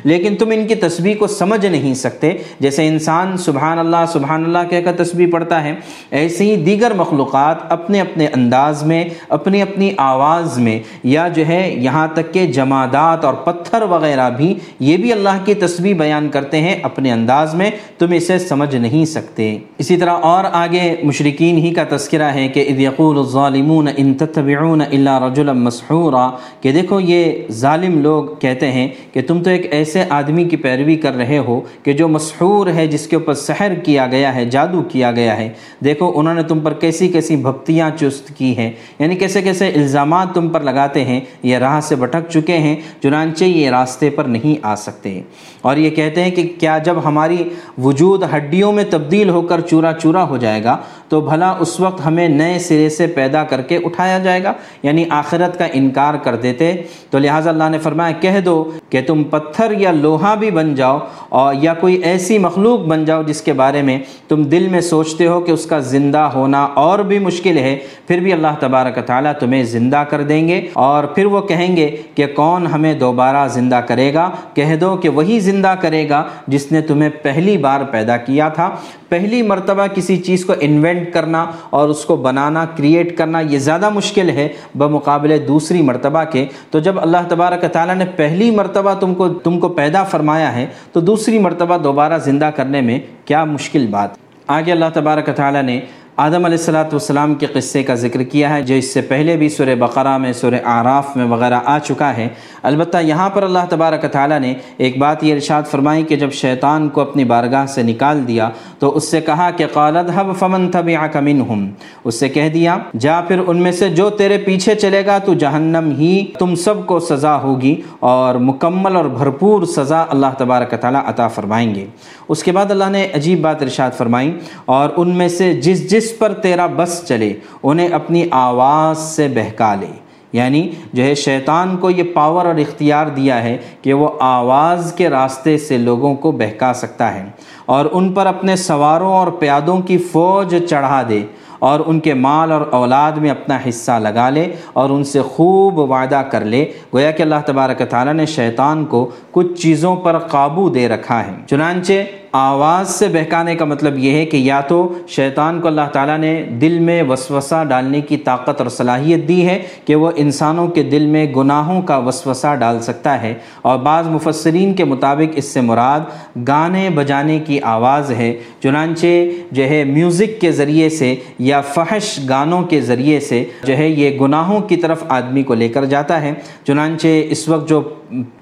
لیکن 0.05 0.37
تم 0.37 0.51
ان 0.51 0.67
کی 0.67 0.75
تسبیح 0.75 1.15
کو 1.19 1.27
سمجھ 1.27 1.65
نہیں 1.67 1.95
سکتے۔ 1.95 2.33
جیسے 2.61 2.87
انسان 2.89 3.37
سبحان 3.37 3.79
اللہ 3.79 4.05
سبحان 4.13 4.45
اللہ 4.45 4.69
کہہ 4.71 4.81
کر 4.85 4.93
تسبیح 5.05 5.27
پڑھتا 5.33 5.63
ہے 5.65 5.75
ایسے 6.11 6.45
ہی 6.45 6.57
دیگر 6.57 6.93
مخلوقات 6.97 7.73
اپنے 7.73 8.01
اپنے 8.01 8.27
انداز 8.35 8.83
میں، 8.83 9.05
اپنی 9.29 9.63
اپنی 9.63 9.91
آواز 9.97 10.59
میں، 10.59 10.79
یا 11.05 11.29
جو 11.29 11.47
ہے 11.47 11.75
یہاں 11.79 12.07
تک 12.15 12.33
کہ 12.35 12.47
جمادات 12.47 13.25
اور 13.25 13.35
پتھر 13.35 13.83
وغیرہ 13.83 14.06
وغیرہ 14.07 14.31
بھی 14.31 14.55
یہ 14.81 14.97
بھی 14.97 15.13
اللہ 15.13 15.45
کی 15.45 15.55
تسبیح 15.55 15.95
بیان 15.95 16.29
کرتے 16.29 16.61
ہیں 16.61 16.77
اپنے 16.83 17.13
انداز 17.13 17.55
میں، 17.55 17.71
تم 17.99 18.13
اسے 18.13 18.39
سمجھ 18.39 18.77
نہیں 18.77 19.05
سکتے۔ 19.05 19.59
اسی 19.79 19.97
طرح 19.97 20.11
اور 20.11 20.45
آگے 20.53 20.97
مشرقین 21.03 21.57
ہی 21.57 21.75
کا 21.75 21.97
تذکرہ 21.97 22.23
ہے 22.23 22.49
کہ 22.49 22.69
اذ 22.71 22.81
یقول 22.81 23.19
الظالمون 23.19 23.89
ان 23.97 24.15
تتبعون 24.15 24.81
الا 24.81 25.29
رجلا 25.29 25.53
مسحورا، 25.53 26.31
کہ 26.61 26.73
دیکھو 26.73 27.01
یہ 27.01 27.33
ظالم 27.53 28.03
لوگ 28.03 28.25
کہتے 28.41 28.73
ہیں 28.73 28.89
کہ 29.13 29.23
تم 29.23 29.43
تو 29.43 29.51
ایک 29.51 29.67
ایسے 29.71 30.05
آدمی 30.09 30.45
کی 30.45 30.57
پیروی 30.57 30.97
کر 30.97 31.17
رہے 31.17 31.39
ہو 31.39 31.61
کہ 31.83 31.93
جو 31.93 32.09
مسحور 32.09 32.67
ہے، 32.67 32.87
جس 32.87 33.07
کے 33.07 33.17
اوپر 33.17 33.35
سحر 33.35 33.75
کیا 33.75 34.07
گیا 34.07 34.35
ہے، 34.35 34.45
جادو 34.45 34.83
کیا 34.83 35.13
گیا 35.13 35.37
ہے۔ 35.37 35.49
دیکھو 35.85 36.13
انہوں 36.15 36.35
نے 36.35 36.43
تم 36.43 36.61
پر 36.61 36.73
کیسی 36.73 37.09
کیسی 37.09 37.37
بھکتیاں 37.37 37.91
چست 38.01 38.37
کی 38.37 38.57
ہیں۔ 38.57 38.71
یعنی 38.99 39.17
کیسے 39.17 39.43
کیسے 39.43 39.69
الزامات 39.69 40.35
تم 40.35 40.49
پر 40.49 40.61
لگاتے 40.61 41.05
ہیں، 41.05 41.21
یہ 41.43 41.59
راہ 41.59 41.81
سے 41.81 41.97
بھٹک 41.97 42.31
چکے 42.31 42.59
ہیں۔ 42.59 42.77
چنانچہ 43.03 43.45
یہ 43.45 43.71
راستہ 43.71 43.96
راستے 43.97 44.11
پر 44.11 44.25
نہیں 44.25 44.55
آ 44.63 44.75
سکتے۔ 44.75 45.21
اور 45.63 45.77
یہ 45.77 45.91
کہتے 45.91 46.25
ہیں 46.25 46.31
کہ 46.31 46.43
کیا 46.61 46.79
جب 46.79 46.97
ہماری 47.05 47.43
وجود 47.83 48.23
ہڈیوں 48.35 48.73
میں 48.73 48.85
تبدیل 48.91 49.29
ہو 49.29 49.43
کر 49.43 49.61
چورا 49.61 49.93
چورا 49.93 50.25
ہو 50.29 50.37
جائے 50.37 50.63
گا، 50.65 50.77
تو 51.09 51.21
بھلا 51.21 51.51
اس 51.59 51.81
وقت 51.81 52.05
ہمیں 52.07 52.29
نئے 52.29 52.59
سرے 52.59 52.89
سے 52.89 53.07
پیدا 53.07 53.45
کر 53.45 53.61
کے 53.63 53.79
اٹھایا 53.85 54.19
جائے 54.19 54.43
گا 54.43 54.53
یعنی 54.83 55.05
آخرت 55.11 55.59
کا 55.59 55.67
انکار 55.73 56.15
کر 56.15 56.37
دیتے۔ 56.37 56.73
تو 57.11 57.19
لہٰذا 57.19 57.51
اللہ 57.51 57.69
نے 57.71 57.79
فرمایا، 57.79 58.13
کہہ 58.21 58.41
دو 58.45 58.57
کہ 58.91 59.01
تم 59.07 59.23
پتھر 59.25 59.73
یا 59.79 59.91
لوہا 59.93 60.35
بھی 60.35 60.51
بن 60.51 60.75
جاؤ، 60.75 60.99
اور 61.29 61.55
یا 61.63 61.75
کوئی 61.75 61.95
ایسی 61.95 62.39
مخلوق 62.39 62.81
بن 62.81 63.05
جاؤ 63.05 63.23
جس 63.23 63.43
کے 63.43 63.53
بارے 63.53 63.83
میں 63.83 63.99
تم 64.29 64.43
دل 64.45 64.69
میں 64.69 64.81
سوچتے 64.81 65.27
ہو 65.27 65.41
کہ 65.41 65.53
اس 65.53 65.67
کا 65.67 65.79
زندہ 65.79 66.25
ہونا 66.35 66.63
اور 66.75 66.99
بھی 66.99 67.19
مشکل 67.19 67.59
ہے، 67.59 67.77
پھر 68.07 68.21
بھی 68.21 68.33
اللہ 68.33 68.55
تبارک 68.61 68.99
تعالیٰ 69.07 69.33
تمہیں 69.41 69.63
زندہ 69.65 70.03
کر 70.11 70.23
دیں 70.23 70.49
گے۔ 70.49 70.61
اور 70.73 71.05
پھر 71.05 71.27
وہ 71.27 71.41
کہیں 71.41 71.77
گے 71.77 71.97
کہ 72.15 72.27
کون 72.27 72.67
ہمیں 72.67 72.93
دوبارہ 72.95 73.47
زندہ 73.49 73.81
کرے 73.89 74.15
گا، 74.15 74.31
کہہ 74.55 74.75
دو 74.77 74.97
کہ 74.97 75.09
وہی 75.09 75.41
زندہ 75.41 75.75
کرے 75.81 76.09
گا 76.09 76.23
جس 76.47 76.73
نے 76.73 76.81
تمہیں 76.81 77.11
پہلی 77.23 77.59
بار 77.59 77.81
پیدا 77.91 78.17
کیا 78.17 78.49
تھا۔ 78.49 78.71
پہلی 79.09 79.43
مرتبہ 79.43 79.87
کسی 79.95 80.17
چیز 80.17 80.45
کو 80.45 80.55
انوینٹ 80.61 81.13
کرنا 81.13 81.45
اور 81.71 81.89
اس 81.89 82.05
کو 82.05 82.17
بنانا 82.17 82.65
کریٹ 82.77 83.17
کرنا، 83.19 83.41
یہ 83.41 83.59
زیادہ 83.59 83.89
مشکل 83.91 84.31
ہے 84.31 84.49
بمقابلے 84.79 85.39
دوسری 85.39 85.83
مرتبہ 85.83 86.25
کے۔ 86.25 86.47
تو 86.71 86.79
جب 86.79 87.01
اللہ 87.01 87.29
تبارک 87.29 87.65
تعالیٰ 87.73 87.95
نے 87.95 88.05
پہلی 88.17 88.51
مرتبہ 88.51 88.95
تم 88.95 89.15
کو 89.15 89.29
تم 89.29 89.61
کو 89.61 89.69
پیدا 89.69 90.05
فرمایا 90.05 90.55
ہے، 90.57 90.67
تو 90.93 91.01
دوسری 91.01 91.39
مرتبہ 91.39 91.77
دوبارہ 91.77 92.19
زندہ 92.19 92.51
کرنے 92.57 92.81
میں 92.81 92.99
کیا 93.25 93.45
مشکل 93.45 93.87
بات۔ 93.87 94.09
آگے 94.47 94.73
اللہ 94.73 94.91
تبارک 94.95 95.31
تعالیٰ 95.37 95.63
نے 95.63 95.81
آدم 96.19 96.45
علیہ 96.45 96.59
السلاۃ 96.59 96.85
والسلام 96.85 97.35
کے 97.35 97.47
قصے 97.47 97.83
کا 97.83 97.95
ذکر 97.95 98.23
کیا 98.23 98.55
ہے، 98.55 98.61
جو 98.63 98.75
اس 98.75 98.93
سے 98.93 99.01
پہلے 99.01 99.37
بھی 99.37 99.49
سورہ 99.49 99.75
بقرہ 99.79 100.17
میں، 100.19 100.33
سورہ 100.33 100.61
آراف 100.65 101.17
میں 101.17 101.25
وغیرہ 101.25 101.59
آ 101.65 101.79
چکا 101.79 102.17
ہے۔ 102.17 102.29
البتہ 102.63 102.99
یہاں 102.99 103.29
پر 103.31 103.43
اللہ 103.43 103.67
تبارک 103.69 104.05
تعالیٰ 104.13 104.39
نے 104.41 104.55
ایک 104.77 104.97
بات 104.99 105.25
یہ 105.25 105.35
ارشاد 105.35 105.63
فرمائی 105.71 106.03
کہ 106.03 106.17
جب 106.17 106.33
شیطان 106.33 106.89
کو 106.89 107.01
اپنی 107.01 107.25
بارگاہ 107.25 107.67
سے 107.67 107.83
نکال 107.83 108.27
دیا 108.29 108.49
تو 108.79 108.95
اس 108.97 109.09
سے 109.11 109.21
کہا 109.21 109.51
کہ 109.57 109.67
قالد 109.73 110.11
حب 110.15 110.33
فمن 110.39 110.71
تھب 110.71 110.89
منہم 111.23 111.67
اس 112.05 112.21
سے 112.21 112.29
کہہ 112.29 112.49
دیا، 112.49 112.77
جا 112.99 113.21
پھر 113.29 113.41
ان 113.47 113.63
میں 113.63 113.73
سے 113.73 113.89
جو 113.89 114.09
تیرے 114.11 114.39
پیچھے 114.39 114.75
چلے 114.75 115.05
گا 115.07 115.19
تو 115.19 115.35
جہنم 115.35 115.91
ہی 115.99 116.25
تم 116.39 116.55
سب 116.55 116.85
کو 116.87 116.99
سزا 117.01 117.37
ہوگی 117.43 117.75
اور 118.01 118.35
مکمل 118.41 118.97
اور 118.97 119.05
بھرپور 119.19 119.65
سزا 119.75 120.05
اللہ 120.09 120.35
تبارک 120.39 120.75
تعالیٰ 120.81 121.03
عطا 121.07 121.29
فرمائیں 121.29 121.75
گے۔ 121.75 121.87
اس 122.29 122.43
کے 122.43 122.53
بعد 122.53 122.71
اللہ 122.71 122.91
نے 122.91 123.07
عجیب 123.15 123.43
بات 123.43 123.63
ارشاد 123.63 123.91
فرمائی 123.99 124.33
اور 124.65 124.89
ان 124.97 125.15
میں 125.17 125.29
سے 125.29 125.53
جس 125.61 125.91
جس 125.91 126.05
پر 126.19 126.33
تیرا 126.33 126.67
بس 126.77 127.05
چلے، 127.09 127.33
انہیں 127.63 127.89
اپنی 127.89 128.25
آواز 128.31 128.99
سے 128.99 129.29
بہکا 129.29 129.75
لے۔ 129.75 130.07
یعنی 130.33 130.71
جو 130.93 131.03
ہے، 131.03 131.15
شیطان 131.15 131.77
کو 131.77 131.91
یہ 131.91 132.03
پاور 132.15 132.47
اور 132.47 132.55
اختیار 132.55 133.07
دیا 133.07 133.43
ہے 133.43 133.57
کہ 133.83 133.93
وہ 133.93 134.09
آواز 134.21 134.93
کے 134.97 135.09
راستے 135.09 135.59
سے 135.59 135.79
لوگوں 135.79 136.15
کو 136.15 136.33
بہکا 136.33 136.73
سکتا 136.73 137.15
ہے 137.15 137.25
اور 137.67 137.85
ان 137.93 138.13
پر 138.13 138.27
اپنے 138.27 138.57
سواروں 138.57 139.13
اور 139.13 139.27
پیادوں 139.27 139.79
کی 139.79 139.99
فوج 139.99 140.57
چڑھا 140.71 141.03
دے 141.09 141.23
اور 141.59 141.81
ان 141.87 142.01
کے 142.01 142.15
مال 142.15 142.53
اور 142.53 142.61
اولاد 142.61 143.13
میں 143.13 143.31
اپنا 143.31 143.59
حصہ 143.69 143.93
لگا 143.93 144.31
لے 144.31 144.53
اور 144.73 144.91
ان 144.91 145.05
سے 145.05 145.23
خوب 145.23 145.79
وعدہ 145.79 146.23
کر 146.31 146.45
لے۔ 146.45 146.65
گویا 146.95 147.11
کہ 147.11 147.23
اللہ 147.23 147.35
تبارک 147.47 147.83
تعالیٰ 147.91 148.13
نے 148.13 148.27
شیطان 148.27 148.85
کو 148.85 149.11
کچھ 149.31 149.63
چیزوں 149.63 149.97
پر 149.97 150.19
قابو 150.19 150.69
دے 150.69 150.89
رکھا 150.89 151.27
ہے۔ 151.27 151.33
چنانچہ 151.47 151.93
آواز 152.37 152.89
سے 152.91 153.07
بہکانے 153.09 153.55
کا 153.57 153.65
مطلب 153.65 153.99
یہ 153.99 154.13
ہے 154.13 154.25
کہ 154.27 154.37
یا 154.37 154.61
تو 154.61 154.77
شیطان 155.09 155.61
کو 155.61 155.69
اللہ 155.69 155.89
تعالیٰ 155.93 156.17
نے 156.19 156.33
دل 156.61 156.79
میں 156.79 157.03
وسوسہ 157.03 157.63
ڈالنے 157.69 158.01
کی 158.01 158.17
طاقت 158.17 158.61
اور 158.61 158.69
صلاحیت 158.71 159.27
دی 159.29 159.47
ہے 159.47 159.59
کہ 159.85 159.95
وہ 159.95 160.11
انسانوں 160.17 160.67
کے 160.69 160.83
دل 160.83 161.07
میں 161.07 161.25
گناہوں 161.37 161.81
کا 161.83 161.97
وسوسہ 161.99 162.55
ڈال 162.61 162.81
سکتا 162.83 163.21
ہے، 163.23 163.33
اور 163.63 163.79
بعض 163.79 164.09
مفسرین 164.09 164.75
کے 164.75 164.85
مطابق 164.85 165.33
اس 165.37 165.53
سے 165.53 165.61
مراد 165.61 166.01
گانے 166.49 166.89
بجانے 166.95 167.39
کی 167.47 167.61
آواز 167.65 168.11
ہے۔ 168.11 168.33
چنانچہ 168.63 169.07
جو 169.53 169.69
ہے 169.71 169.83
میوزک 169.85 170.41
کے 170.41 170.53
ذریعے 170.53 170.89
سے 170.91 171.15
یا 171.39 171.61
فحش 171.75 172.19
گانوں 172.29 172.63
کے 172.63 172.81
ذریعے 172.81 173.21
سے 173.21 173.45
جو 173.65 173.77
ہے 173.77 173.89
یہ 173.89 174.19
گناہوں 174.21 174.61
کی 174.61 174.77
طرف 174.77 175.05
آدمی 175.09 175.43
کو 175.43 175.55
لے 175.55 175.69
کر 175.69 175.85
جاتا 175.85 176.21
ہے۔ 176.23 176.35
چنانچہ 176.67 177.07
اس 177.31 177.49
وقت 177.49 177.69
جو 177.69 177.83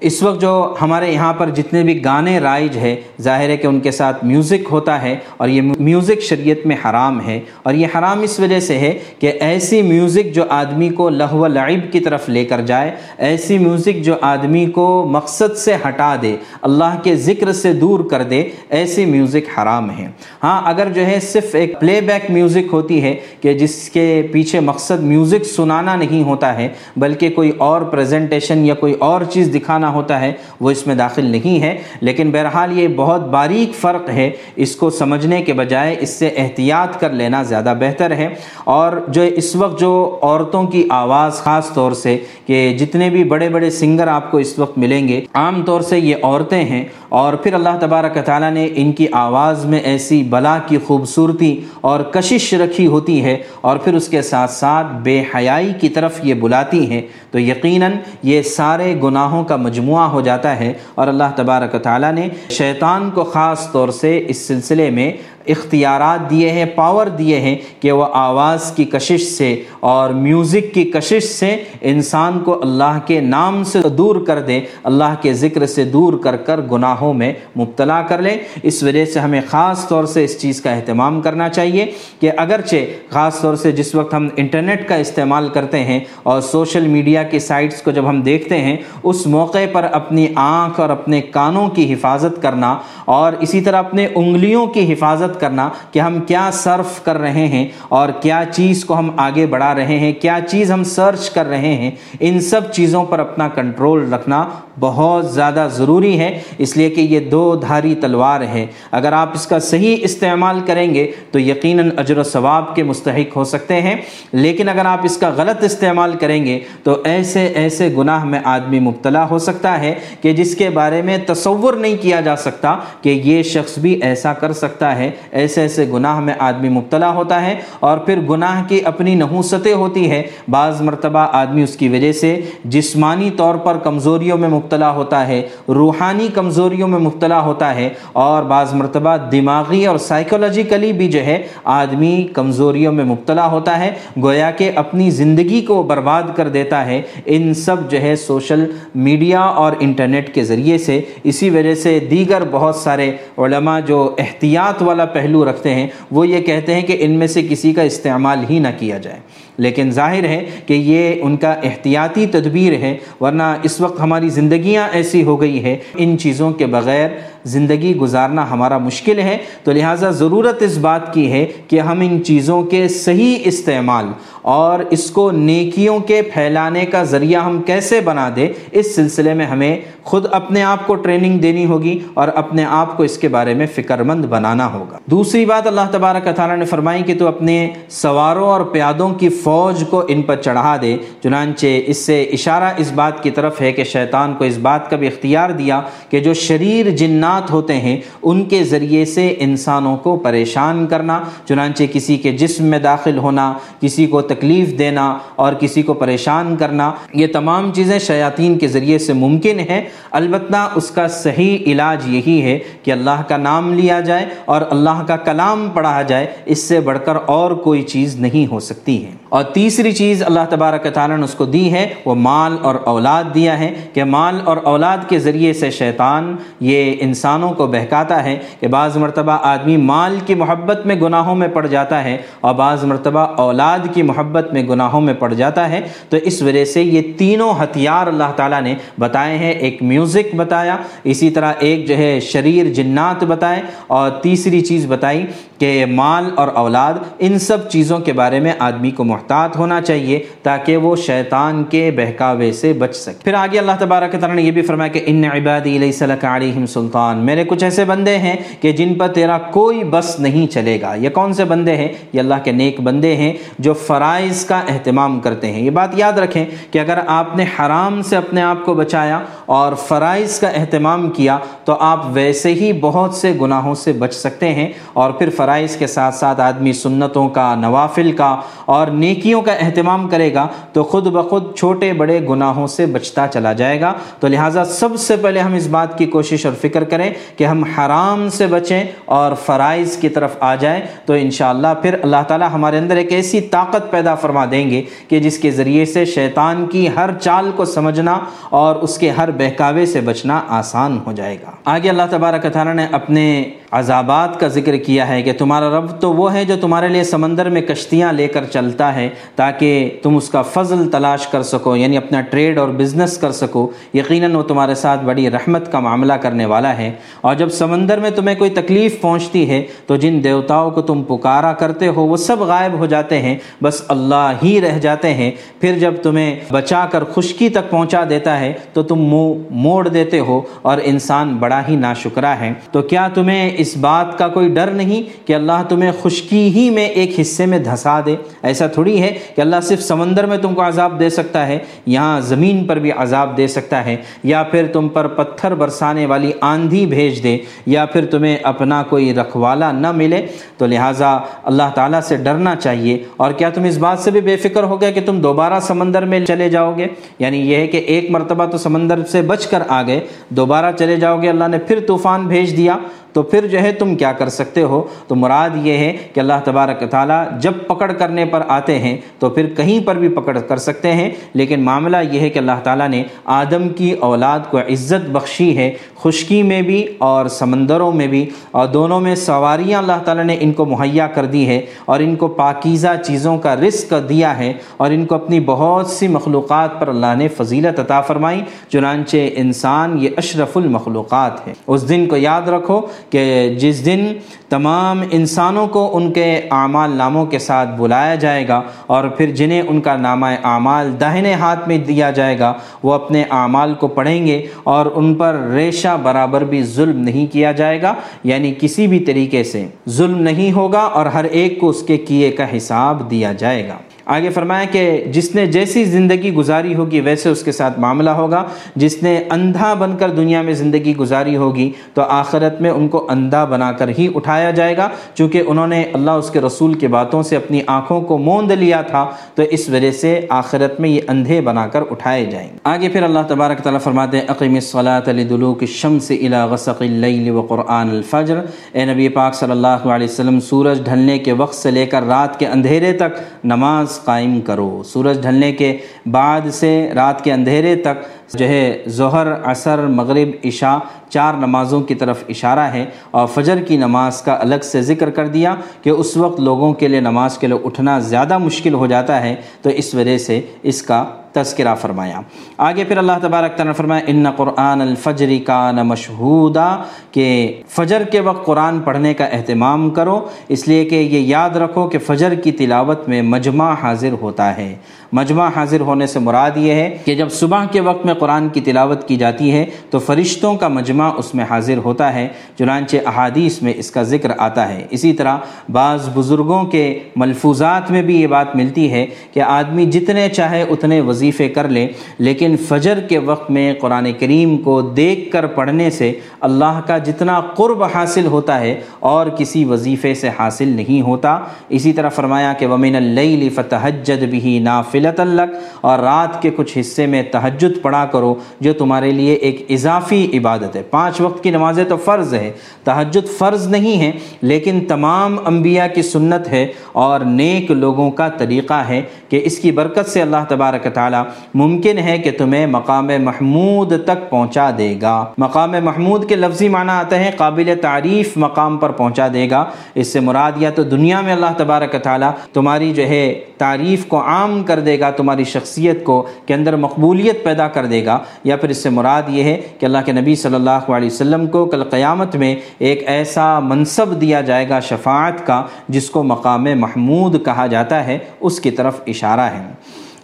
اس 0.01 0.21
وقت 0.23 0.41
جو 0.41 0.75
ہمارے 0.81 1.11
یہاں 1.11 1.31
پر 1.33 1.49
جتنے 1.49 1.83
بھی 1.83 2.03
گانے 2.05 2.37
رائج 2.39 2.77
ہے 2.77 2.95
ظاہر 3.21 3.49
ہے 3.49 3.57
کہ 3.57 3.67
ان 3.67 3.79
کے 3.79 3.91
ساتھ 3.91 4.23
میوزک 4.25 4.67
ہوتا 4.71 5.01
ہے 5.01 5.15
اور 5.37 5.49
یہ 5.49 5.61
میوزک 5.79 6.21
شریعت 6.21 6.65
میں 6.65 6.75
حرام 6.85 7.19
ہے 7.27 7.39
اور 7.63 7.73
یہ 7.73 7.87
حرام 7.95 8.21
اس 8.21 8.39
وجہ 8.39 8.59
سے 8.59 8.77
ہے 8.79 8.97
کہ 9.19 9.31
ایسی 9.39 9.81
میوزک 9.81 10.33
جو 10.35 10.43
آدمی 10.49 10.89
کو 10.89 11.09
لہو 11.09 11.47
لعب 11.47 11.91
کی 11.91 11.99
طرف 11.99 12.29
لے 12.29 12.43
کر 12.45 12.61
جائے، 12.61 12.91
ایسی 13.17 13.57
میوزک 13.57 14.03
جو 14.03 14.15
آدمی 14.21 14.65
کو 14.65 14.85
مقصد 15.11 15.55
سے 15.57 15.75
ہٹا 15.87 16.15
دے، 16.21 16.35
اللہ 16.61 16.99
کے 17.03 17.15
ذکر 17.15 17.51
سے 17.53 17.73
دور 17.73 17.99
کر 18.09 18.23
دے، 18.23 18.43
ایسی 18.69 19.05
میوزک 19.05 19.57
حرام 19.57 19.89
ہے۔ 19.97 20.07
ہاں 20.43 20.61
اگر 20.65 20.91
جو 20.95 21.05
ہے 21.07 21.19
صرف 21.19 21.55
ایک 21.55 21.79
پلے 21.79 21.99
بیک 22.01 22.29
میوزک 22.31 22.73
ہوتی 22.73 23.01
ہے 23.03 23.15
کہ 23.41 23.53
جس 23.53 23.77
کے 23.89 24.05
پیچھے 24.31 24.59
مقصد 24.59 25.03
میوزک 25.03 25.45
سنانا 25.45 25.95
نہیں 25.95 26.23
ہوتا 26.23 26.57
ہے، 26.57 26.67
بلکہ 26.97 27.29
کوئی 27.29 27.51
اور 27.57 27.81
پریزنٹیشن 27.81 28.65
یا 28.65 28.73
کوئی 28.73 28.93
اور 28.99 29.21
چیز 29.29 29.53
دکھانا 29.59 29.89
ہوتا 29.89 30.19
ہے، 30.19 30.33
وہ 30.59 30.71
اس 30.71 30.87
میں 30.87 30.95
داخل 30.95 31.25
نہیں 31.25 31.61
ہے۔ 31.61 31.77
لیکن 32.01 32.31
بہرحال 32.31 32.79
یہ 32.79 32.87
بہت 32.95 33.21
باریک 33.21 33.75
فرق 33.75 34.09
ہے۔ 34.09 34.29
اس 34.55 34.75
کو 34.75 34.89
سمجھنے 34.89 35.41
کے 35.41 35.53
بجائے 35.53 35.95
اس 35.99 36.09
سے 36.09 36.29
احتیاط 36.37 36.99
کر 36.99 37.09
لینا 37.09 37.43
زیادہ 37.43 37.73
بہتر 37.79 38.11
ہے۔ 38.11 38.27
اور 38.63 38.93
جو 39.07 39.21
اس 39.21 39.55
وقت 39.55 39.79
جو 39.79 40.19
عورتوں 40.21 40.63
کی 40.63 40.87
آواز 40.89 41.33
خاص 41.33 41.73
طور 41.73 41.91
سے 41.91 42.17
کہ 42.45 42.77
جتنے 42.79 43.09
بھی 43.09 43.23
بڑے 43.23 43.49
بڑے 43.49 43.69
سنگر 43.69 44.07
آپ 44.07 44.31
کو 44.31 44.37
اس 44.37 44.59
وقت 44.59 44.77
ملیں 44.77 45.07
گے، 45.07 45.21
عام 45.33 45.63
طور 45.65 45.81
سے 45.81 45.99
یہ 45.99 46.15
عورتیں 46.23 46.63
ہیں۔ 46.63 46.85
اور 47.09 47.33
پھر 47.33 47.53
اللہ 47.53 47.69
تبارک 47.79 48.17
تعالیٰ 48.25 48.51
نے 48.51 48.69
ان 48.75 48.91
کی 48.91 49.05
آواز 49.11 49.65
میں 49.65 49.79
ایسی 49.79 50.23
بلا 50.23 50.57
کی 50.67 50.77
خوبصورتی 50.77 51.61
اور 51.81 51.99
کشش 51.99 52.53
رکھی 52.53 52.87
ہوتی 52.87 53.23
ہے۔ 53.23 53.37
اور 53.61 53.77
پھر 53.77 53.93
اس 53.93 54.07
کے 54.07 54.21
ساتھ 54.21 54.51
ساتھ 54.51 54.87
بے 55.03 55.23
حیائی 55.35 55.73
کی 55.81 55.89
طرف 55.89 56.19
یہ 56.23 56.33
بلاتی 56.33 56.91
ہیں۔ 56.91 57.01
تو 57.31 57.39
یقیناً 57.39 57.91
یہ 58.23 58.41
سارے 58.41 58.95
گناہوں 59.03 59.43
کا 59.47 59.55
مجموعہ 59.55 60.07
ہو 60.09 60.21
جاتا 60.21 60.59
ہے 60.59 60.71
اور 60.95 61.07
اللہ 61.07 61.35
تبارک 61.35 61.81
تعالیٰ 61.83 62.11
نے 62.11 62.27
شیطان 62.49 63.09
کو 63.11 63.23
خاص 63.23 63.71
طور 63.71 63.89
سے 63.89 64.17
اس 64.27 64.47
سلسلے 64.47 64.89
میں 64.89 65.11
اختیارات 65.47 66.29
دیے 66.29 66.51
ہیں 66.51 66.65
پاور 66.65 67.07
دیے 67.07 67.39
ہیں 67.39 67.55
کہ 67.79 67.91
وہ 67.91 68.05
آواز 68.13 68.71
کی 68.71 68.85
کشش 68.85 69.21
سے 69.23 69.61
اور 69.79 70.09
میوزک 70.09 70.73
کی 70.73 70.83
کشش 70.83 71.23
سے 71.23 71.63
انسان 71.81 72.39
کو 72.39 72.61
اللہ 72.61 72.99
کے 73.05 73.19
نام 73.19 73.63
سے 73.63 73.89
دور 73.89 74.15
کر 74.25 74.41
دے 74.41 74.61
اللہ 74.83 75.15
کے 75.21 75.33
ذکر 75.33 75.65
سے 75.65 75.85
دور 75.85 76.13
کر 76.13 76.35
کر 76.35 76.61
گناہوں 76.61 77.13
میں 77.13 77.33
مبتلا 77.57 78.01
کر 78.01 78.21
لے 78.21 78.37
اس 78.63 78.83
وجہ 78.83 79.05
سے 79.05 79.19
ہمیں 79.19 79.41
خاص 79.47 79.87
طور 79.87 80.03
سے 80.03 80.23
اس 80.23 80.41
چیز 80.41 80.61
کا 80.61 80.71
اہتمام 80.71 81.21
کرنا 81.21 81.49
چاہیے 81.49 81.85
کہ 82.19 82.31
اگرچہ 82.37 82.75
خاص 83.09 83.41
طور 83.41 83.55
سے 83.55 83.71
جس 83.71 83.95
وقت 83.95 84.13
ہم 84.13 84.27
انٹرنیٹ 84.35 84.87
کا 84.87 84.95
استعمال 84.95 85.49
کرتے 85.49 85.79
ہیں 85.79 85.99
اور 86.23 86.41
سوشل 86.41 86.87
میڈیا 86.87 87.23
کی 87.23 87.39
سائٹس 87.39 87.81
کو 87.81 87.91
جب 87.91 88.09
ہم 88.09 88.21
دیکھتے 88.21 88.57
ہیں، 88.57 88.77
اس 89.03 89.27
موقع 89.27 89.57
پر 89.71 89.87
اپنی 89.91 90.27
آنکھ 90.35 90.79
اور 90.79 90.89
اپنے 90.89 91.21
کانوں 91.21 91.67
کی 91.67 91.93
حفاظت 91.93 92.41
کرنا 92.41 92.77
اور 93.05 93.33
اسی 93.39 93.61
طرح 93.61 93.77
اپنے 93.77 94.07
انگلیوں 94.15 94.67
کی 94.67 94.93
حفاظت 94.93 95.34
کرنا 95.39 95.69
کہ 95.91 95.99
ہم 95.99 96.19
کیا 96.19 96.49
صرف 96.53 97.03
کر 97.03 97.17
رہے 97.17 97.47
ہیں 97.47 97.67
اور 97.89 98.09
کیا 98.09 98.43
چیز 98.51 98.85
کو 98.85 98.97
ہم 98.97 99.09
آگے 99.17 99.45
بڑھا 99.45 99.75
رہے 99.75 99.99
ہیں، 99.99 100.13
کیا 100.13 100.39
چیز 100.47 100.71
ہم 100.71 100.83
سرچ 100.83 101.29
کر 101.29 101.45
رہے 101.45 101.73
ہیں، 101.73 101.91
ان 102.19 102.39
سب 102.39 102.61
چیزوں 102.71 103.05
پر 103.05 103.19
اپنا 103.19 103.47
کنٹرول 103.47 104.13
رکھنا 104.13 104.49
بہت 104.79 105.31
زیادہ 105.31 105.67
ضروری 105.71 106.19
ہے۔ 106.19 106.39
اس 106.57 106.77
لیے 106.77 106.89
کہ 106.89 107.01
یہ 107.01 107.19
دو 107.19 107.55
دھاری 107.55 107.95
تلوار 107.95 108.41
ہے۔ 108.41 108.65
اگر 108.91 109.13
آپ 109.13 109.29
اس 109.33 109.47
کا 109.47 109.59
صحیح 109.59 109.95
استعمال 110.01 110.59
کریں 110.65 110.93
گے 110.93 111.11
تو 111.31 111.39
یقیناً 111.39 111.89
اجر 111.97 112.17
و 112.17 112.23
ثواب 112.23 112.75
کے 112.75 112.83
مستحق 112.83 113.35
ہو 113.35 113.43
سکتے 113.43 113.81
ہیں۔ 113.81 113.95
لیکن 114.31 114.69
اگر 114.69 114.85
آپ 114.85 114.99
اس 115.03 115.17
کا 115.17 115.29
غلط 115.29 115.63
استعمال 115.63 116.15
کریں 116.15 116.45
گے 116.45 116.59
تو 116.83 117.01
ایسے 117.03 117.45
ایسے 117.45 117.89
گناہ 117.97 118.23
میں 118.23 118.39
آدمی 118.43 118.79
مبتلا 118.79 119.29
ہو 119.29 119.37
سکتا 119.37 119.81
ہے 119.81 119.95
کہ 120.21 120.33
جس 120.33 120.55
کے 120.55 120.69
بارے 120.69 121.01
میں 121.01 121.17
تصور 121.27 121.73
نہیں 121.73 121.95
کیا 122.01 122.21
جا 122.21 122.35
سکتا 122.35 122.77
کہ 123.01 123.09
یہ 123.09 123.43
شخص 123.43 123.77
بھی 123.77 123.99
ایسا 124.03 124.33
کر 124.33 124.53
سکتا 124.53 124.97
ہے۔ 124.97 125.11
ایسے 125.31 125.61
ایسے 125.61 125.85
گناہ 125.93 126.19
میں 126.19 126.33
آدمی 126.39 126.69
مبتلا 126.69 127.09
ہوتا 127.13 127.41
ہے 127.45 127.55
اور 127.79 127.97
پھر 127.97 128.19
گناہ 128.29 128.61
کی 128.67 128.79
اپنی 128.85 129.15
نحوستیں 129.15 129.73
ہوتی 129.73 130.09
ہے 130.11 130.21
بعض 130.49 130.81
مرتبہ 130.81 131.25
آدمی 131.31 131.63
اس 131.63 131.75
کی 131.77 131.89
وجہ 131.89 132.11
سے 132.11 132.39
جسمانی 132.65 133.29
طور 133.37 133.55
پر 133.55 133.77
کمزوریوں 133.83 134.37
میں 134.37 134.49
مبتلا 134.49 134.91
ہوتا 134.91 135.27
ہے، 135.27 135.41
روحانی 135.67 136.27
کمزوریوں 136.33 136.87
میں 136.87 136.99
مبتلا 136.99 137.39
ہوتا 137.41 137.73
ہے 137.75 137.89
اور 138.13 138.43
بعض 138.43 138.73
مرتبہ 138.73 139.15
دماغی 139.31 139.85
اور 139.85 139.97
سائیکولوجیکلی 139.97 140.91
بھی 140.93 141.07
جو 141.07 141.25
ہے 141.25 141.41
آدمی 141.63 142.27
کمزوریوں 142.33 142.91
میں 142.91 143.05
مبتلا 143.05 143.47
ہوتا 143.51 143.79
ہے، 143.79 143.91
گویا 144.23 144.51
کہ 144.51 144.71
اپنی 144.75 145.09
زندگی 145.11 145.61
کو 145.61 145.81
برباد 145.83 146.35
کر 146.35 146.49
دیتا 146.49 146.85
ہے۔ 146.85 147.01
ان 147.25 147.53
سب 147.53 147.89
جو 147.89 148.01
ہے 148.01 148.15
سوشل 148.15 148.65
میڈیا 148.95 149.39
اور 149.39 149.73
انٹرنیٹ 149.79 150.33
کے 150.33 150.43
ذریعے 150.43 150.77
سے، 150.77 151.01
اسی 151.23 151.49
وجہ 151.49 151.75
سے 151.75 151.99
دیگر 151.99 152.43
بہت 152.51 152.75
سارے 152.75 153.11
علماء 153.37 153.79
جو 153.79 154.15
احتیاط 154.17 154.81
والا 154.81 155.05
پہلو 155.15 155.45
رکھتے 155.49 155.73
ہیں، 155.73 155.87
وہ 156.11 156.27
یہ 156.27 156.41
کہتے 156.41 156.75
ہیں 156.75 156.81
کہ 156.81 156.97
ان 156.99 157.11
میں 157.11 157.27
سے 157.27 157.41
کسی 157.49 157.73
کا 157.73 157.81
استعمال 157.81 158.45
ہی 158.49 158.59
نہ 158.59 158.67
کیا 158.79 158.97
جائے۔ 158.97 159.19
لیکن 159.57 159.91
ظاہر 159.91 160.23
ہے 160.23 160.43
کہ 160.67 160.73
یہ 160.73 161.21
ان 161.21 161.37
کا 161.37 161.51
احتیاطی 161.63 162.25
تدبیر 162.27 162.73
ہے، 162.73 162.95
ورنہ 163.21 163.43
اس 163.63 163.79
وقت 163.81 163.99
ہماری 163.99 164.29
زندگیاں 164.29 164.87
ایسی 164.91 165.23
ہو 165.23 165.41
گئی 165.41 165.63
ہے 165.63 165.77
ان 165.97 166.17
چیزوں 166.17 166.51
کے 166.51 166.65
بغیر 166.65 167.09
زندگی 167.45 167.95
گزارنا 167.95 168.49
ہمارا 168.51 168.77
مشکل 168.77 169.19
ہے، 169.19 169.37
تو 169.63 169.71
لہٰذا 169.71 170.09
ضرورت 170.11 170.61
اس 170.61 170.77
بات 170.77 171.13
کی 171.13 171.31
ہے 171.31 171.45
کہ 171.67 171.79
ہم 171.79 171.99
ان 171.99 172.23
چیزوں 172.23 172.61
کے 172.63 172.87
صحیح 172.87 173.37
استعمال 173.45 174.05
اور 174.41 174.79
اس 174.89 175.09
کو 175.11 175.31
نیکیوں 175.31 175.99
کے 175.99 176.21
پھیلانے 176.33 176.85
کا 176.85 177.03
ذریعہ 177.03 177.43
ہم 177.43 177.61
کیسے 177.61 178.01
بنا 178.01 178.29
دیں، 178.35 178.49
اس 178.71 178.95
سلسلے 178.95 179.33
میں 179.33 179.45
ہمیں 179.45 179.75
خود 180.03 180.25
اپنے 180.31 180.63
آپ 180.63 180.87
کو 180.87 180.95
ٹریننگ 180.95 181.39
دینی 181.39 181.65
ہوگی 181.65 181.99
اور 182.13 182.27
اپنے 182.27 182.65
آپ 182.69 182.97
کو 182.97 183.03
اس 183.03 183.17
کے 183.17 183.27
بارے 183.27 183.53
میں 183.53 183.67
فکر 183.75 184.03
مند 184.03 184.25
بنانا 184.25 184.73
ہوگا۔ 184.73 184.97
دوسری 185.11 185.45
بات 185.45 185.67
اللہ 185.67 185.89
تبارک 185.91 186.27
تعالیٰ 186.35 186.55
نے 186.57 186.65
فرمائی 186.65 187.03
کہ 187.03 187.17
تو 187.17 187.27
اپنے 187.27 187.55
سواروں 187.89 188.45
اور 188.49 188.61
پیادوں 188.71 189.09
کی 189.13 189.27
فوج 189.43 189.83
کو 189.89 190.01
ان 190.09 190.21
پر 190.21 190.35
چڑھا 190.35 190.75
دے، 190.81 190.95
چنانچہ 191.23 191.67
اس 191.87 191.97
سے 192.05 192.21
اشارہ 192.33 192.71
اس 192.77 192.91
بات 192.95 193.21
کی 193.23 193.31
طرف 193.31 193.61
ہے 193.61 193.71
کہ 193.71 193.83
شیطان 193.83 194.33
کو 194.37 194.43
اس 194.43 194.57
بات 194.61 194.89
کا 194.89 194.95
بھی 194.97 195.07
اختیار 195.07 195.49
دیا 195.49 195.79
کہ 196.09 196.19
جو 196.19 196.33
شریر 196.33 196.89
جنات 196.91 197.51
ہوتے 197.51 197.73
ہیں، 197.81 197.97
ان 198.23 198.43
کے 198.45 198.63
ذریعے 198.63 199.03
سے 199.05 199.27
انسانوں 199.39 199.95
کو 200.03 200.15
پریشان 200.23 200.85
کرنا، 200.87 201.19
چنانچہ 201.47 201.83
کسی 201.93 202.17
کے 202.17 202.31
جسم 202.37 202.65
میں 202.65 202.79
داخل 202.79 203.17
ہونا، 203.17 203.51
کسی 203.81 204.05
کو 204.07 204.21
تکلیف 204.23 204.77
دینا 204.79 205.05
اور 205.35 205.53
کسی 205.59 205.81
کو 205.81 205.93
پریشان 205.93 206.55
کرنا، 206.55 206.91
یہ 207.13 207.27
تمام 207.33 207.71
چیزیں 207.75 207.97
شیاطین 207.99 208.57
کے 208.57 208.67
ذریعے 208.67 208.97
سے 208.99 209.13
ممکن 209.13 209.59
ہے 209.69 209.81
البتہ 210.13 210.67
اس 210.75 210.89
کا 210.91 211.07
صحیح 211.21 211.71
علاج 211.71 212.07
یہی 212.07 212.41
ہے 212.43 212.57
کہ 212.83 212.91
اللہ 212.91 213.23
کا 213.27 213.37
نام 213.37 213.73
لیا 213.73 213.99
جائے 214.01 214.25
اور 214.45 214.61
اللہ 214.69 214.84
اللہ 214.87 215.03
کا 215.07 215.17
کلام 215.17 215.69
پڑھا 215.73 216.01
جائے، 216.01 216.27
اس 216.45 216.63
سے 216.63 216.79
بڑھ 216.79 216.97
کر 217.05 217.13
اور 217.25 217.51
کوئی 217.51 217.81
چیز 217.81 218.15
نہیں 218.15 218.51
ہو 218.51 218.59
سکتی 218.59 219.05
ہے۔ 219.05 219.11
اور 219.29 219.43
تیسری 219.43 219.91
چیز 219.91 220.23
اللہ 220.23 220.39
تبارک 220.49 220.93
تعالیٰ 220.93 221.17
نے 221.17 221.23
اس 221.23 221.33
کو 221.33 221.45
دی 221.45 221.73
ہے، 221.73 221.89
وہ 222.05 222.15
مال 222.15 222.57
اور 222.61 222.75
اولاد 222.75 223.23
دیا 223.35 223.59
ہے 223.59 223.73
کہ 223.93 224.03
مال 224.03 224.39
اور 224.43 224.57
اولاد 224.63 224.97
کے 225.07 225.19
ذریعے 225.19 225.53
سے 225.53 225.71
شیطان 225.71 226.35
یہ 226.59 226.93
انسانوں 226.99 227.51
کو 227.51 227.67
بہکاتا 227.67 228.23
ہے 228.23 228.39
کہ 228.59 228.67
بعض 228.67 228.97
مرتبہ 228.97 229.37
آدمی 229.41 229.77
مال 229.77 230.17
کی 230.25 230.35
محبت 230.35 230.85
میں 230.85 230.95
گناہوں 230.95 231.35
میں 231.35 231.47
پڑ 231.47 231.67
جاتا 231.67 232.03
ہے 232.03 232.17
اور 232.41 232.55
بعض 232.55 232.83
مرتبہ 232.83 233.19
اولاد 233.19 233.79
کی 233.93 234.01
محبت 234.01 234.53
میں 234.53 234.63
گناہوں 234.63 235.01
میں 235.01 235.13
پڑ 235.13 235.33
جاتا 235.33 235.69
ہے۔ 235.69 235.81
تو 236.09 236.17
اس 236.17 236.41
وجہ 236.41 236.65
سے 236.65 236.83
یہ 236.83 237.01
تینوں 237.17 237.63
ہتھیار 237.63 238.07
اللہ 238.07 238.31
تعالیٰ 238.35 238.61
نے 238.61 238.75
بتائے 238.99 239.37
ہیں۔ 239.37 239.51
ایک 239.51 239.83
میوزک 239.83 240.35
بتایا، 240.35 240.77
اسی 241.03 241.29
طرح 241.29 241.53
ایک 241.59 241.87
جو 241.87 241.97
ہے 241.97 242.19
شریر 242.19 242.73
جنات 242.73 243.23
بتائے 243.23 243.61
اور 243.87 244.09
تیسری 244.09 244.61
چیز 244.61 244.74
بتائی 244.83 245.25
کہ 245.59 245.85
مال 245.85 246.29
اور 246.35 246.47
اولاد 246.47 246.93
ان 247.19 247.39
سب 247.39 247.69
چیزوں 247.69 247.99
کے 247.99 248.13
بارے 248.13 248.39
میں 248.39 248.53
آدمی 248.59 248.91
کو 248.91 249.03
محتاط 249.03 249.57
ہونا 249.57 249.81
چاہیے 249.81 250.23
تاکہ 250.43 250.77
وہ 250.77 250.95
شیطان 250.95 251.63
کے 251.63 251.91
بہکاوے 251.95 252.51
سے 252.51 252.73
بچ 252.73 252.95
سکے۔ 252.95 253.23
پھر 253.23 253.33
آگے 253.33 253.59
اللہ 253.59 253.71
تبارک 253.79 254.11
تعالیٰ 254.11 254.35
نے 254.35 254.41
یہ 254.41 254.51
بھی 254.51 254.61
فرمایا 254.61 254.91
کہ 254.91 255.01
ان 255.05 255.25
عبادی 255.25 255.77
علیہ 255.77 256.03
علیہم 256.23 256.65
سلطان، 256.65 257.17
میرے 257.17 257.43
کچھ 257.47 257.63
ایسے 257.63 257.85
بندے 257.85 258.17
ہیں 258.17 258.35
کہ 258.61 258.71
جن 258.71 258.93
پر 258.93 259.07
تیرا 259.07 259.37
کوئی 259.37 259.83
بس 259.83 260.19
نہیں 260.19 260.47
چلے 260.47 260.81
گا۔ 260.81 260.95
یہ 260.95 261.09
کون 261.09 261.33
سے 261.33 261.45
بندے 261.45 261.75
ہیں؟ 261.75 261.87
یہ 262.13 262.19
اللہ 262.19 262.35
کے 262.43 262.51
نیک 262.51 262.81
بندے 262.81 263.15
ہیں 263.15 263.33
جو 263.59 263.73
فرائض 263.73 264.45
کا 264.45 264.61
اہتمام 264.67 265.19
کرتے 265.19 265.51
ہیں۔ 265.51 265.61
یہ 265.61 265.69
بات 265.69 265.89
یاد 265.93 266.13
رکھیں 266.13 266.45
کہ 266.71 266.79
اگر 266.79 266.99
آپ 267.07 267.35
نے 267.35 267.43
حرام 267.43 268.01
سے 268.01 268.15
اپنے 268.15 268.41
آپ 268.41 268.65
کو 268.65 268.73
بچایا 268.73 269.19
اور 269.45 269.73
فرائض 269.73 270.39
کا 270.39 270.47
اہتمام 270.47 271.09
کیا 271.09 271.37
تو 271.65 271.75
آپ 271.79 272.05
ویسے 272.13 272.53
ہی 272.53 272.73
بہت 272.73 273.13
سے 273.13 273.33
گناہوں 273.41 273.75
سے 273.75 273.93
بچ 273.93 274.13
سکتے 274.13 274.53
ہیں۔ 274.53 274.64
اور 274.93 275.11
پھر 275.11 275.29
فرائض 275.29 275.75
کے 275.75 275.87
ساتھ 275.87 276.15
ساتھ 276.15 276.41
آدمی 276.41 276.73
سنتوں 276.73 277.27
کا، 277.29 277.55
نوافل 277.55 278.11
کا 278.11 278.35
اور 278.65 278.87
نیکیوں 278.87 279.41
کا 279.41 279.53
اہتمام 279.53 280.07
کرے 280.09 280.33
گا 280.33 280.47
تو 280.73 280.83
خود 280.83 281.07
بخود 281.07 281.55
چھوٹے 281.55 281.93
بڑے 281.93 282.19
گناہوں 282.29 282.67
سے 282.67 282.85
بچتا 282.85 283.27
چلا 283.27 283.53
جائے 283.53 283.81
گا۔ 283.81 283.93
تو 284.19 284.27
لہٰذا 284.27 284.65
سب 284.65 284.95
سے 284.99 285.15
پہلے 285.15 285.39
ہم 285.39 285.53
اس 285.53 285.67
بات 285.67 285.97
کی 285.97 286.05
کوشش 286.05 286.45
اور 286.45 286.53
فکر 286.61 286.83
کریں 286.83 287.09
کہ 287.37 287.43
ہم 287.43 287.63
حرام 287.63 288.29
سے 288.29 288.47
بچیں 288.47 288.83
اور 289.05 289.33
فرائض 289.45 289.97
کی 289.97 290.09
طرف 290.09 290.35
آ 290.39 290.55
جائیں 290.55 290.81
تو 291.05 291.13
انشاءاللہ 291.13 291.67
پھر 291.81 291.95
اللہ 292.03 292.23
تعالی 292.27 292.45
ہمارے 292.53 292.77
اندر 292.77 292.95
ایک 292.95 293.11
ایسی 293.11 293.41
طاقت 293.41 293.91
پیدا 293.91 294.15
فرما 294.15 294.45
دیں 294.51 294.69
گے 294.69 294.81
کہ 295.07 295.19
جس 295.19 295.37
کے 295.37 295.51
ذریعے 295.51 295.85
سے 295.85 296.05
شیطان 296.05 296.65
کی 296.65 296.87
ہر 296.95 297.09
چال 297.21 297.51
کو 297.55 297.65
سمجھنا 297.65 298.19
اور 298.49 298.75
اس 298.75 298.97
کے 298.97 299.09
ہر 299.09 299.31
بہکاوے 299.31 299.85
سے 299.85 300.01
بچنا 300.01 300.41
آسان 300.47 300.99
ہو 301.07 301.11
جائے 301.11 301.37
گا۔ 301.41 301.51
آگے 301.65 301.89
اللہ 301.89 302.03
تبارک 302.09 302.45
تعالیٰ 302.53 302.73
نے 302.73 302.87
اپنے 302.91 303.43
عذابات 303.75 304.39
کا 304.39 304.47
ذکر 304.47 304.77
کیا 304.77 305.07
ہے 305.07 305.21
کہ 305.21 305.33
تمہارا 305.33 305.77
رب 305.77 306.01
تو 306.01 306.13
وہ 306.13 306.33
ہے 306.33 306.45
جو 306.45 306.55
تمہارے 306.61 306.87
لیے 306.87 307.03
سمندر 307.03 307.49
میں 307.49 307.61
کشتیاں 307.61 308.13
لے 308.13 308.27
کر 308.27 308.43
چلتا 308.43 308.95
ہے 308.95 309.09
تاکہ 309.35 309.99
تم 310.03 310.17
اس 310.17 310.29
کا 310.29 310.41
فضل 310.41 310.89
تلاش 310.91 311.27
کر 311.27 311.43
سکو 311.43 311.75
یعنی 311.75 311.97
اپنا 311.97 312.21
ٹریڈ 312.21 312.57
اور 312.57 312.69
بزنس 312.69 313.17
کر 313.17 313.31
سکو۔ 313.31 313.69
یقیناً 313.93 314.35
وہ 314.35 314.43
تمہارے 314.43 314.75
ساتھ 314.75 315.03
بڑی 315.03 315.31
رحمت 315.31 315.71
کا 315.71 315.79
معاملہ 315.79 316.13
کرنے 316.13 316.45
والا 316.45 316.77
ہے۔ 316.77 316.91
اور 317.21 317.35
جب 317.35 317.49
سمندر 317.49 317.99
میں 317.99 318.09
تمہیں 318.09 318.35
کوئی 318.35 318.49
تکلیف 318.49 319.01
پہنچتی 319.01 319.49
ہے 319.49 319.63
تو 319.87 319.95
جن 319.95 320.19
دیوتاؤں 320.23 320.71
کو 320.71 320.81
تم 320.81 321.03
پکارا 321.03 321.53
کرتے 321.53 321.87
ہو، 321.87 322.05
وہ 322.05 322.17
سب 322.17 322.39
غائب 322.39 322.73
ہو 322.73 322.85
جاتے 322.85 323.21
ہیں۔ 323.21 323.37
بس 323.63 323.81
اللہ 323.87 324.31
ہی 324.43 324.61
رہ 324.61 324.79
جاتے 324.79 325.13
ہیں۔ 325.13 325.31
پھر 325.61 325.79
جب 325.79 325.93
تمہیں 326.03 326.39
بچا 326.51 326.85
کر 326.91 327.03
خشکی 327.03 327.49
تک 327.49 327.69
پہنچا 327.69 328.03
دیتا 328.09 328.39
ہے 328.39 328.53
تو 328.73 328.83
تم 328.83 328.99
منہ 328.99 329.33
موڑ 329.51 329.87
دیتے 329.87 330.19
ہو 330.19 330.41
اور 330.61 330.77
انسان 330.83 331.35
بڑا 331.35 331.61
ہی 331.67 331.75
ناشکرا 331.75 332.39
ہے۔ 332.39 332.53
تو 332.71 332.81
کیا 332.81 333.07
تمہیں 333.13 333.51
اس 333.65 333.77
بات 333.77 334.17
کا 334.17 334.27
کوئی 334.27 334.49
ڈر 334.49 334.67
نہیں 334.67 335.27
کہ 335.27 335.35
اللہ 335.35 335.63
تمہیں 335.69 335.91
خشکی 336.01 336.49
ہی 336.49 336.69
میں 336.69 336.85
ایک 336.85 337.19
حصے 337.19 337.45
میں 337.45 337.59
دھسا 337.59 337.99
دے۔ 338.05 338.15
ایسا 338.43 338.67
تھوڑی 338.67 339.01
ہے 339.01 339.13
کہ 339.35 339.41
اللہ 339.41 339.55
صرف 339.63 339.81
سمندر 339.81 340.25
میں 340.25 340.37
تم 340.37 340.53
کو 340.53 340.67
عذاب 340.67 340.99
دے 340.99 341.09
سکتا 341.09 341.47
ہے، 341.47 341.59
یہاں 341.85 342.19
زمین 342.19 342.65
پر 342.65 342.79
بھی 342.79 342.91
عذاب 342.91 343.37
دے 343.37 343.47
سکتا 343.47 343.85
ہے۔ 343.85 343.95
یا 344.23 344.43
پھر 344.43 344.65
تم 344.73 344.87
پر 344.87 345.07
پتھر 345.07 345.55
برسانے 345.55 346.05
والی 346.05 346.31
آندھی 346.41 346.85
بھیج 346.85 347.23
دے، 347.23 347.37
یا 347.65 347.85
پھر 347.85 348.05
تمہیں 348.05 348.37
اپنا 348.43 348.83
کوئی 348.83 349.13
رکھوالا 349.13 349.71
نہ 349.71 349.91
ملے۔ 349.91 350.25
تو 350.57 350.65
لہٰذا 350.65 351.17
اللہ 351.43 351.69
تعالیٰ 351.75 352.01
سے 352.01 352.15
ڈرنا 352.15 352.55
چاہیے۔ 352.55 353.03
اور 353.17 353.31
کیا 353.31 353.49
تم 353.49 353.63
اس 353.63 353.77
بات 353.77 353.99
سے 353.99 354.11
بھی 354.11 354.21
بے 354.21 354.37
فکر 354.37 354.63
ہو 354.63 354.81
گیا 354.81 354.91
کہ 354.91 355.01
تم 355.05 355.19
دوبارہ 355.19 355.59
سمندر 355.59 356.05
میں 356.05 356.25
چلے 356.25 356.49
جاؤ 356.49 356.77
گے؟ 356.77 356.87
یعنی 357.19 357.37
یہ 357.37 357.55
ہے 357.55 357.67
کہ 357.67 357.77
ایک 357.77 358.11
مرتبہ 358.11 358.45
تو 358.45 358.57
سمندر 358.57 359.05
سے 359.05 359.21
بچ 359.21 359.47
کر 359.47 359.63
آ 359.67 359.81
گئے، 359.81 359.99
دوبارہ 360.29 360.71
چلے 360.79 360.95
جاؤ 360.95 361.21
گے۔ 361.21 361.29
اللہ 361.29 361.47
نے 361.47 361.57
پھر 361.57 361.79
طوفان 361.87 362.27
بھیج 362.27 362.57
دیا۔ 362.57 362.77
تو 363.15 363.21
پھر 363.23 363.45
جو 363.47 363.59
ہے 363.61 363.71
تم 363.71 363.95
کیا 363.95 364.11
کر 364.11 364.29
سکتے 364.29 364.61
ہو؟ 364.61 364.81
تو 365.07 365.15
مراد 365.15 365.49
یہ 365.63 365.77
ہے 365.77 365.91
کہ 366.13 366.19
اللہ 366.19 366.39
تبارک 366.45 366.83
تعالیٰ 366.91 367.23
جب 367.41 367.53
پکڑ 367.67 367.91
کرنے 367.91 368.25
پر 368.31 368.43
آتے 368.47 368.77
ہیں 368.79 368.95
تو 369.19 369.29
پھر 369.29 369.53
کہیں 369.57 369.79
پر 369.85 369.95
بھی 369.95 370.07
پکڑ 370.15 370.37
کر 370.39 370.57
سکتے 370.57 370.91
ہیں، 370.93 371.09
لیکن 371.33 371.63
معاملہ 371.63 371.97
یہ 372.11 372.19
ہے 372.19 372.29
کہ 372.29 372.39
اللہ 372.39 372.59
تعالیٰ 372.63 372.87
نے 372.89 373.03
آدم 373.35 373.67
کی 373.77 373.91
اولاد 374.07 374.39
کو 374.49 374.59
عزت 374.59 375.09
بخشی 375.11 375.55
ہے، 375.57 375.71
خشکی 376.03 376.41
میں 376.43 376.61
بھی 376.61 376.83
اور 376.97 377.27
سمندروں 377.27 377.91
میں 377.91 378.07
بھی، 378.07 378.25
اور 378.51 378.67
دونوں 378.67 378.99
میں 379.01 379.15
سواریاں 379.15 379.79
اللہ 379.79 380.03
تعالیٰ 380.05 380.23
نے 380.25 380.37
ان 380.39 380.51
کو 380.53 380.65
مہیا 380.65 381.07
کر 381.15 381.25
دی 381.25 381.45
ہے 381.47 381.59
اور 381.85 381.99
ان 381.99 382.15
کو 382.15 382.27
پاکیزہ 382.27 382.95
چیزوں 383.05 383.37
کا 383.37 383.55
رزق 383.55 383.93
دیا 384.09 384.37
ہے، 384.37 384.51
اور 384.77 384.91
ان 384.91 385.05
کو 385.05 385.15
اپنی 385.15 385.39
بہت 385.45 385.87
سی 385.89 386.07
مخلوقات 386.07 386.79
پر 386.79 386.87
اللہ 386.87 387.15
نے 387.17 387.27
فضیلت 387.37 387.79
عطا 387.79 388.01
فرمائی، 388.01 388.41
چنانچہ 388.69 389.17
انسان 389.35 389.97
یہ 390.01 390.09
اشرف 390.17 390.57
المخلوقات 390.57 391.47
ہے۔ 391.47 391.53
اس 391.67 391.87
دن 391.89 392.05
کو 392.07 392.17
یاد 392.17 392.47
رکھو 392.49 392.81
کہ 393.09 393.55
جس 393.59 393.85
دن 393.85 394.05
تمام 394.49 395.03
انسانوں 395.11 395.67
کو 395.67 395.89
ان 395.93 396.11
کے 396.13 396.41
اعمال 396.51 396.91
ناموں 396.97 397.25
کے 397.25 397.39
ساتھ 397.39 397.69
بلایا 397.77 398.15
جائے 398.15 398.47
گا 398.47 398.61
اور 398.87 399.07
پھر 399.07 399.31
جنہیں 399.31 399.61
ان 399.61 399.81
کا 399.81 399.95
نامہ 399.97 400.25
اعمال 400.43 400.91
داہنے 400.99 401.33
ہاتھ 401.33 401.67
میں 401.67 401.77
دیا 401.77 402.11
جائے 402.11 402.39
گا، 402.39 402.53
وہ 402.83 402.93
اپنے 402.93 403.23
اعمال 403.31 403.73
کو 403.73 403.87
پڑھیں 403.87 404.25
گے 404.27 404.45
اور 404.63 404.85
ان 404.95 405.13
پر 405.15 405.39
ریشہ 405.53 405.97
برابر 406.03 406.43
بھی 406.43 406.63
ظلم 406.63 406.99
نہیں 406.99 407.33
کیا 407.33 407.51
جائے 407.51 407.81
گا 407.81 407.93
یعنی 408.23 408.53
کسی 408.59 408.87
بھی 408.87 408.99
طریقے 408.99 409.43
سے 409.43 409.65
ظلم 409.89 410.21
نہیں 410.21 410.51
ہوگا 410.51 410.79
اور 410.79 411.05
ہر 411.05 411.23
ایک 411.23 411.59
کو 411.59 411.69
اس 411.69 411.83
کے 411.83 411.97
کیے 411.97 412.31
کا 412.31 412.57
حساب 412.57 413.09
دیا 413.11 413.33
جائے 413.33 413.67
گا۔ 413.67 413.77
آگے 414.05 414.29
فرمایا 414.29 414.65
کہ 414.71 415.03
جس 415.11 415.35
نے 415.35 415.45
جیسی 415.45 415.83
زندگی 415.83 416.33
گزاری 416.33 416.75
ہوگی 416.75 416.99
ویسے 416.99 417.29
اس 417.29 417.43
کے 417.43 417.51
ساتھ 417.51 417.79
معاملہ 417.79 418.09
ہوگا۔ 418.09 418.43
جس 418.75 419.03
نے 419.03 419.23
اندھا 419.29 419.73
بن 419.73 419.97
کر 419.97 420.09
دنیا 420.09 420.41
میں 420.41 420.53
زندگی 420.53 420.95
گزاری 420.95 421.35
ہوگی 421.37 421.71
تو 421.93 422.01
آخرت 422.01 422.61
میں 422.61 422.69
ان 422.69 422.87
کو 422.87 423.05
اندھا 423.09 423.43
بنا 423.45 423.71
کر 423.71 423.89
ہی 423.97 424.07
اٹھایا 424.15 424.51
جائے 424.51 424.77
گا۔ 424.77 424.89
چونکہ 425.15 425.43
انہوں 425.47 425.67
نے 425.67 425.83
اللہ 425.93 426.11
اس 426.11 426.29
کے 426.29 426.41
رسول 426.41 426.73
کے 426.73 426.87
باتوں 426.87 427.23
سے 427.23 427.35
اپنی 427.35 427.61
آنکھوں 427.67 428.01
کو 428.01 428.17
موند 428.17 428.51
لیا 428.51 428.81
تھا، 428.81 429.05
تو 429.35 429.43
اس 429.43 429.69
وجہ 429.69 429.91
سے 429.91 430.19
آخرت 430.29 430.79
میں 430.79 430.89
یہ 430.89 431.01
اندھے 431.07 431.41
بنا 431.41 431.67
کر 431.67 431.83
اٹھائے 431.91 432.25
جائیں 432.25 432.47
گے۔ 432.47 432.57
آگے 432.63 432.89
پھر 432.89 433.03
اللہ 433.03 433.19
تبارک 433.27 433.59
تعالیٰ 433.59 433.81
فرماتے 433.81 434.17
ہیں 434.17 434.25
عقیم 434.27 434.59
صلاۃ 434.59 435.09
دلوک 435.29 435.63
شمس 435.65 436.11
الا 436.11 436.45
غسق 436.45 436.81
اللیل 436.81 437.29
و 437.29 437.41
قرآن 437.41 437.89
الفجر۔ 437.89 438.39
اے 438.71 438.85
نبی 438.85 439.09
پاک 439.09 439.35
صلی 439.35 439.51
اللہ 439.51 439.67
علیہ 439.67 440.07
وسلم، 440.07 440.39
سورج 440.39 440.83
ڈھلنے 440.85 441.17
کے 441.19 441.31
وقت 441.33 441.55
سے 441.55 441.71
لے 441.71 441.85
کر 441.85 442.03
رات 442.03 442.39
کے 442.39 442.47
اندھیرے 442.47 442.93
تک 442.93 443.45
نماز 443.45 443.94
قائم 444.03 444.41
کرو۔ 444.41 444.83
سورج 444.83 445.21
ڈھلنے 445.21 445.51
کے 445.51 445.77
بعد 446.11 446.41
سے 446.53 446.89
رات 446.95 447.23
کے 447.23 447.33
اندھیرے 447.33 447.75
تک 447.75 448.03
جو 448.33 448.47
ہے 448.47 448.83
ظہر، 448.87 449.27
عصر، 449.43 449.77
مغرب، 449.77 450.27
عشاء 450.45 450.77
چار 451.09 451.33
نمازوں 451.33 451.81
کی 451.81 451.95
طرف 451.95 452.23
اشارہ 452.29 452.59
ہے 452.59 452.85
اور 453.11 453.27
فجر 453.27 453.57
کی 453.57 453.77
نماز 453.77 454.21
کا 454.21 454.37
الگ 454.39 454.63
سے 454.63 454.81
ذکر 454.81 455.09
کر 455.09 455.27
دیا 455.27 455.55
کہ 455.81 455.89
اس 455.89 456.17
وقت 456.17 456.39
لوگوں 456.39 456.73
کے 456.73 456.87
لیے 456.87 456.99
نماز 456.99 457.37
کے 457.37 457.47
لیے 457.47 457.57
اٹھنا 457.63 457.99
زیادہ 457.99 458.37
مشکل 458.37 458.73
ہو 458.73 458.87
جاتا 458.87 459.21
ہے۔ 459.21 459.35
تو 459.61 459.69
اس 459.69 459.95
وجہ 459.95 460.17
سے 460.17 460.41
اس 460.63 460.81
کا 460.81 461.05
تذکرہ 461.35 461.75
فرمایا۔ 461.75 462.21
آگے 462.57 462.83
پھر 462.83 462.97
اللہ 462.97 463.11
تبارک 463.21 463.55
تعالیٰ 463.55 463.75
فرمایا، 463.75 464.03
ان 464.07 464.25
قرآن 464.37 464.81
الفجری 464.81 465.39
کا 465.39 465.71
نہ 465.71 465.83
مشہودہ 465.83 466.83
کہ 467.11 467.61
فجر 467.67 468.03
کے 468.03 468.19
وقت 468.19 468.45
قرآن 468.45 468.79
پڑھنے 468.79 469.13
کا 469.13 469.25
اہتمام 469.25 469.89
کرو، 469.89 470.27
اس 470.47 470.67
لیے 470.67 470.85
کہ 470.85 470.95
یہ 470.95 471.19
یاد 471.19 471.49
رکھو 471.49 471.87
کہ 471.87 471.97
فجر 471.97 472.33
کی 472.35 472.51
تلاوت 472.51 473.07
میں 473.07 473.21
مجمع 473.21 473.73
حاضر 473.83 474.11
ہوتا 474.21 474.57
ہے۔ 474.57 474.75
مجمع 475.15 475.47
حاضر 475.55 475.81
ہونے 475.81 476.07
سے 476.07 476.19
مراد 476.19 476.57
یہ 476.57 476.73
ہے 476.73 476.97
کہ 477.05 477.15
جب 477.15 477.31
صبح 477.31 477.65
کے 477.65 477.79
وقت 477.79 478.05
میں 478.05 478.13
قرآن 478.13 478.47
کی 478.49 478.61
تلاوت 478.61 479.07
کی 479.07 479.15
جاتی 479.15 479.51
ہے 479.51 479.65
تو 479.89 479.99
فرشتوں 479.99 480.53
کا 480.53 480.67
مجمع 480.67 481.09
اس 481.17 481.33
میں 481.35 481.45
حاضر 481.49 481.77
ہوتا 481.85 482.13
ہے، 482.13 482.27
چنانچہ 482.59 482.97
احادیث 483.05 483.61
میں 483.61 483.73
اس 483.75 483.91
کا 483.91 484.03
ذکر 484.03 484.31
آتا 484.37 484.67
ہے۔ 484.69 484.85
اسی 484.89 485.13
طرح 485.13 485.37
بعض 485.71 486.09
بزرگوں 486.13 486.63
کے 486.63 486.87
ملفوظات 487.15 487.91
میں 487.91 488.01
بھی 488.01 488.21
یہ 488.21 488.27
بات 488.27 488.55
ملتی 488.55 488.91
ہے 488.91 489.05
کہ 489.33 489.39
آدمی 489.39 489.85
جتنے 489.85 490.27
چاہے 490.29 490.61
اتنے 490.69 490.99
وظیفے 491.01 491.49
کر 491.49 491.69
لے، 491.69 491.87
لیکن 492.19 492.55
فجر 492.67 492.99
کے 492.99 493.17
وقت 493.19 493.51
میں 493.51 493.73
قرآن 493.81 494.11
کریم 494.19 494.57
کو 494.57 494.81
دیکھ 494.97 495.31
کر 495.31 495.45
پڑھنے 495.47 495.89
سے 495.89 496.11
اللہ 496.41 496.81
کا 496.87 496.97
جتنا 496.97 497.39
قرب 497.55 497.83
حاصل 497.83 498.25
ہوتا 498.25 498.59
ہے 498.59 498.79
اور 498.99 499.27
کسی 499.37 499.63
وظیفے 499.65 500.13
سے 500.13 500.29
حاصل 500.39 500.67
نہیں 500.67 501.01
ہوتا۔ 501.01 501.37
اسی 501.69 501.93
طرح 501.93 502.09
فرمایا 502.09 502.53
کہ 502.53 502.67
ومن 502.67 502.95
اللیل 502.95 503.47
فتحجد 503.49 504.23
بھی 504.23 504.59
نافلت 505.05 505.19
الک 505.19 505.55
اور 505.81 505.99
رات 505.99 506.41
کے 506.41 506.49
کچھ 506.55 506.77
حصے 506.77 507.05
میں 507.05 507.23
تہجد 507.31 507.81
پڑھا 507.81 508.05
کرو، 508.05 508.33
جو 508.59 508.73
تمہارے 508.73 509.11
لیے 509.11 509.33
ایک 509.33 509.65
اضافی 509.69 510.37
عبادت 510.37 510.75
ہے۔ 510.75 510.81
پانچ 510.83 511.21
وقت 511.21 511.43
کی 511.43 511.49
نمازیں 511.49 511.83
تو 511.83 511.97
فرض 511.97 512.33
ہے 512.33 512.51
تہجد 512.83 513.37
فرض 513.37 513.67
نہیں 513.67 514.01
ہے 514.01 514.11
لیکن 514.41 514.79
تمام 514.87 515.37
انبیاء 515.45 515.85
کی 515.95 516.01
سنت 516.01 516.47
ہے 516.47 516.67
اور 516.91 517.19
نیک 517.19 517.71
لوگوں 517.71 518.11
کا 518.11 518.27
طریقہ 518.27 518.73
ہے 518.73 519.01
کہ 519.29 519.41
اس 519.43 519.57
کی 519.57 519.71
برکت 519.71 520.09
سے 520.09 520.21
اللہ 520.21 520.43
تبارک 520.47 520.87
تعالی 520.93 521.17
ممکن 521.53 521.99
ہے 521.99 522.17
کہ 522.17 522.31
تمہیں 522.37 522.65
مقام 522.67 523.09
محمود 523.19 523.93
تک 524.05 524.29
پہنچا 524.29 524.69
دے 524.77 524.93
گا۔ 525.01 525.25
مقام 525.37 525.75
محمود 525.83 526.29
کے 526.29 526.35
لفظی 526.35 526.69
معنی 526.69 526.91
آتا 526.91 527.19
ہے 527.19 527.31
قابل 527.37 527.73
تعریف 527.81 528.37
مقام 528.37 528.77
پر 528.77 528.91
پہنچا 528.91 529.27
دے 529.33 529.49
گا۔ 529.49 529.63
اس 529.95 530.13
سے 530.13 530.19
مراد 530.19 530.51
یا 530.57 530.69
تو 530.69 530.83
دنیا 530.83 531.21
میں 531.21 531.33
اللہ 531.33 531.53
تبارک 531.57 531.95
تعالی 532.03 532.25
تمہاری 532.53 532.93
جو 532.93 533.07
ہے 533.07 533.33
تعریف 533.57 534.05
کو 534.05 534.19
عام 534.19 534.63
کر 534.63 534.79
دے 534.85 534.99
گا، 534.99 535.11
تمہاری 535.11 535.43
شخصیت 535.43 536.03
کو 536.03 536.27
کے 536.45 536.53
اندر 536.53 536.75
مقبولیت 536.75 537.43
پیدا 537.43 537.67
کر 537.67 537.85
دے 537.85 538.05
گا۔ 538.05 538.19
یا 538.43 538.57
پھر 538.57 538.69
اس 538.69 538.77
سے 538.77 538.89
مراد 538.89 539.21
یہ 539.27 539.43
ہے 539.43 539.61
کہ 539.79 539.85
اللہ 539.85 539.97
کے 540.05 540.11
نبی 540.11 540.35
صلی 540.35 540.55
اللہ 540.55 540.69
علیہ 540.69 541.09
وسلم 541.11 541.47
کو 541.47 541.65
کل 541.65 541.83
قیامت 541.83 542.35
میں 542.35 542.55
ایک 542.79 543.03
ایسا 543.05 543.59
منصب 543.59 544.21
دیا 544.21 544.41
جائے 544.41 544.69
گا 544.69 544.79
شفاعت 544.79 545.47
کا، 545.47 545.63
جس 545.89 546.09
کو 546.09 546.23
مقام 546.23 546.63
محمود 546.63 547.45
کہا 547.45 547.67
جاتا 547.67 548.07
ہے۔ 548.07 548.17
اس 548.39 548.59
کی 548.59 548.71
طرف 548.71 549.01
اشارہ 549.07 549.39
ہے۔ 549.39 549.63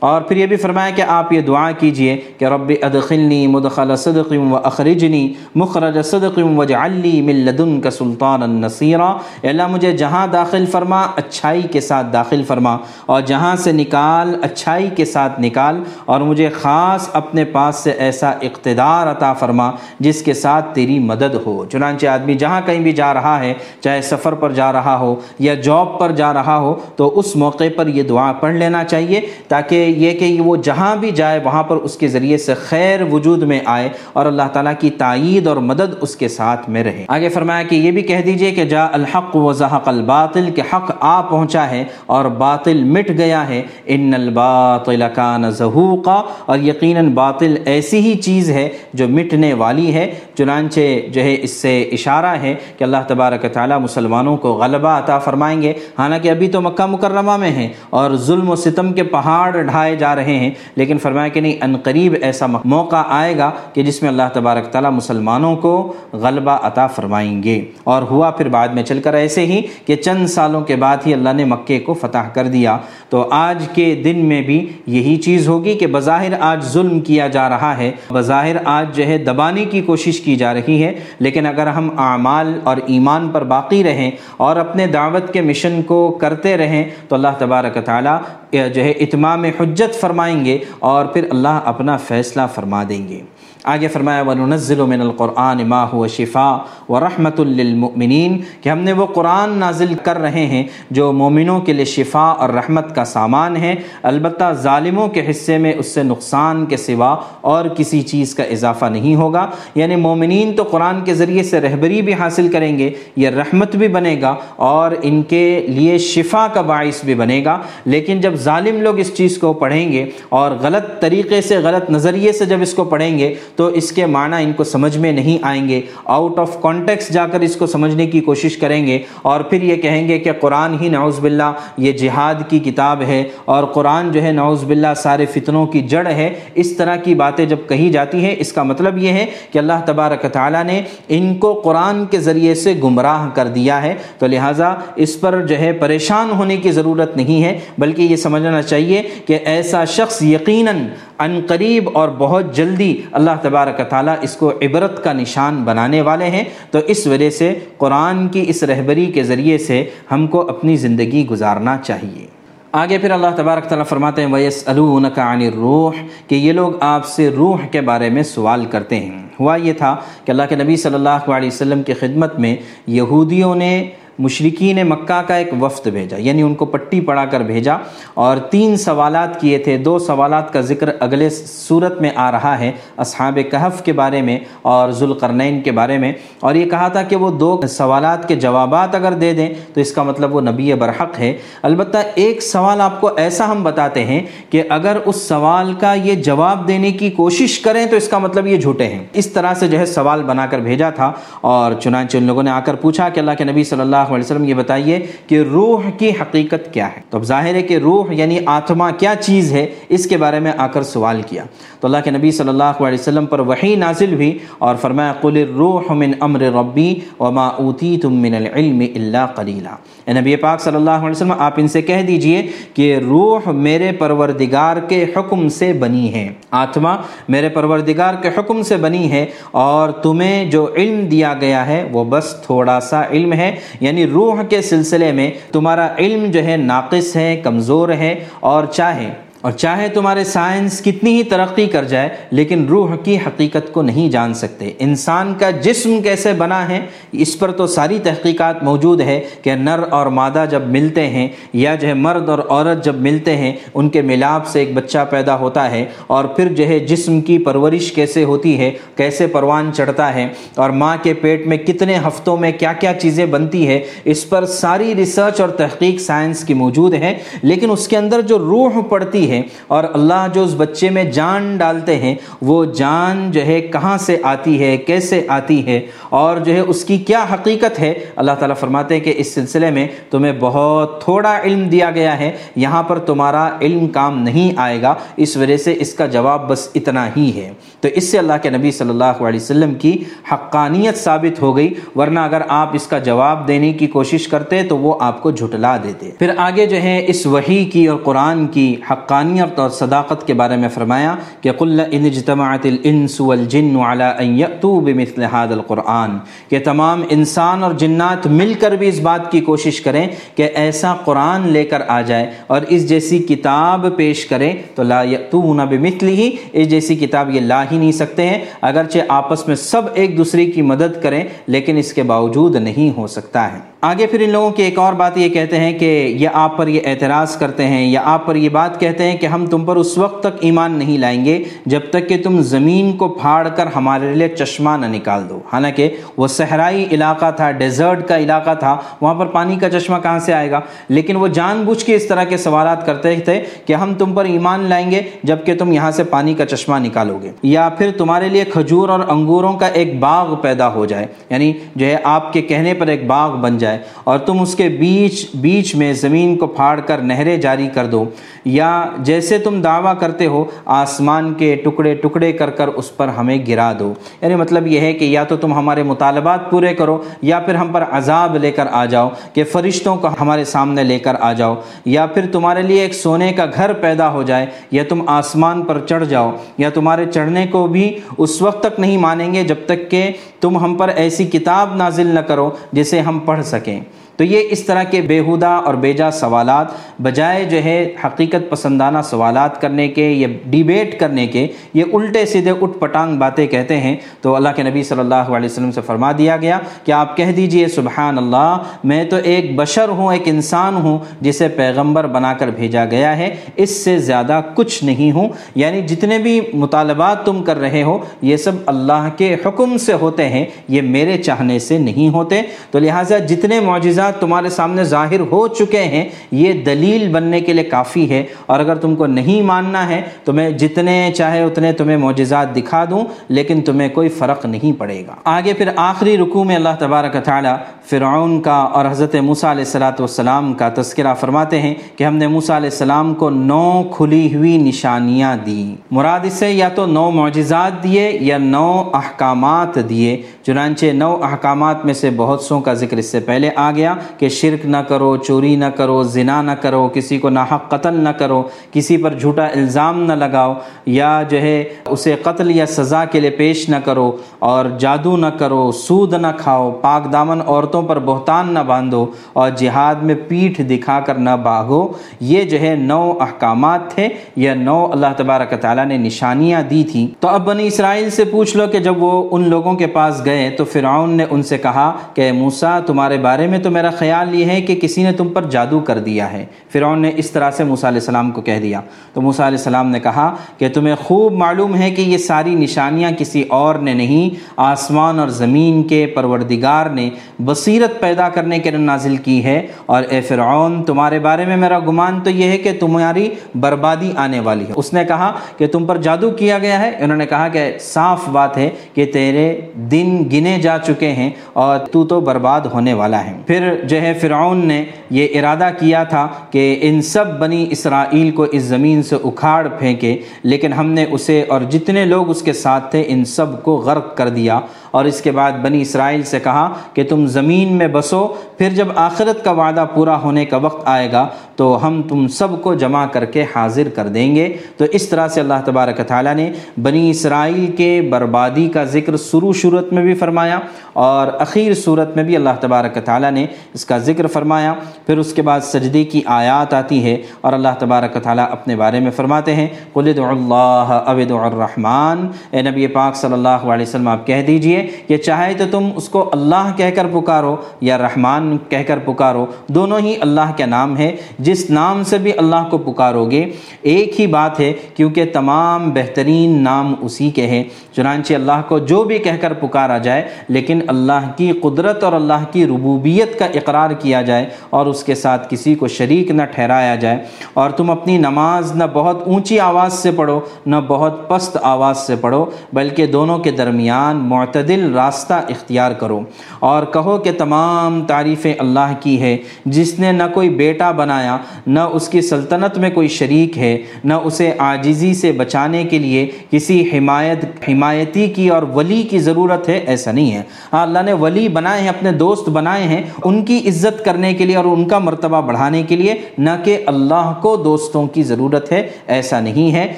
اور 0.02 0.22
پھر 0.22 0.38
یہ 0.38 0.46
بھی 0.46 0.58
فرمایا 0.58 0.90
کہ 0.96 1.02
آپ 1.08 1.32
یہ 1.34 1.42
دعا 1.42 1.70
کیجیے 1.80 2.16
کہ 2.38 2.46
رب 2.46 2.72
ادخلنی 2.82 3.46
مدخل 3.48 3.96
صدق 3.96 4.32
و 4.32 4.58
اخرجنی 4.64 5.34
مخرج 5.56 6.02
صدق 6.06 6.40
وجعلی 6.58 7.22
من 7.22 7.36
لدن 7.46 7.80
کا 7.82 7.90
سلطان 7.92 8.44
النصیرہ 8.44 9.12
اللہ، 9.44 9.68
مجھے 9.68 9.92
جہاں 9.98 10.26
داخل 10.28 10.66
فرما، 10.72 11.02
اچھائی 11.16 11.62
کے 11.72 11.82
ساتھ 11.82 12.08
داخل 12.14 12.44
فرما، 12.48 12.76
اور 13.06 13.22
جہاں 13.22 13.56
سے 13.56 13.72
نکال، 13.72 14.34
اچھائی 14.42 14.90
کے 14.96 15.06
ساتھ 15.06 15.40
نکال، 15.42 15.82
اور 16.06 16.22
مجھے 16.22 16.50
خاص 16.54 17.10
اپنے 17.14 17.46
پاس 17.46 17.76
سے 17.76 17.92
ایسا 17.92 18.30
اقتدار 18.42 19.12
عطا 19.12 19.32
فرما 19.34 19.70
جس 20.00 20.22
کے 20.24 20.34
ساتھ 20.34 20.74
تیری 20.76 20.98
مدد 21.00 21.36
ہو۔ 21.46 21.64
چنانچہ 21.72 22.08
آدمی 22.08 22.36
جہاں 22.36 22.62
کہیں 22.66 22.80
بھی 22.80 22.92
جا 22.92 23.14
رہا 23.14 23.40
ہے، 23.40 23.54
چاہے 23.82 24.02
سفر 24.02 24.34
پر 24.34 24.52
جا 24.52 24.72
رہا 24.74 24.98
ہو 25.00 25.16
یا 25.40 25.54
جاب 25.54 25.98
پر 26.00 26.12
جا 26.12 26.34
رہا 26.34 26.58
ہو، 26.58 26.74
تو 26.96 27.12
اس 27.20 27.36
موقع 27.36 27.70
پر 27.76 27.88
یہ 27.88 28.04
دعا 28.04 28.32
پڑھ 28.40 28.56
لینا 28.56 28.84
چاہیے 28.84 29.22
تاکہ 29.48 29.90
یہ 29.98 30.12
کہ 30.12 30.42
وہ 30.42 30.56
جہاں 30.56 30.96
بھی 30.96 31.12
جائے 31.12 31.40
وہاں 31.44 31.64
پر 31.64 31.76
اس 31.76 31.96
کے 31.98 32.08
ذریعے 32.08 32.38
سے 32.38 32.54
خیر 32.54 33.02
وجود 33.12 33.44
میں 33.44 33.60
آئے 33.66 33.90
اور 34.14 34.26
اللہ 34.26 34.48
تعالیٰ 34.54 34.74
کی 34.80 34.90
تائید 34.90 35.48
اور 35.48 35.58
مدد 35.58 35.94
اس 36.02 36.16
کے 36.16 36.28
ساتھ 36.28 36.70
میں 36.70 36.84
رہے۔ 36.84 37.06
آگے 37.08 37.30
فرمایا 37.30 37.64
کہ 37.64 37.76
یہ 37.76 37.92
بھی 37.92 38.02
کہہ 38.02 38.22
دیجیے 38.26 38.52
کہ 38.52 38.66
جا 38.66 38.88
الحق 38.92 39.36
و 39.36 39.54
زحق 39.54 39.88
الباطل، 39.88 40.50
کہ 40.56 40.62
حق 40.74 40.92
آ 41.00 41.22
پہنچا 41.22 41.70
ہے 41.70 41.84
اور 42.06 42.26
باطل 42.26 42.84
مٹ 42.84 43.10
گیا 43.18 43.48
ہے۔ 43.50 43.62
ان 43.86 44.14
الباطل 44.14 45.04
کان 45.16 45.50
زہوقا، 45.52 46.22
اور 46.46 46.60
یقیناً 46.60 47.10
باطل 47.14 47.56
ایسی 47.66 48.00
ہی 48.00 48.14
چیز 48.16 48.50
ہے 48.50 48.70
جو 48.94 49.08
مٹنے 49.08 49.54
والی 49.54 49.94
ہے۔ 49.94 50.10
چنانچہ 50.38 50.80
جو 51.10 51.22
ہے 51.22 51.36
اس 51.42 51.52
سے 51.52 51.82
اشارہ 51.82 52.36
ہے 52.42 52.54
کہ 52.78 52.84
اللہ 52.84 53.04
تبارک 53.08 53.46
تعالیٰ 53.54 53.80
مسلمانوں 53.80 54.38
کو 54.38 54.54
غلبہ 54.54 54.90
عطا 54.90 55.20
فرمائیں 55.20 55.62
گے۔ 55.62 55.74
حالانکہ 56.00 56.30
ابھی 56.30 56.48
تو 56.48 56.62
مکہ 56.62 56.86
مکرمہ 56.86 57.38
میں 57.38 57.52
ہیں 57.52 57.68
اور 57.90 58.16
ظلم 58.16 58.50
و 58.50 58.56
ستم 58.56 58.92
کے 58.94 59.04
پہاڑ 59.04 59.62
ڈھا 59.62 59.81
ڈھائے 59.82 59.96
جا 59.96 60.16
رہے 60.16 60.40
ہیں۔ 60.40 60.52
لیکن 60.76 60.98
فرمایا 60.98 61.28
کہ 61.28 61.42
نہیں، 61.42 61.54
ان 61.62 61.78
قریب 61.78 62.16
ایسا 62.22 62.46
موقع 62.66 63.04
آئے 63.08 63.38
گا 63.38 63.52
کہ 63.74 63.84
جس 63.84 64.02
میں 64.02 64.10
اللہ 64.10 64.24
تبارک 64.34 64.66
تعالیٰ 64.66 64.92
مسلمانوں 64.92 65.56
کو 65.56 65.94
غلبہ 66.14 66.52
عطا 66.52 66.88
فرمائیں 66.88 67.44
گے۔ 67.44 67.66
اور 67.84 68.04
ہوا 68.04 68.30
پھر 68.30 68.50
بعد 68.50 68.68
میں 68.68 68.84
چل 68.84 69.00
کر 69.00 69.14
ایسے 69.14 69.46
ہی 69.46 69.62
کہ 69.86 69.96
چند 69.96 70.28
سالوں 70.28 70.62
کے 70.62 70.76
بعد 70.76 70.98
ہی 71.06 71.14
اللہ 71.14 71.34
نے 71.34 71.46
مکے 71.46 71.80
کو 71.80 71.94
فتح 71.94 72.30
کر 72.34 72.48
دیا۔ 72.48 72.78
تو 73.10 73.28
آج 73.32 73.68
کے 73.74 74.02
دن 74.04 74.26
میں 74.26 74.42
بھی 74.42 74.72
یہی 74.88 75.16
چیز 75.16 75.48
ہوگی 75.48 75.78
کہ 75.78 75.88
بظاہر 75.88 76.34
آج 76.40 76.64
ظلم 76.64 77.00
کیا 77.00 77.28
جا 77.28 77.50
رہا 77.50 77.78
ہے، 77.78 77.92
بظاہر 78.10 78.56
آج 78.66 78.96
جو 78.96 79.06
ہے 79.06 79.18
دبانے 79.18 79.66
کی 79.66 79.82
کوشش 79.82 80.22
کی 80.22 80.36
جا 80.36 80.54
رہی 80.54 80.84
ہے۔ 80.84 80.94
لیکن 81.20 81.46
اگر 81.46 81.68
ہم 81.68 81.90
اعمال 81.98 82.60
اور 82.64 82.78
ایمان 82.86 83.30
پر 83.30 83.44
باقی 83.44 83.84
رہیں 83.84 84.12
اور 84.38 84.56
اپنے 84.56 84.88
دعوت 84.88 85.34
کے 85.34 85.42
مشن 85.42 85.82
کو 85.82 86.18
کرتے 86.22 86.58
رہیں 86.58 86.84
تو 87.08 87.16
اللہ 87.16 87.28
تبارک 87.38 87.86
تعالیٰ 87.86 88.18
جو 88.52 88.84
ہے 88.84 88.92
اتمام 88.92 89.44
حجت 89.44 90.02
فرمائیں 90.02 90.46
گے 90.46 90.60
اور 90.80 91.06
پھر 91.06 91.28
اللہ 91.32 91.60
اپنا 91.66 91.98
فیصلہ 91.98 92.42
فرما 92.56 92.84
دیں 92.90 93.08
گے۔ 93.08 93.22
آگے 93.64 93.88
فرمایا، 93.88 94.22
وَنُنَزِّلُ 94.22 94.88
مِنَ 94.88 95.04
الْقُرْآنِ 95.04 95.64
مَا 95.64 95.88
هُوَ 95.92 96.08
شِفَاء 96.08 96.58
وَرَحْمَةٌ 96.92 97.46
لِّلْمُؤْمِنِينَ۔ 97.46 98.36
کہ 98.62 98.70
ہم 98.70 98.80
نے 98.80 98.94
وہ 98.94 99.06
قرآن 99.06 99.50
نازل 99.58 99.94
کر 100.04 100.18
رہے 100.18 100.46
ہیں 100.46 100.64
جو 100.92 101.12
مومنوں 101.12 101.60
کے 101.60 101.74
لیے 101.74 101.86
شفا 101.86 102.20
اور 102.20 102.50
رحمت 102.50 102.96
کا 102.96 103.06
سامان 103.06 103.58
ہے۔ 103.58 103.76
البتہ 104.04 104.44
ظالموں 104.54 105.08
کے 105.08 105.22
حصے 105.30 105.58
میں 105.58 105.74
اس 105.78 105.88
سے 105.88 106.04
نقصان 106.04 106.66
کے 106.66 106.78
سوا 106.78 107.16
اور 107.42 107.66
کسی 107.66 108.02
چیز 108.02 108.36
کا 108.36 108.44
اضافہ 108.44 108.86
نہیں 108.86 109.16
ہوگا۔ 109.16 109.48
یعنی 109.76 109.96
مومنین 109.96 110.54
تو 110.54 110.64
قرآن 110.64 111.02
کے 111.02 111.14
ذریعے 111.14 111.44
سے 111.44 111.62
رہبری 111.62 112.02
بھی 112.02 112.14
حاصل 112.14 112.48
کریں 112.48 112.78
گے، 112.78 112.90
یہ 113.16 113.30
رحمت 113.30 113.76
بھی 113.76 113.88
بنے 113.88 114.22
گا 114.22 114.36
اور 114.56 114.92
ان 115.02 115.24
کے 115.24 115.66
لیے 115.70 115.98
شفا 115.98 116.48
کا 116.54 116.62
باعث 116.62 117.06
بھی 117.06 117.16
بنے 117.16 117.44
گا۔ 117.46 117.60
لیکن 117.86 118.22
جب 118.22 118.34
ظالم 118.34 118.82
لوگ 118.82 119.00
اس 119.00 119.16
چیز 119.16 119.38
کو 119.38 119.54
پڑھیں 119.54 119.92
گے 119.92 120.06
اور 120.30 120.52
غلط 120.62 121.02
طریقے 121.02 121.42
سے، 121.42 121.58
غلط 121.58 121.90
نظریے 121.90 122.32
سے 122.32 122.46
جب 122.46 122.62
اس 122.62 122.74
کو 122.74 122.84
پڑھیں 122.84 123.20
گے 123.20 123.34
تو 123.56 123.66
اس 123.68 123.92
کے 123.92 124.06
معنی 124.06 124.44
ان 124.44 124.54
کو 124.54 124.64
سمجھ 124.64 124.98
میں 124.98 125.12
نہیں 125.12 125.38
آئیں 125.42 125.68
گے۔ 125.70 125.82
آؤٹ 126.06 126.40
آف 126.40 126.62
کانٹیکس 126.62 127.10
جا 127.10 127.28
کر 127.28 127.40
اس 127.40 127.56
کو 127.56 127.66
سمجھنے 127.66 128.06
کی 128.06 128.20
کوشش 128.20 128.58
کریں 128.58 128.86
گے 128.88 129.00
اور 129.22 129.42
پھر 129.42 129.62
یہ 129.62 129.76
کہیں 129.76 130.08
گے 130.08 130.20
کہ 130.20 130.32
قرآن 130.32 130.76
ہی 130.82 130.90
نعوذ 130.90 131.20
باللہ 131.20 131.52
یہ 131.78 131.92
جہاد 131.92 132.50
کی 132.50 132.60
کتاب 132.60 133.02
ہے 133.02 133.24
اور 133.46 133.64
قرآن 133.64 134.12
جو 134.12 134.24
ہے 134.24 134.32
نعوذ 134.32 134.64
باللہ 134.64 134.94
سارے 134.98 135.26
فتنوں 135.26 135.66
کی 135.66 135.82
جڑ 135.82 136.06
ہے۔ 136.08 136.34
اس 136.56 136.72
طرح 136.78 136.96
کی 136.96 137.16
باتیں 137.16 137.46
جب 137.46 137.58
کہی 137.68 137.90
جاتی 137.90 138.24
ہیں، 138.26 138.36
اس 138.40 138.54
کا 138.54 138.64
مطلب 138.64 138.98
یہ 138.98 139.12
ہے 139.12 139.26
کہ 139.52 139.58
اللہ 139.60 139.86
تبارک 139.86 140.26
تعالیٰ 140.34 140.64
نے 140.64 140.82
ان 141.10 141.34
کو 141.36 141.54
قرآن 141.54 142.06
کے 142.06 142.20
ذریعے 142.20 142.56
سے 142.56 142.74
گمراہ 142.84 143.30
کر 143.34 143.48
دیا 143.48 143.82
ہے۔ 143.82 143.94
تو 144.20 144.28
لہٰذا 144.28 144.74
اس 144.96 145.20
پر 145.20 145.42
جو 145.42 145.60
ہے 145.60 145.72
پریشان 145.72 146.30
ہونے 146.30 146.58
کی 146.58 146.72
ضرورت 146.72 147.18
نہیں 147.18 147.44
ہے، 147.44 147.60
بلکہ 147.78 148.02
یہ 148.02 148.16
سمجھنا 148.16 148.62
چاہیے 148.62 149.02
کہ 149.26 149.40
ایسا 149.46 149.86
شخص 149.86 150.22
یقیناً 150.22 150.88
ان 151.20 151.40
قریب 151.48 151.90
اور 151.94 152.10
بہت 152.18 152.56
جلدی 152.56 152.96
اللہ 153.12 153.41
تبارک 153.42 153.90
تعالیٰ 153.90 154.16
اس 154.22 154.36
کو 154.36 154.52
عبرت 154.62 155.04
کا 155.04 155.14
نشان 155.14 155.64
بنانے 155.64 156.02
والے 156.02 156.26
ہیں، 156.26 156.44
تو 156.72 156.80
اس 156.88 157.08
وجہ 157.08 157.30
سے 157.30 157.54
قرآن 157.78 158.28
کی 158.28 158.44
اس 158.48 158.64
رہبری 158.64 159.06
کے 159.06 159.24
ذریعے 159.24 159.58
سے 159.58 159.84
ہم 160.12 160.28
کو 160.28 160.50
اپنی 160.50 160.76
زندگی 160.76 161.28
گزارنا 161.28 161.78
چاہیے۔ 161.84 162.26
آگے 162.72 162.98
پھر 162.98 163.12
اللہ 163.12 163.28
تبارک 163.36 163.64
تعالیٰ 163.64 163.86
فرماتے 163.86 164.26
ہیں 164.26 164.34
ویس 164.34 164.68
عن 164.68 165.42
الروح، 165.42 165.92
کہ 166.28 166.36
یہ 166.36 166.52
لوگ 166.52 166.72
آپ 166.80 167.06
سے 167.06 167.30
روح 167.30 167.58
کے 167.72 167.82
بارے 167.82 168.10
میں 168.10 168.24
سوال 168.24 168.66
کرتے 168.66 169.00
ہیں۔ 169.00 169.22
ہوا 169.40 169.56
یہ 169.56 169.74
تھا 169.74 169.96
کہ 170.26 170.32
اللہ 170.32 170.44
کے 170.50 170.56
نبی 170.56 170.76
صلی 170.76 170.94
اللہ 170.94 171.10
علیہ 171.10 171.48
وسلم 171.48 171.84
کی 171.84 171.94
خدمت 171.94 172.40
میں 172.40 172.56
یہودیوں 172.88 173.56
نے 173.56 173.90
مشرقین 174.22 174.90
مکہ 174.90 175.22
کا 175.22 175.36
ایک 175.36 175.64
وفد 175.64 175.88
بھیجا 175.88 176.18
یعنی 176.20 176.42
ان 176.42 176.56
کو 176.56 176.66
پٹی 176.66 177.02
پڑھا 177.02 177.26
کر 177.26 177.42
بھیجا۔ 177.42 177.78
اور 178.14 178.38
تین 178.38 178.76
سوالات 178.76 179.42
کیے 179.42 179.58
تھے، 179.58 179.78
دو 179.78 180.00
سوالات 180.00 180.54
کا 180.54 180.62
ذکر 180.62 180.90
اگلے 181.00 181.30
صورت 181.30 182.02
میں 182.02 182.10
آ 182.16 182.32
رہا 182.32 182.60
ہے 182.60 182.72
اصحاب 182.98 183.40
کہف 183.52 183.84
کے 183.84 183.94
بارے 183.94 184.22
میں 184.22 184.40
اور 184.62 184.92
ذوالقرنین 184.92 185.62
کے 185.62 185.72
بارے 185.72 185.98
میں۔ 185.98 186.14
اور 186.40 186.56
یہ 186.56 186.70
کہا 186.70 186.88
تھا 186.88 187.04
کہ 187.04 187.16
وہ 187.16 187.32
دو 187.38 187.62
سوالات 187.70 188.28
کے 188.28 188.36
جوابات 188.36 188.96
اگر 188.96 189.12
دے 189.12 189.34
دیں 189.34 189.50
تو 189.74 189.82
اس 189.82 189.92
کا 189.92 190.04
مطلب 190.04 190.36
وہ 190.36 190.42
نبی 190.42 190.74
برحق 190.74 191.20
ہے۔ 191.20 191.38
البتہ 191.62 191.98
ایک 192.16 192.42
سوال 192.42 192.82
آپ 192.82 193.02
کو 193.02 193.10
ایسا 193.16 193.52
ہم 193.52 193.64
بتاتے 193.64 194.06
ہیں 194.06 194.20
کہ 194.50 194.64
اگر 194.70 194.98
اس 195.06 195.16
سوال 195.16 195.74
کا 195.74 195.94
یہ 195.94 196.16
جواب 196.16 196.68
دینے 196.68 196.92
کی 196.92 197.10
کوشش 197.10 197.60
کریں 197.60 197.86
تو 197.86 197.96
اس 197.96 198.08
کا 198.08 198.18
مطلب 198.18 198.48
یہ 198.48 198.58
جھوٹے 198.58 198.86
ہیں۔ 198.86 199.06
اس 199.14 199.28
طرح 199.28 199.54
سے 199.54 199.68
جو 199.68 199.80
ہے 199.80 199.86
سوال 199.86 200.24
بنا 200.24 200.46
کر 200.46 200.60
بھیجا 200.60 200.90
تھا 200.90 201.12
اور 201.42 201.74
چنانچہ 201.74 202.18
ان 202.18 202.24
لوگوں 202.24 202.44
نے 202.44 202.52
آ 202.52 202.60
کر 202.60 202.76
پوچھا 202.76 203.10
کہ 203.10 203.20
اللہ 203.20 203.32
کے 203.38 203.44
نبی 203.44 203.64
صلی 203.64 203.82
اللہ 203.82 204.11
علیہ 204.16 204.26
وسلم 204.26 204.44
یہ 204.44 204.54
بتائیے 204.54 205.00
کہ 205.28 205.40
روح 205.40 205.90
کی 205.98 206.10
حقیقت 206.10 206.74
کیا 206.74 206.88
ہے؟ 206.88 207.02
تو 207.10 207.18
اب 207.18 207.24
ظاہر 207.24 207.56
ہے 207.56 207.62
کہ 207.62 207.78
روح 207.78 208.06
یعنی 208.10 208.40
آتما 208.46 208.92
کیا 208.92 209.14
چیز 209.22 209.52
ہے؟ 209.54 209.66
اس 209.90 210.06
کے 210.06 210.18
بارے 210.18 210.40
میں 210.40 210.52
آ 210.58 210.68
کر 210.68 210.84
سوال 210.84 211.22
کیا۔ 211.22 211.44
تو 211.80 211.88
اللہ 211.88 211.98
کے 212.04 212.12
نبی 212.12 212.32
صلی 212.32 212.50
اللہ 212.50 212.64
علیہ 212.64 213.00
وسلم 213.00 213.26
پر 213.26 213.40
وہی 213.40 213.76
نازل 213.76 214.14
ہوئی 214.14 214.38
اور 214.58 214.76
فرمایا، 214.76 215.14
قل 215.22 215.38
الروح 215.38 215.92
من 215.94 216.12
امر 216.20 216.42
ربی 216.42 216.94
وما 217.20 217.48
اوتیتم 217.48 218.22
من 218.22 218.34
العلم 218.34 218.82
الا 218.96 219.26
قلیلا 219.26 219.76
اے 220.06 220.14
نبی 220.14 220.36
پاک 220.36 220.62
صلی 220.62 220.76
اللہ 220.76 220.90
علیہ 220.90 221.10
وسلم، 221.10 221.34
آپ 221.38 221.54
ان 221.58 221.68
سے 221.68 221.82
کہہ 221.82 222.02
دیجیے 222.02 222.42
کہ 222.74 222.96
روح 222.98 223.50
میرے 223.52 223.92
پروردگار 223.92 224.78
کے 224.88 225.06
حکم 225.16 225.48
سے 225.50 225.72
بنی 225.74 226.14
ہے۔ 226.14 226.28
آتما 226.52 226.96
میرے 227.30 227.50
پروردگار 227.50 228.14
کے 228.22 228.30
حکم 228.38 228.62
سے 228.62 228.78
بنی 228.78 229.12
ہے 229.12 229.26
اور 229.52 229.90
تمہیں 229.90 230.46
جو 230.52 230.68
علم 230.76 231.06
دیا 231.06 231.34
گیا 231.42 231.66
ہے، 231.68 231.84
وہ 231.92 232.04
بس 232.04 232.36
تھوڑا 232.46 232.80
سا 232.80 233.02
علم 233.12 233.34
ہے 233.34 233.56
یعنی 233.80 234.01
روح 234.06 234.42
کے 234.44 234.62
سلسلے 234.62 235.12
میں 235.12 235.32
تمہارا 235.52 235.88
علم 235.98 236.26
جو 236.26 236.44
ہے 236.44 236.58
ناقص 236.58 237.16
ہے 237.16 237.42
کمزور 237.44 237.90
ہے 237.90 238.14
اور 238.40 238.66
چاہے 238.66 239.10
اور 239.42 239.52
چاہے 239.52 239.88
تمہارے 239.88 240.24
سائنس 240.24 240.80
کتنی 240.82 241.14
ہی 241.14 241.24
ترقی 241.24 241.66
کر 241.66 241.84
جائے، 241.84 242.10
لیکن 242.32 242.66
روح 242.66 242.96
کی 242.96 243.16
حقیقت 243.18 243.72
کو 243.74 243.82
نہیں 243.82 244.10
جان 244.10 244.34
سکتے۔ 244.34 244.72
انسان 244.80 245.34
کا 245.40 245.50
جسم 245.62 246.02
کیسے 246.02 246.34
بنا 246.34 246.68
ہے، 246.70 246.80
اس 247.12 247.38
پر 247.40 247.52
تو 247.52 247.68
ساری 247.68 248.00
تحقیقات 248.04 248.64
موجود 248.64 249.02
ہے 249.02 249.20
کہ 249.42 249.56
نر 249.56 249.84
اور 249.90 250.06
مادہ 250.06 250.46
جب 250.52 250.68
ملتے 250.68 251.08
ہیں 251.08 251.28
یا 251.54 251.76
جو 251.76 251.88
ہے 251.88 251.94
مرد 251.94 252.30
اور 252.30 252.40
عورت 252.50 252.84
جب 252.86 252.96
ملتے 252.96 253.36
ہیں، 253.38 253.54
ان 253.74 253.90
کے 253.90 254.02
ملاپ 254.02 254.48
سے 254.48 254.60
ایک 254.60 254.74
بچہ 254.74 255.06
پیدا 255.10 255.36
ہوتا 255.40 255.70
ہے 255.72 255.86
اور 256.08 256.26
پھر 256.26 256.54
جو 256.54 256.68
ہے 256.68 256.80
جسم 256.80 257.20
کی 257.22 257.38
پرورش 257.38 257.92
کیسے 257.92 258.24
ہوتی 258.24 258.58
ہے، 258.60 258.72
کیسے 258.96 259.28
پروان 259.28 259.72
چڑھتا 259.74 260.14
ہے، 260.16 260.28
اور 260.56 260.70
ماں 260.70 260.96
کے 261.04 261.14
پیٹ 261.14 261.48
میں 261.48 261.58
کتنے 261.58 261.98
ہفتوں 262.08 262.38
میں 262.38 262.52
کیا 262.52 262.74
کیا 262.74 262.94
چیزیں 262.94 263.26
بنتی 263.26 263.68
ہے، 263.68 263.80
اس 264.06 264.28
پر 264.30 264.46
ساری 264.46 264.96
ریسرچ 264.96 265.42
اور 265.42 265.50
تحقیق 265.50 266.02
سائنس 266.02 266.44
کی 266.44 266.54
موجود 266.54 266.94
ہے۔ 266.94 267.18
لیکن 267.44 267.72
اس 267.72 267.88
کے 267.88 267.98
اندر 267.98 268.22
جو 268.22 268.40
روح 268.40 268.82
پڑتی 268.90 269.30
ہے 269.31 269.31
ہے 269.32 269.42
اور 269.68 269.84
اللہ 269.94 270.28
جو 270.34 270.44
اس 270.44 270.54
بچے 270.58 270.90
میں 270.90 271.04
جان 271.04 271.58
ڈالتے 271.58 271.96
ہیں، 271.96 272.16
وہ 272.42 272.66
جان 272.66 273.32
جو 273.32 273.46
ہے 273.46 273.62
کہاں 273.62 273.98
سے 273.98 274.18
آتی 274.24 274.60
ہے، 274.64 274.78
کیسے 274.78 275.26
آتی 275.28 275.66
ہے 275.66 275.80
اور 276.10 276.38
جو 276.38 276.54
ہے 276.54 276.60
اس 276.60 276.86
کی 276.86 276.98
کیا 276.98 277.26
حقیقت 277.34 277.80
ہے؟ 277.80 277.94
اللہ 278.16 278.32
تعالیٰ 278.32 278.56
فرماتے 278.56 278.96
ہیں 278.96 279.02
کہ 279.02 279.14
اس 279.18 279.34
سلسلے 279.34 279.72
میں 279.72 279.88
تمہیں 280.12 280.34
بہت 280.40 281.04
تھوڑا 281.04 281.42
علم 281.44 281.68
دیا 281.70 281.92
گیا 281.92 282.20
ہے، 282.20 282.32
یہاں 282.56 282.84
پر 282.84 283.00
تمہارا 283.00 283.50
علم 283.62 283.88
کام 283.88 284.22
نہیں 284.22 284.52
آئے 284.58 284.82
گا، 284.82 284.94
اس 285.18 285.38
وجہ 285.38 285.58
سے 285.58 285.76
اس 285.80 285.94
کا 285.94 286.06
جواب 286.06 286.50
بس 286.50 286.70
اتنا 286.76 287.08
ہی 287.18 287.32
ہے۔ 287.36 287.52
تو 287.80 287.88
اس 287.88 288.12
سے 288.12 288.18
اللہ 288.18 288.34
کے 288.42 288.50
نبی 288.50 288.72
صلی 288.72 288.90
اللہ 288.90 289.04
علیہ 289.04 289.40
وسلم 289.40 289.74
کی 289.74 290.04
حقانیت 290.32 290.98
ثابت 290.98 291.42
ہو 291.42 291.56
گئی، 291.56 291.74
ورنہ 291.96 292.20
اگر 292.20 292.42
آپ 292.48 292.70
اس 292.74 292.88
کا 292.88 293.00
جواب 293.00 293.48
دینے 293.48 293.74
کی 293.74 293.88
کوشش 293.88 294.28
کرتے 294.28 294.64
تو 294.64 294.78
وہ 294.78 294.96
آپ 295.00 295.22
کو 295.22 295.32
جھٹلا 295.32 295.78
دیتے۔ 295.78 296.10
پھر 296.20 296.32
آگے 296.38 296.66
جو 296.66 296.82
ہے 296.82 297.04
اس 297.08 297.26
وحی 297.26 297.66
کی 297.66 297.88
اور 297.88 297.98
قرآن 297.98 298.48
کی 298.48 298.76
حقانیت 298.92 299.21
حقانیت 299.22 299.60
اور 299.60 299.70
صداقت 299.70 300.26
کے 300.28 300.34
بارے 300.34 300.56
میں 300.58 300.70
فرمایا 300.70 301.16
کہ 301.42 301.52
قل 301.52 301.80
ان 301.80 302.06
اجتماعت 302.06 302.66
الانس 302.66 303.20
والجن 303.22 303.76
على 303.78 304.10
ان 304.20 304.38
یأتوا 304.38 304.80
بمثل 304.82 305.24
هذا 305.24 305.54
القرآن، 305.56 306.18
کہ 306.50 306.60
تمام 306.60 307.04
انسان 307.10 307.64
اور 307.64 307.74
جنات 307.84 308.28
مل 308.28 308.54
کر 308.60 308.76
بھی 308.82 308.88
اس 308.90 309.00
بات 309.00 309.32
کی 309.32 309.40
کوشش 309.50 309.82
کریں 309.82 310.08
کہ 310.36 310.50
ایسا 310.64 310.94
قرآن 311.06 311.48
لے 311.48 311.64
کر 311.64 311.82
آ 311.88 312.02
جائے 312.02 312.30
اور 312.48 312.62
اس 312.68 312.88
جیسی 312.90 313.20
کتاب 313.30 313.86
پیش 313.98 314.26
کریں، 314.26 314.52
تو 314.76 314.84
لا 314.84 315.02
یأتون 315.04 315.66
بمثله، 315.70 316.30
اس 316.54 316.70
جیسی 316.70 316.96
کتاب 316.96 317.36
یہ 317.36 317.42
لا 317.42 317.64
ہی 317.72 317.78
نہیں 317.78 317.92
سکتے 317.92 318.30
ہیں، 318.30 318.40
اگرچہ 318.62 319.12
آپس 319.20 319.48
میں 319.48 319.56
سب 319.56 319.82
ایک 319.94 320.18
دوسرے 320.18 320.46
کی 320.46 320.62
مدد 320.62 321.02
کریں، 321.04 321.24
لیکن 321.48 321.78
اس 321.78 321.94
کے 321.94 322.04
باوجود 322.04 322.56
نہیں 322.56 322.98
ہو 322.98 323.08
سکتا 323.08 323.52
ہے۔ 323.54 323.71
آگے 323.82 324.08
پھر 324.08 324.20
ان 324.20 324.30
لوگوں 324.30 324.50
کی 324.50 324.64
ایک 324.64 324.80
اور 324.80 324.94
بات 324.94 325.18
یہ 325.18 325.30
کہتے 325.30 325.60
ہیں 325.60 325.80
کہ 325.80 326.16
یہ 326.20 326.30
آپ 326.34 326.58
پر 326.58 326.68
یہ 326.68 326.82
اعتراض 326.86 327.38
کرتے 327.38 327.68
ہیں 327.68 327.88
یا 327.88 328.02
آپ 328.06 328.26
پر 328.26 328.36
یہ 328.36 328.50
بات 328.50 328.80
کہتے 328.80 329.04
ہیں 329.04 329.18
کہ 329.18 329.26
ہم 329.26 329.46
تم 329.46 329.66
پر 329.66 329.76
اس 329.76 329.98
وقت 329.98 330.24
تک 330.24 330.38
ایمان 330.40 330.72
نہیں 330.72 330.98
لائیں 330.98 331.26
گے 331.26 331.44
جب 331.66 331.80
تک 331.90 332.10
کہ 332.10 332.18
تم 332.24 332.42
زمین 332.42 332.98
کو 332.98 333.08
پھاڑ 333.08 333.48
کر 333.48 333.68
ہمارے 333.76 334.14
لیے 334.14 334.28
چشمہ 334.28 334.78
نہ 334.78 334.86
نکال 334.86 335.30
دو۔ 335.30 335.40
حالانکہ 335.54 335.90
وہ 336.18 336.28
صحرائی 336.28 336.86
علاقہ 336.92 337.32
تھا، 337.32 337.52
ڈیزرٹ 337.52 338.08
کا 338.08 338.18
علاقہ 338.18 338.54
تھا، 338.60 338.78
وہاں 339.02 339.14
پر 339.14 339.26
پانی 339.26 339.56
کا 339.56 339.70
چشمہ 339.70 339.98
کہاں 340.04 340.20
سے 340.20 340.34
آئے 340.34 340.52
گا؟ 340.52 340.60
لیکن 340.90 341.16
وہ 341.16 341.28
جان 341.28 341.64
بوجھ 341.64 341.86
کے 341.86 341.96
اس 341.96 342.08
طرح 342.08 342.24
کے 342.24 342.38
سوالات 342.38 342.86
کرتے 342.86 343.16
تھے 343.16 343.44
کہ 343.66 343.74
ہم 343.74 343.94
تم 343.94 344.14
پر 344.14 344.26
ایمان 344.26 344.60
لائیں 344.60 344.92
گے 344.92 345.02
جبکہ 345.24 345.56
تم 345.56 345.72
یہاں 345.72 345.92
سے 345.92 346.04
پانی 346.04 346.34
کا 346.34 346.46
چشمہ 346.46 346.76
نکالو 346.76 347.20
گے۔ 347.24 347.32
یا 347.44 347.70
پھر 347.70 347.92
تمہارے 347.98 348.30
لیے 348.30 348.46
کھجور 348.46 348.90
اور 348.90 349.00
انگوروں 349.08 349.54
کا 349.54 349.68
ایک 349.68 350.00
باغ 350.00 350.36
پیدا 350.36 350.74
ہو 350.74 350.86
جائے 350.86 351.06
یعنی 351.30 351.54
جو 351.76 351.86
ہے 351.86 351.98
آپ 352.04 352.34
کے 352.34 352.42
کہنے 352.42 352.74
پر 352.74 352.88
ایک 352.88 353.08
باغ 353.08 353.36
بن 353.36 353.58
جائے۔ 353.58 353.71
جائے 353.72 353.84
اور 354.04 354.20
تم 354.20 354.42
اس 354.42 354.56
کے 354.56 354.70
بیچ 354.70 355.36
بیچ 355.36 355.76
میں 355.76 355.94
زمین 355.94 356.38
کو 356.38 356.48
پھاڑ 356.48 356.80
کر 356.80 356.98
نہریں 356.98 357.38
جاری 357.38 357.68
کر 357.74 357.86
دو 357.86 358.06
یا 358.46 358.86
جیسے 358.98 359.38
تم 359.38 359.62
دعویٰ 359.62 359.94
کرتے 360.00 360.26
ہو، 360.26 360.46
آسمان 360.66 361.34
کے 361.34 361.56
ٹکڑے 361.56 361.96
ٹکڑے 361.96 362.32
کر 362.32 362.50
کر 362.50 362.68
اس 362.68 362.98
پر 362.98 363.08
ہمیں 363.08 363.38
گرا 363.48 363.74
دو۔ 363.80 363.94
یعنی 364.22 364.36
مطلب 364.36 364.68
یہ 364.68 364.80
ہے 364.80 364.94
کہ 364.94 365.06
یا 365.06 365.24
تو 365.24 365.38
تم 365.38 365.54
ہمارے 365.54 365.84
مطالبات 365.84 366.50
پورے 366.52 366.74
کرو 366.74 367.04
یا 367.22 367.40
پھر 367.40 367.56
ہم 367.56 367.68
پر 367.72 367.84
عذاب 367.92 368.38
لے 368.38 368.52
کر 368.52 368.68
آ 368.72 368.86
جاؤ 368.86 369.10
کہ 369.34 369.44
فرشتوں 369.44 369.96
کو 369.96 370.08
ہمارے 370.22 370.44
سامنے 370.44 370.84
لے 370.84 371.00
کر 371.00 371.16
آ 371.20 371.34
جاؤ 371.34 371.56
یا 371.86 372.06
پھر 372.06 372.26
تمہارے 372.32 372.62
لیے 372.62 372.82
ایک 372.82 372.94
سونے 372.94 373.34
کا 373.34 373.46
گھر 373.56 373.74
پیدا 373.74 374.12
ہو 374.12 374.24
جائے 374.24 374.46
یا 374.72 374.84
تم 374.90 375.04
آسمان 375.08 375.62
پر 375.62 375.80
چڑھ 375.90 376.06
جاؤ 376.06 376.32
یا 376.58 376.70
تمہارے 376.70 377.06
چڑھنے 377.14 377.46
کو 377.52 377.68
بھی 377.68 378.00
اس 378.18 378.42
وقت 378.42 378.64
تک 378.64 378.80
نہیں 378.80 378.98
مانیں 378.98 379.34
گے 379.34 379.44
جب 379.44 379.56
تک 379.66 379.92
کہ 379.92 380.12
تم 380.42 380.58
ہم 380.58 380.76
پر 380.76 380.90
ایسی 380.96 381.26
کتاب 381.26 381.76
نازل 381.76 382.08
نہ 382.08 382.20
کرو 382.20 382.50
جسے 382.72 383.00
ہم 383.00 383.20
پڑھ 383.20 383.44
سکیں۔ 383.44 383.61
سکیں۔ 383.62 383.82
تو 384.18 384.24
یہ 384.24 384.48
اس 384.50 384.64
طرح 384.64 384.84
کے 384.84 385.02
بےحودہ 385.02 385.46
اور 385.46 385.74
بیجا 385.74 386.12
سوالات، 386.12 386.68
بجائے 387.02 387.44
جو 387.44 387.64
ہے 387.64 387.94
حقیقت 388.06 388.50
پسندانہ 388.50 388.98
سوالات 389.04 389.62
کرنے 389.62 389.88
کے، 389.88 390.10
یا 390.12 390.28
ڈیبیٹ 390.46 391.00
کرنے 391.00 391.28
کے، 391.28 391.48
یہ 391.74 391.84
الٹے 391.94 392.26
سیدھے 392.26 392.52
اٹھ 392.62 392.80
پٹانگ 392.80 393.18
باتیں 393.18 393.48
کہتے 393.48 393.78
ہیں۔ 393.78 393.96
تو 394.22 394.36
اللہ 394.36 394.50
کے 394.56 394.64
نبی 394.64 394.84
صلی 394.84 395.00
اللہ 395.00 395.16
علیہ 395.16 395.46
وسلم 395.46 395.72
سے 395.72 395.82
فرما 395.82 396.12
دیا 396.12 396.38
گیا 396.38 396.60
کہ 396.86 396.92
آپ 396.92 397.18
کہہ 397.18 397.32
دیجیے، 397.32 397.68
سبحان 397.68 398.18
اللہ، 398.18 398.58
میں 398.84 399.04
تو 399.04 399.18
ایک 399.24 399.56
بشر 399.56 399.90
ہوں، 399.90 400.14
ایک 400.14 400.22
انسان 400.26 400.76
ہوں، 400.76 401.00
جسے 401.22 401.48
پیغمبر 401.48 402.08
بنا 402.08 402.34
کر 402.34 402.48
بھیجا 402.48 402.86
گیا 402.86 403.18
ہے، 403.18 403.36
اس 403.56 403.84
سے 403.84 403.98
زیادہ 403.98 404.42
کچھ 404.56 404.84
نہیں 404.84 405.12
ہوں۔ 405.12 405.30
یعنی 405.56 405.82
جتنے 405.82 406.18
بھی 406.18 406.42
مطالبات 406.54 407.26
تم 407.26 407.44
کر 407.44 407.58
رہے 407.58 407.84
ہو، 407.84 407.98
یہ 408.22 408.38
سب 408.38 408.52
اللہ 408.66 409.10
کے 409.18 409.36
حکم 409.46 409.78
سے 409.78 409.94
ہوتے 409.94 410.30
ہیں، 410.30 410.46
یہ 410.68 410.82
میرے 410.82 411.18
چاہنے 411.18 411.60
سے 411.60 411.78
نہیں 411.78 412.10
ہوتے۔ 412.10 412.42
تو 412.72 412.80
لہٰذا 412.80 413.18
جتنے 413.18 413.60
معجزات 413.60 414.11
تمہارے 414.20 414.50
سامنے 414.50 414.84
ظاہر 414.84 415.20
ہو 415.20 415.48
چکے 415.48 415.84
ہیں، 415.84 416.10
یہ 416.32 416.54
دلیل 416.54 417.10
بننے 417.10 417.40
کے 417.40 417.54
لیے 417.54 417.64
کافی 417.64 418.10
ہے۔ 418.10 418.24
اور 418.46 418.60
اگر 418.60 418.76
تم 418.76 418.96
کو 418.96 419.06
نہیں 419.06 419.42
ماننا 419.42 419.90
ہے 419.90 420.02
تو 420.24 420.34
میں 420.34 420.50
جتنے 420.50 421.12
چاہے 421.16 421.44
اتنے 421.44 421.74
تمہیں 421.74 421.98
معجزات 421.98 422.56
دکھا 422.56 422.86
دوں، 422.90 423.02
لیکن 423.28 423.62
تمہیں 423.62 423.90
کوئی 423.90 424.10
فرق 424.10 424.46
نہیں 424.46 424.80
پڑے 424.80 425.04
گا۔ 425.08 425.16
آگے 425.24 425.54
پھر 425.54 425.70
آخری 425.76 426.18
رکوع 426.18 426.44
میں 426.44 426.56
اللہ 426.56 426.76
تبارک 426.80 427.24
تعالی 427.26 427.50
فرعون 427.90 428.42
کا 428.42 428.56
اور 428.56 428.86
حضرت 428.86 429.16
موسیٰ 429.16 429.50
علیہ 429.50 429.64
السلاۃ 429.64 430.00
والسلام 430.00 430.54
کا 430.54 430.70
تذکرہ 430.76 431.14
فرماتے 431.14 431.62
ہیں 431.62 431.74
کہ 431.96 432.04
ہم 432.04 432.16
نے 432.16 432.28
موسیٰ 432.28 432.56
علیہ 432.56 432.70
السلام 432.70 433.14
کو 433.14 433.30
نو 433.30 433.84
کھلی 433.92 434.36
ہوئی 434.36 434.58
نشانیاں 434.58 435.36
دی 435.46 435.76
مراد 435.92 436.20
اس 436.24 436.34
سے 436.34 436.52
یا 436.52 436.70
تو 436.70 436.86
نو 436.86 437.12
معجزات 437.12 437.84
دیے 437.84 438.18
یا 438.22 438.38
نو 438.38 438.90
احکامات 438.94 439.90
دیے۔ 439.90 440.22
چنانچہ 440.44 440.86
نو 440.94 441.16
احکامات 441.24 441.86
میں 441.86 441.94
سے 441.94 442.10
بہت 442.16 442.42
سو 442.42 442.60
کا 442.60 442.74
ذکر 442.74 442.98
اس 442.98 443.12
سے 443.12 443.20
پہلے 443.20 443.50
آ 443.56 443.72
گیا 443.72 443.94
کہ 444.18 444.30
شرک 444.30 444.66
نہ 444.66 444.78
کرو، 444.78 445.16
چوری 445.18 445.56
نہ 445.56 445.66
کرو، 445.66 446.02
زنا 446.04 446.42
نہ 446.42 446.52
کرو، 446.52 446.88
کسی 446.94 447.18
کو 447.18 447.30
ناحق 447.30 447.70
قتل 447.70 448.00
نہ 448.04 448.10
کرو، 448.10 448.42
کسی 448.72 448.98
پر 448.98 449.18
جھوٹا 449.20 449.46
الزام 449.46 450.02
نہ 450.04 450.14
لگاؤ 450.14 450.54
یا 450.86 451.12
جو 451.30 451.42
ہے 451.42 451.64
اسے 451.90 452.16
قتل 452.24 452.52
یا 452.52 452.66
سزا 452.66 453.04
کے 453.06 453.20
لیے 453.20 453.30
پیش 453.30 453.68
نہ 453.70 453.76
کرو 453.86 454.12
اور 454.40 454.66
جادو 454.80 455.16
نہ 455.18 455.28
کرو، 455.38 455.72
سود 455.72 456.14
نہ 456.14 456.28
کھاؤ، 456.38 456.72
پاک 456.82 457.12
دامن 457.14 457.42
عورتوں 457.42 457.82
پر 457.82 458.00
بہتان 458.00 458.54
نہ 458.54 458.60
باندھو 458.68 459.06
اور 459.34 459.50
جہاد 459.58 460.04
میں 460.04 460.16
پیٹھ 460.28 460.62
دکھا 460.62 461.00
کر 461.00 461.16
نہ 461.16 461.36
باغو 461.44 461.88
یہ 462.20 462.44
جو 462.44 462.60
ہے 462.60 462.76
نو 462.76 463.02
احکامات 463.20 463.90
تھے 463.96 464.08
یا 464.36 464.54
نو 464.54 464.86
اللہ 464.92 465.14
تبارک 465.18 465.54
تعالیٰ 465.62 465.86
نے 465.86 465.98
نشانیاں 465.98 466.62
دی 466.62 466.84
تھیں۔ 466.92 467.08
تو 467.20 467.28
اب 467.28 467.46
بنی 467.46 467.68
اسرائیل 467.68 468.10
سے 468.10 468.26
پوچھ 468.26 468.58
لو 468.58 468.68
کہ 468.68 468.80
جب 468.80 469.04
وہ 469.04 469.28
ان 469.32 469.50
لوگوں 469.50 469.74
کے 469.74 469.88
پاس 469.88 470.22
گئے 470.26 470.31
گئے 470.32 470.50
تو 470.50 470.66
فرعون 470.66 471.10
نے 471.10 471.26
ان 471.30 471.44
سے 471.44 471.58
کہا 471.58 471.98
کہ 472.14 472.32
موسا 472.32 472.80
تمہارے 472.80 473.18
بارے 473.18 473.48
میں 473.48 473.60
تو 473.60 473.72
میرا 473.72 473.90
خیال 473.90 474.36
یہ 474.36 474.46
ہے 474.46 474.62
کہ 474.62 474.76
کسی 474.76 475.04
نے 475.04 475.12
تم 475.12 475.28
پر 475.28 475.44
جادو 475.44 475.80
کر 475.80 476.00
دیا 476.00 476.34
ہے۔ 476.34 476.46
فرعون 476.74 477.02
نے 477.02 477.12
اس 477.16 477.32
طرح 477.32 477.52
سے 477.52 477.64
موسیٰ 477.64 477.90
علیہ 477.90 478.00
السلام 478.00 478.32
کو 478.32 478.42
کہہ 478.42 478.60
دیا۔ 478.62 478.82
تو 479.14 479.22
موسیٰ 479.22 479.46
علیہ 479.46 479.58
السلام 479.58 479.90
نے 479.90 480.00
کہا 480.00 480.36
کہ 480.58 480.70
تمہیں 480.70 480.96
خوب 480.96 481.34
معلوم 481.34 481.76
ہے 481.76 481.92
کہ 481.92 482.02
یہ 482.02 482.18
ساری 482.18 482.56
نشانیاں 482.56 483.12
کسی 483.18 483.44
اور 483.48 483.76
نے 483.76 483.94
نہیں، 483.94 484.36
آسمان 484.58 485.20
اور 485.20 485.28
زمین 485.28 485.84
کے 485.84 486.06
پروردگار 486.06 486.86
نے 486.86 487.10
بصیرت 487.40 488.00
پیدا 488.00 488.30
کرنے 488.30 488.60
کے 488.60 488.72
نازل 488.72 489.18
کی 489.18 489.44
ہے۔ 489.44 489.68
اور 489.86 490.04
اے 490.10 490.22
فرعون، 490.22 490.84
تمہارے 490.84 491.20
بارے 491.20 491.46
میں 491.46 491.58
میرا 491.58 491.80
گمان 491.80 492.20
تو 492.24 492.30
یہ 492.30 492.44
ہے 492.44 492.58
کہ 492.58 492.72
تمہاری 492.80 493.30
بربادی 493.60 494.12
آنے 494.16 494.40
والی 494.40 494.66
ہے۔ 494.66 494.74
اس 494.76 494.94
نے 494.94 495.06
کہا 495.06 495.32
کہ 495.58 495.68
تم 495.68 495.86
پر 495.86 495.98
جادو 495.98 496.32
کیا 496.32 496.58
گیا 496.58 496.80
ہے۔ 496.80 496.92
انہوں 497.00 497.18
نے 497.18 497.26
کہا 497.26 497.48
کہ 497.48 497.72
صاف 497.80 498.30
بات 498.30 498.58
ہے 498.58 498.70
کہ 498.94 499.06
تیرے 499.06 499.62
دن 499.76 500.21
دن 500.24 500.40
گنے 500.40 500.60
جا 500.62 500.78
چکے 500.78 501.12
ہیں 501.12 501.30
اور 501.54 501.80
تو 501.80 502.06
تو 502.06 502.20
برباد 502.20 502.62
ہونے 502.62 502.94
والا 502.94 503.26
ہے 503.26 503.34
پھر 503.48 503.76
جو 503.84 504.02
ہے 504.02 504.14
فرعون 504.14 504.68
نے 504.68 504.86
یہ 505.10 505.28
ارادہ 505.40 505.70
کیا 505.80 506.04
تھا 506.04 506.28
کہ 506.52 506.80
ان 506.82 507.02
سب 507.02 507.40
بنی 507.40 507.68
اسرائیل 507.70 508.32
کو 508.32 508.44
اس 508.44 508.62
زمین 508.62 509.04
سے 509.04 509.16
اکھاڑ 509.24 509.68
پھینکے، 509.80 510.18
لیکن 510.44 510.74
ہم 510.74 510.92
نے 510.92 511.06
اسے 511.12 511.46
اور 511.48 511.62
جتنے 511.62 512.06
لوگ 512.06 512.30
اس 512.30 512.42
کے 512.42 512.54
ساتھ 512.54 512.92
تھے، 512.92 513.04
ان 513.08 513.26
سب 513.26 513.64
کو 513.64 513.76
غرق 513.76 514.18
کر 514.18 514.30
دیا۔ 514.30 514.60
اور 514.92 515.06
اس 515.06 515.22
کے 515.22 515.32
بعد 515.32 515.52
بنی 515.52 515.82
اسرائیل 515.82 516.24
سے 516.24 516.40
کہا 516.40 516.74
کہ 516.94 517.04
تم 517.04 517.28
زمین 517.28 517.74
میں 517.74 517.88
بسو، 517.88 518.28
پھر 518.58 518.70
جب 518.70 518.88
آخرت 518.96 519.44
کا 519.44 519.52
وعدہ 519.52 519.86
پورا 519.94 520.22
ہونے 520.22 520.46
کا 520.46 520.58
وقت 520.58 520.88
آئے 520.88 521.12
گا 521.12 521.28
تو 521.56 521.88
ہم 521.88 522.02
تم 522.10 522.28
سب 522.28 522.48
کو 522.62 522.74
جمع 522.74 523.06
کر 523.06 523.26
کے 523.26 523.46
حاضر 523.56 523.90
کر 523.96 524.08
دیں 524.08 524.36
گے۔ 524.36 524.54
تو 524.78 524.86
اس 524.92 525.10
طرح 525.10 525.28
سے 525.28 525.40
اللہ 525.40 525.54
تبارک 525.66 526.02
تعالیٰ 526.08 526.36
نے 526.36 526.52
بنی 526.82 527.10
اسرائیل 527.10 527.72
کے 527.78 528.08
بربادی 528.12 528.70
کا 528.70 528.84
ذکر 528.84 529.18
شروع 529.18 529.54
صورت 529.54 529.94
میں 529.94 530.04
بھی 530.04 530.11
فرمایا 530.14 530.60
اور 530.94 531.28
اخیر 531.40 531.74
صورت 531.74 532.16
میں 532.16 532.24
بھی 532.24 532.36
اللہ 532.36 532.50
تبارک 532.60 533.06
تعالیٰ 533.06 533.32
نے 533.32 533.46
اس 533.74 533.86
کا 533.86 533.98
ذکر 533.98 534.28
فرمایا۔ 534.28 534.74
پھر 535.06 535.18
اس 535.18 535.34
کے 535.34 535.42
بعد 535.42 535.60
سجدے 535.60 536.04
کی 536.04 536.22
آیات 536.26 536.74
آتی 536.74 537.06
ہے 537.06 537.18
اور 537.42 537.54
اللہ 537.54 537.70
تبارک 537.80 538.24
تعالیٰ 538.24 538.46
اپنے 538.52 538.76
بارے 538.76 539.00
میں 539.00 539.12
فرماتے 539.12 539.56
ہیں۔ 539.56 539.68
قلد 539.94 540.20
اللہ 540.20 541.04
ابد 541.06 541.32
الرحمٰن۔ 541.32 542.28
اے 542.52 542.62
نبی 542.62 542.88
پاک 542.88 543.16
صلی 543.16 543.34
اللہ 543.34 543.50
علیہ 543.50 543.86
وسلم، 543.88 544.08
آپ 544.08 544.28
کہہ 544.28 544.42
دیجیے 544.48 544.88
کہ 545.08 545.18
چاہے 545.18 545.54
تو 545.54 545.64
تم 545.72 545.90
اس 545.96 546.10
کو 546.10 546.30
اللہ 546.34 546.72
کہہ 546.76 546.92
کر 546.96 547.08
پکارو 547.12 547.56
یا 547.82 547.98
رحمان 547.98 548.58
کہہ 548.70 548.84
کر 548.88 549.00
پکارو، 549.00 549.46
دونوں 549.68 550.00
ہی 550.00 550.16
اللہ 550.22 550.52
کے 550.58 550.66
نام 550.66 550.98
ہے 550.98 551.16
جس 551.40 551.70
نام 551.70 552.04
سے 552.04 552.18
بھی 552.18 552.32
اللہ 552.38 552.68
کو 552.70 552.78
پکارو 552.78 553.26
گے، 553.26 553.50
ایک 553.82 554.22
ہی 554.22 554.28
بات 554.28 554.60
ہے، 554.60 554.74
کیونکہ 554.96 555.26
تمام 555.34 555.90
بہترین 555.90 556.64
نام 556.64 556.96
اسی 557.02 557.30
کے 557.30 557.48
ہیں۔ 557.48 557.64
چنانچہ 557.96 558.34
اللہ 558.34 558.62
کو 558.68 558.80
جو 558.80 559.04
بھی 559.04 559.18
کہہ 559.18 559.38
کر 559.42 559.54
پکارا 559.54 559.98
جائے، 560.04 560.24
لیکن 560.48 560.80
اللہ 560.88 561.32
کی 561.36 561.52
قدرت 561.52 562.04
اور 562.04 562.14
اللہ 562.14 562.44
کی 562.52 562.66
ربوبیت 562.66 563.40
کا 563.40 563.46
اقرار 563.46 563.90
کیا 563.90 564.22
جائے 564.22 564.46
اور 564.70 564.86
اس 564.86 565.04
کے 565.04 565.16
ساتھ 565.16 565.48
کسی 565.50 565.76
کو 565.76 565.88
شریک 565.88 566.32
نہ 566.32 566.42
ٹھہرایا 566.44 566.96
جائے۔ 566.96 567.18
اور 567.54 567.70
تم 567.70 567.92
اپنی 567.92 568.18
نماز 568.18 568.76
نہ 568.76 568.84
بہت 568.94 569.28
اونچی 569.28 569.60
آواز 569.60 569.94
سے 569.94 570.12
پڑھو، 570.12 570.40
نہ 570.66 570.76
بہت 570.88 571.30
پست 571.30 571.58
آواز 571.62 571.98
سے 571.98 572.16
پڑھو، 572.16 572.46
بلکہ 572.74 573.06
دونوں 573.06 573.38
کے 573.38 573.52
درمیان 573.52 574.16
معتدل 574.18 574.94
راستہ 574.94 575.34
اختیار 575.34 575.92
کرو۔ 575.92 576.20
اور 576.60 576.86
کہو 576.86 577.18
کہ 577.18 577.32
تمام 577.38 578.06
تعریفیں 578.06 578.54
اللہ 578.60 578.94
کی 579.00 579.22
ہے 579.22 579.38
جس 579.66 580.00
نے 580.00 580.12
نہ 580.12 580.24
کوئی 580.34 580.50
بیٹا 580.50 580.92
بنایا، 580.92 581.38
نہ 581.68 581.80
اس 581.80 582.10
کی 582.10 582.22
سلطنت 582.22 582.78
میں 582.78 582.90
کوئی 582.90 583.08
شریک 583.08 583.58
ہے، 583.58 583.82
نہ 584.04 584.14
اسے 584.14 584.54
عاجزی 584.60 585.14
سے 585.14 585.32
بچانے 585.32 585.84
کے 585.84 586.00
لیے 586.00 586.32
کسی 586.52 586.90
حمایت، 586.94 587.46
حمایتی 587.70 588.28
کی 588.28 588.50
اور 588.50 588.64
ولی 588.64 589.04
کی 589.04 589.20
ضرورت 589.20 589.70
ہے۔ 589.70 589.84
ایسا 589.92 590.12
نہیں 590.12 590.32
ہے۔ 590.32 590.42
ہاں 590.74 590.84
اللہ 590.84 591.00
نے 591.06 591.14
ولی 591.14 591.48
بنائے 591.50 591.82
ہیں، 591.82 591.90
اپنے 591.90 592.12
دوست 592.12 592.50
بنائے 592.50 592.84
ہیں 592.84 593.02
ان 593.24 593.46
کی 593.46 593.58
عزت 593.68 594.06
کرنے 594.06 594.34
کے 594.34 594.46
لیے 594.46 594.56
اور 594.56 594.66
ان 594.66 594.88
کا 594.88 595.00
مرتبہ 595.00 595.42
بڑھانے 595.42 595.84
کے 595.84 595.96
لیے، 595.96 596.14
نہ 596.38 596.50
کہ 596.64 596.78
اللہ 596.86 597.34
کو 597.42 597.56
دوستوں 597.56 598.08
کی 598.08 598.24
ضرورت 598.24 598.72
ہے، 598.72 598.88
ایسا 599.08 599.40
نہیں 599.40 599.74
ہے۔ 599.74 599.94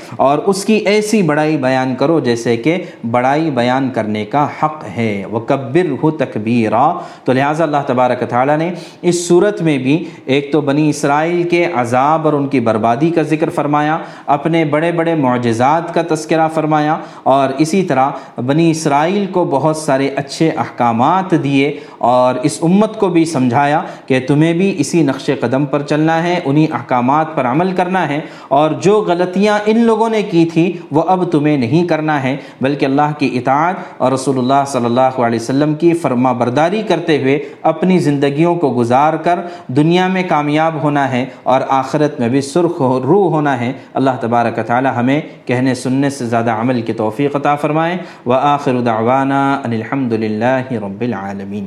اور 0.16 0.38
اس 0.38 0.66
کی 0.66 0.74
ایسی 0.74 1.22
بڑائی 1.22 1.58
بیان 1.58 1.96
کرو 1.96 2.20
جیسے 2.20 2.58
کہ 2.58 2.78
بڑائی 3.12 3.52
بیان 3.52 3.90
کرنے 3.90 4.26
کا 4.26 4.48
حق 4.64 4.84
ہے۔ 4.98 5.24
وہ 5.32 5.40
کبر 5.40 5.92
ہو 6.04 6.12
تکبیرا 6.12 6.94
تو 7.24 7.34
لہٰذا 7.34 7.64
اللہ 7.64 7.84
تبارک 7.86 8.24
تعالیٰ 8.30 8.58
نے 8.58 8.72
اس 9.02 9.28
صورت 9.28 9.62
میں 9.62 9.78
بھی 9.78 10.04
ایک 10.26 10.52
تو 10.52 10.62
بنی 10.62 10.90
اسرائیل 10.90 11.44
کے 11.44 11.66
عذاب 11.76 12.26
اور 12.26 12.34
ان 12.34 12.48
کی 12.48 12.60
بربادی 12.60 13.10
کا 13.10 13.22
ذکر 13.22 13.50
فرمایا، 13.50 13.98
اپنے 14.26 14.66
بڑے 14.66 14.92
بڑے 14.92 15.16
معجزات 15.16 15.94
کا 15.94 16.02
تذکرہ 16.10 16.48
فرمایا، 16.54 16.98
اور 17.24 17.54
اسی 17.58 17.84
طرح 17.84 18.10
بنی 18.46 18.72
اسرائیل 18.72 19.26
کو 19.26 19.46
بہت 19.46 19.78
سارے 19.86 20.10
اچھے 20.16 20.50
احکامات 20.58 21.34
دیے 21.44 21.80
اور 21.98 22.36
اس 22.44 22.58
امت 22.62 23.00
کو 23.00 23.08
بھی 23.10 23.26
سمجھایا 23.26 23.82
کہ 24.06 24.20
تمہیں 24.28 24.54
بھی 24.54 24.74
اسی 24.78 25.04
نقش 25.04 25.30
قدم 25.40 25.66
پر 25.66 25.82
چلنا 25.82 26.22
ہے، 26.24 26.40
انہی 26.46 26.68
احکامات 26.72 27.36
پر 27.36 27.46
عمل 27.46 27.72
کرنا 27.72 28.08
ہے 28.10 28.20
اور 28.48 28.72
جو 28.82 29.00
غلطیاں 29.08 29.60
ان 29.66 29.80
لوگوں 29.80 30.10
نے 30.10 30.22
کی 30.22 30.46
تھی 30.46 30.72
وہ 30.92 31.04
اب 31.08 31.24
تمہیں 31.32 31.58
نہیں 31.58 31.88
کرنا 31.88 32.22
ہے۔ 32.24 32.36
بلکہ 32.62 32.86
اللہ 32.86 33.12
کی 33.18 33.30
اطاعت 33.34 33.76
اور 33.98 34.12
رسول 34.12 34.38
اللہ 34.38 34.64
صلی 34.68 34.86
اللہ 34.86 35.20
علیہ 35.20 35.40
وسلم 35.40 35.74
کی 35.76 35.94
فرما 35.94 36.32
برداری 36.32 36.82
کرتے 36.88 37.22
ہوئے 37.22 37.40
اپنی 37.62 37.98
زندگیوں 38.00 38.56
کو 38.56 38.74
گزار 38.78 39.14
کر 39.14 39.40
دنیا 39.68 40.08
میں 40.08 40.24
کامیاب 40.30 40.84
ہونا 40.84 41.12
ہے 41.12 41.26
اور 41.44 41.62
آخرت 41.70 42.20
میں 42.20 42.30
بھی 42.30 42.42
سرخ 42.42 42.82
روح 42.82 43.30
ہونا 43.30 43.60
ہے۔ 43.60 43.72
اللہ 43.94 44.18
تبارک 44.22 44.60
تعالی 44.68 44.90
ہمیں 44.96 45.20
کہنے 45.46 45.76
سننے 45.76 46.10
سے 46.10 46.26
زیادہ 46.26 46.52
عمل 46.52 46.82
کی 46.82 46.94
توفیق 46.94 47.36
عطا 47.36 47.56
فرمائیں 47.56 47.98
و 48.26 48.34
آخر 48.34 48.80
دعوانا 48.80 49.42
ان 49.66 49.73
الحمد 49.74 50.14
للہ 50.14 50.72
رب 50.72 51.02
العالمین۔ 51.02 51.62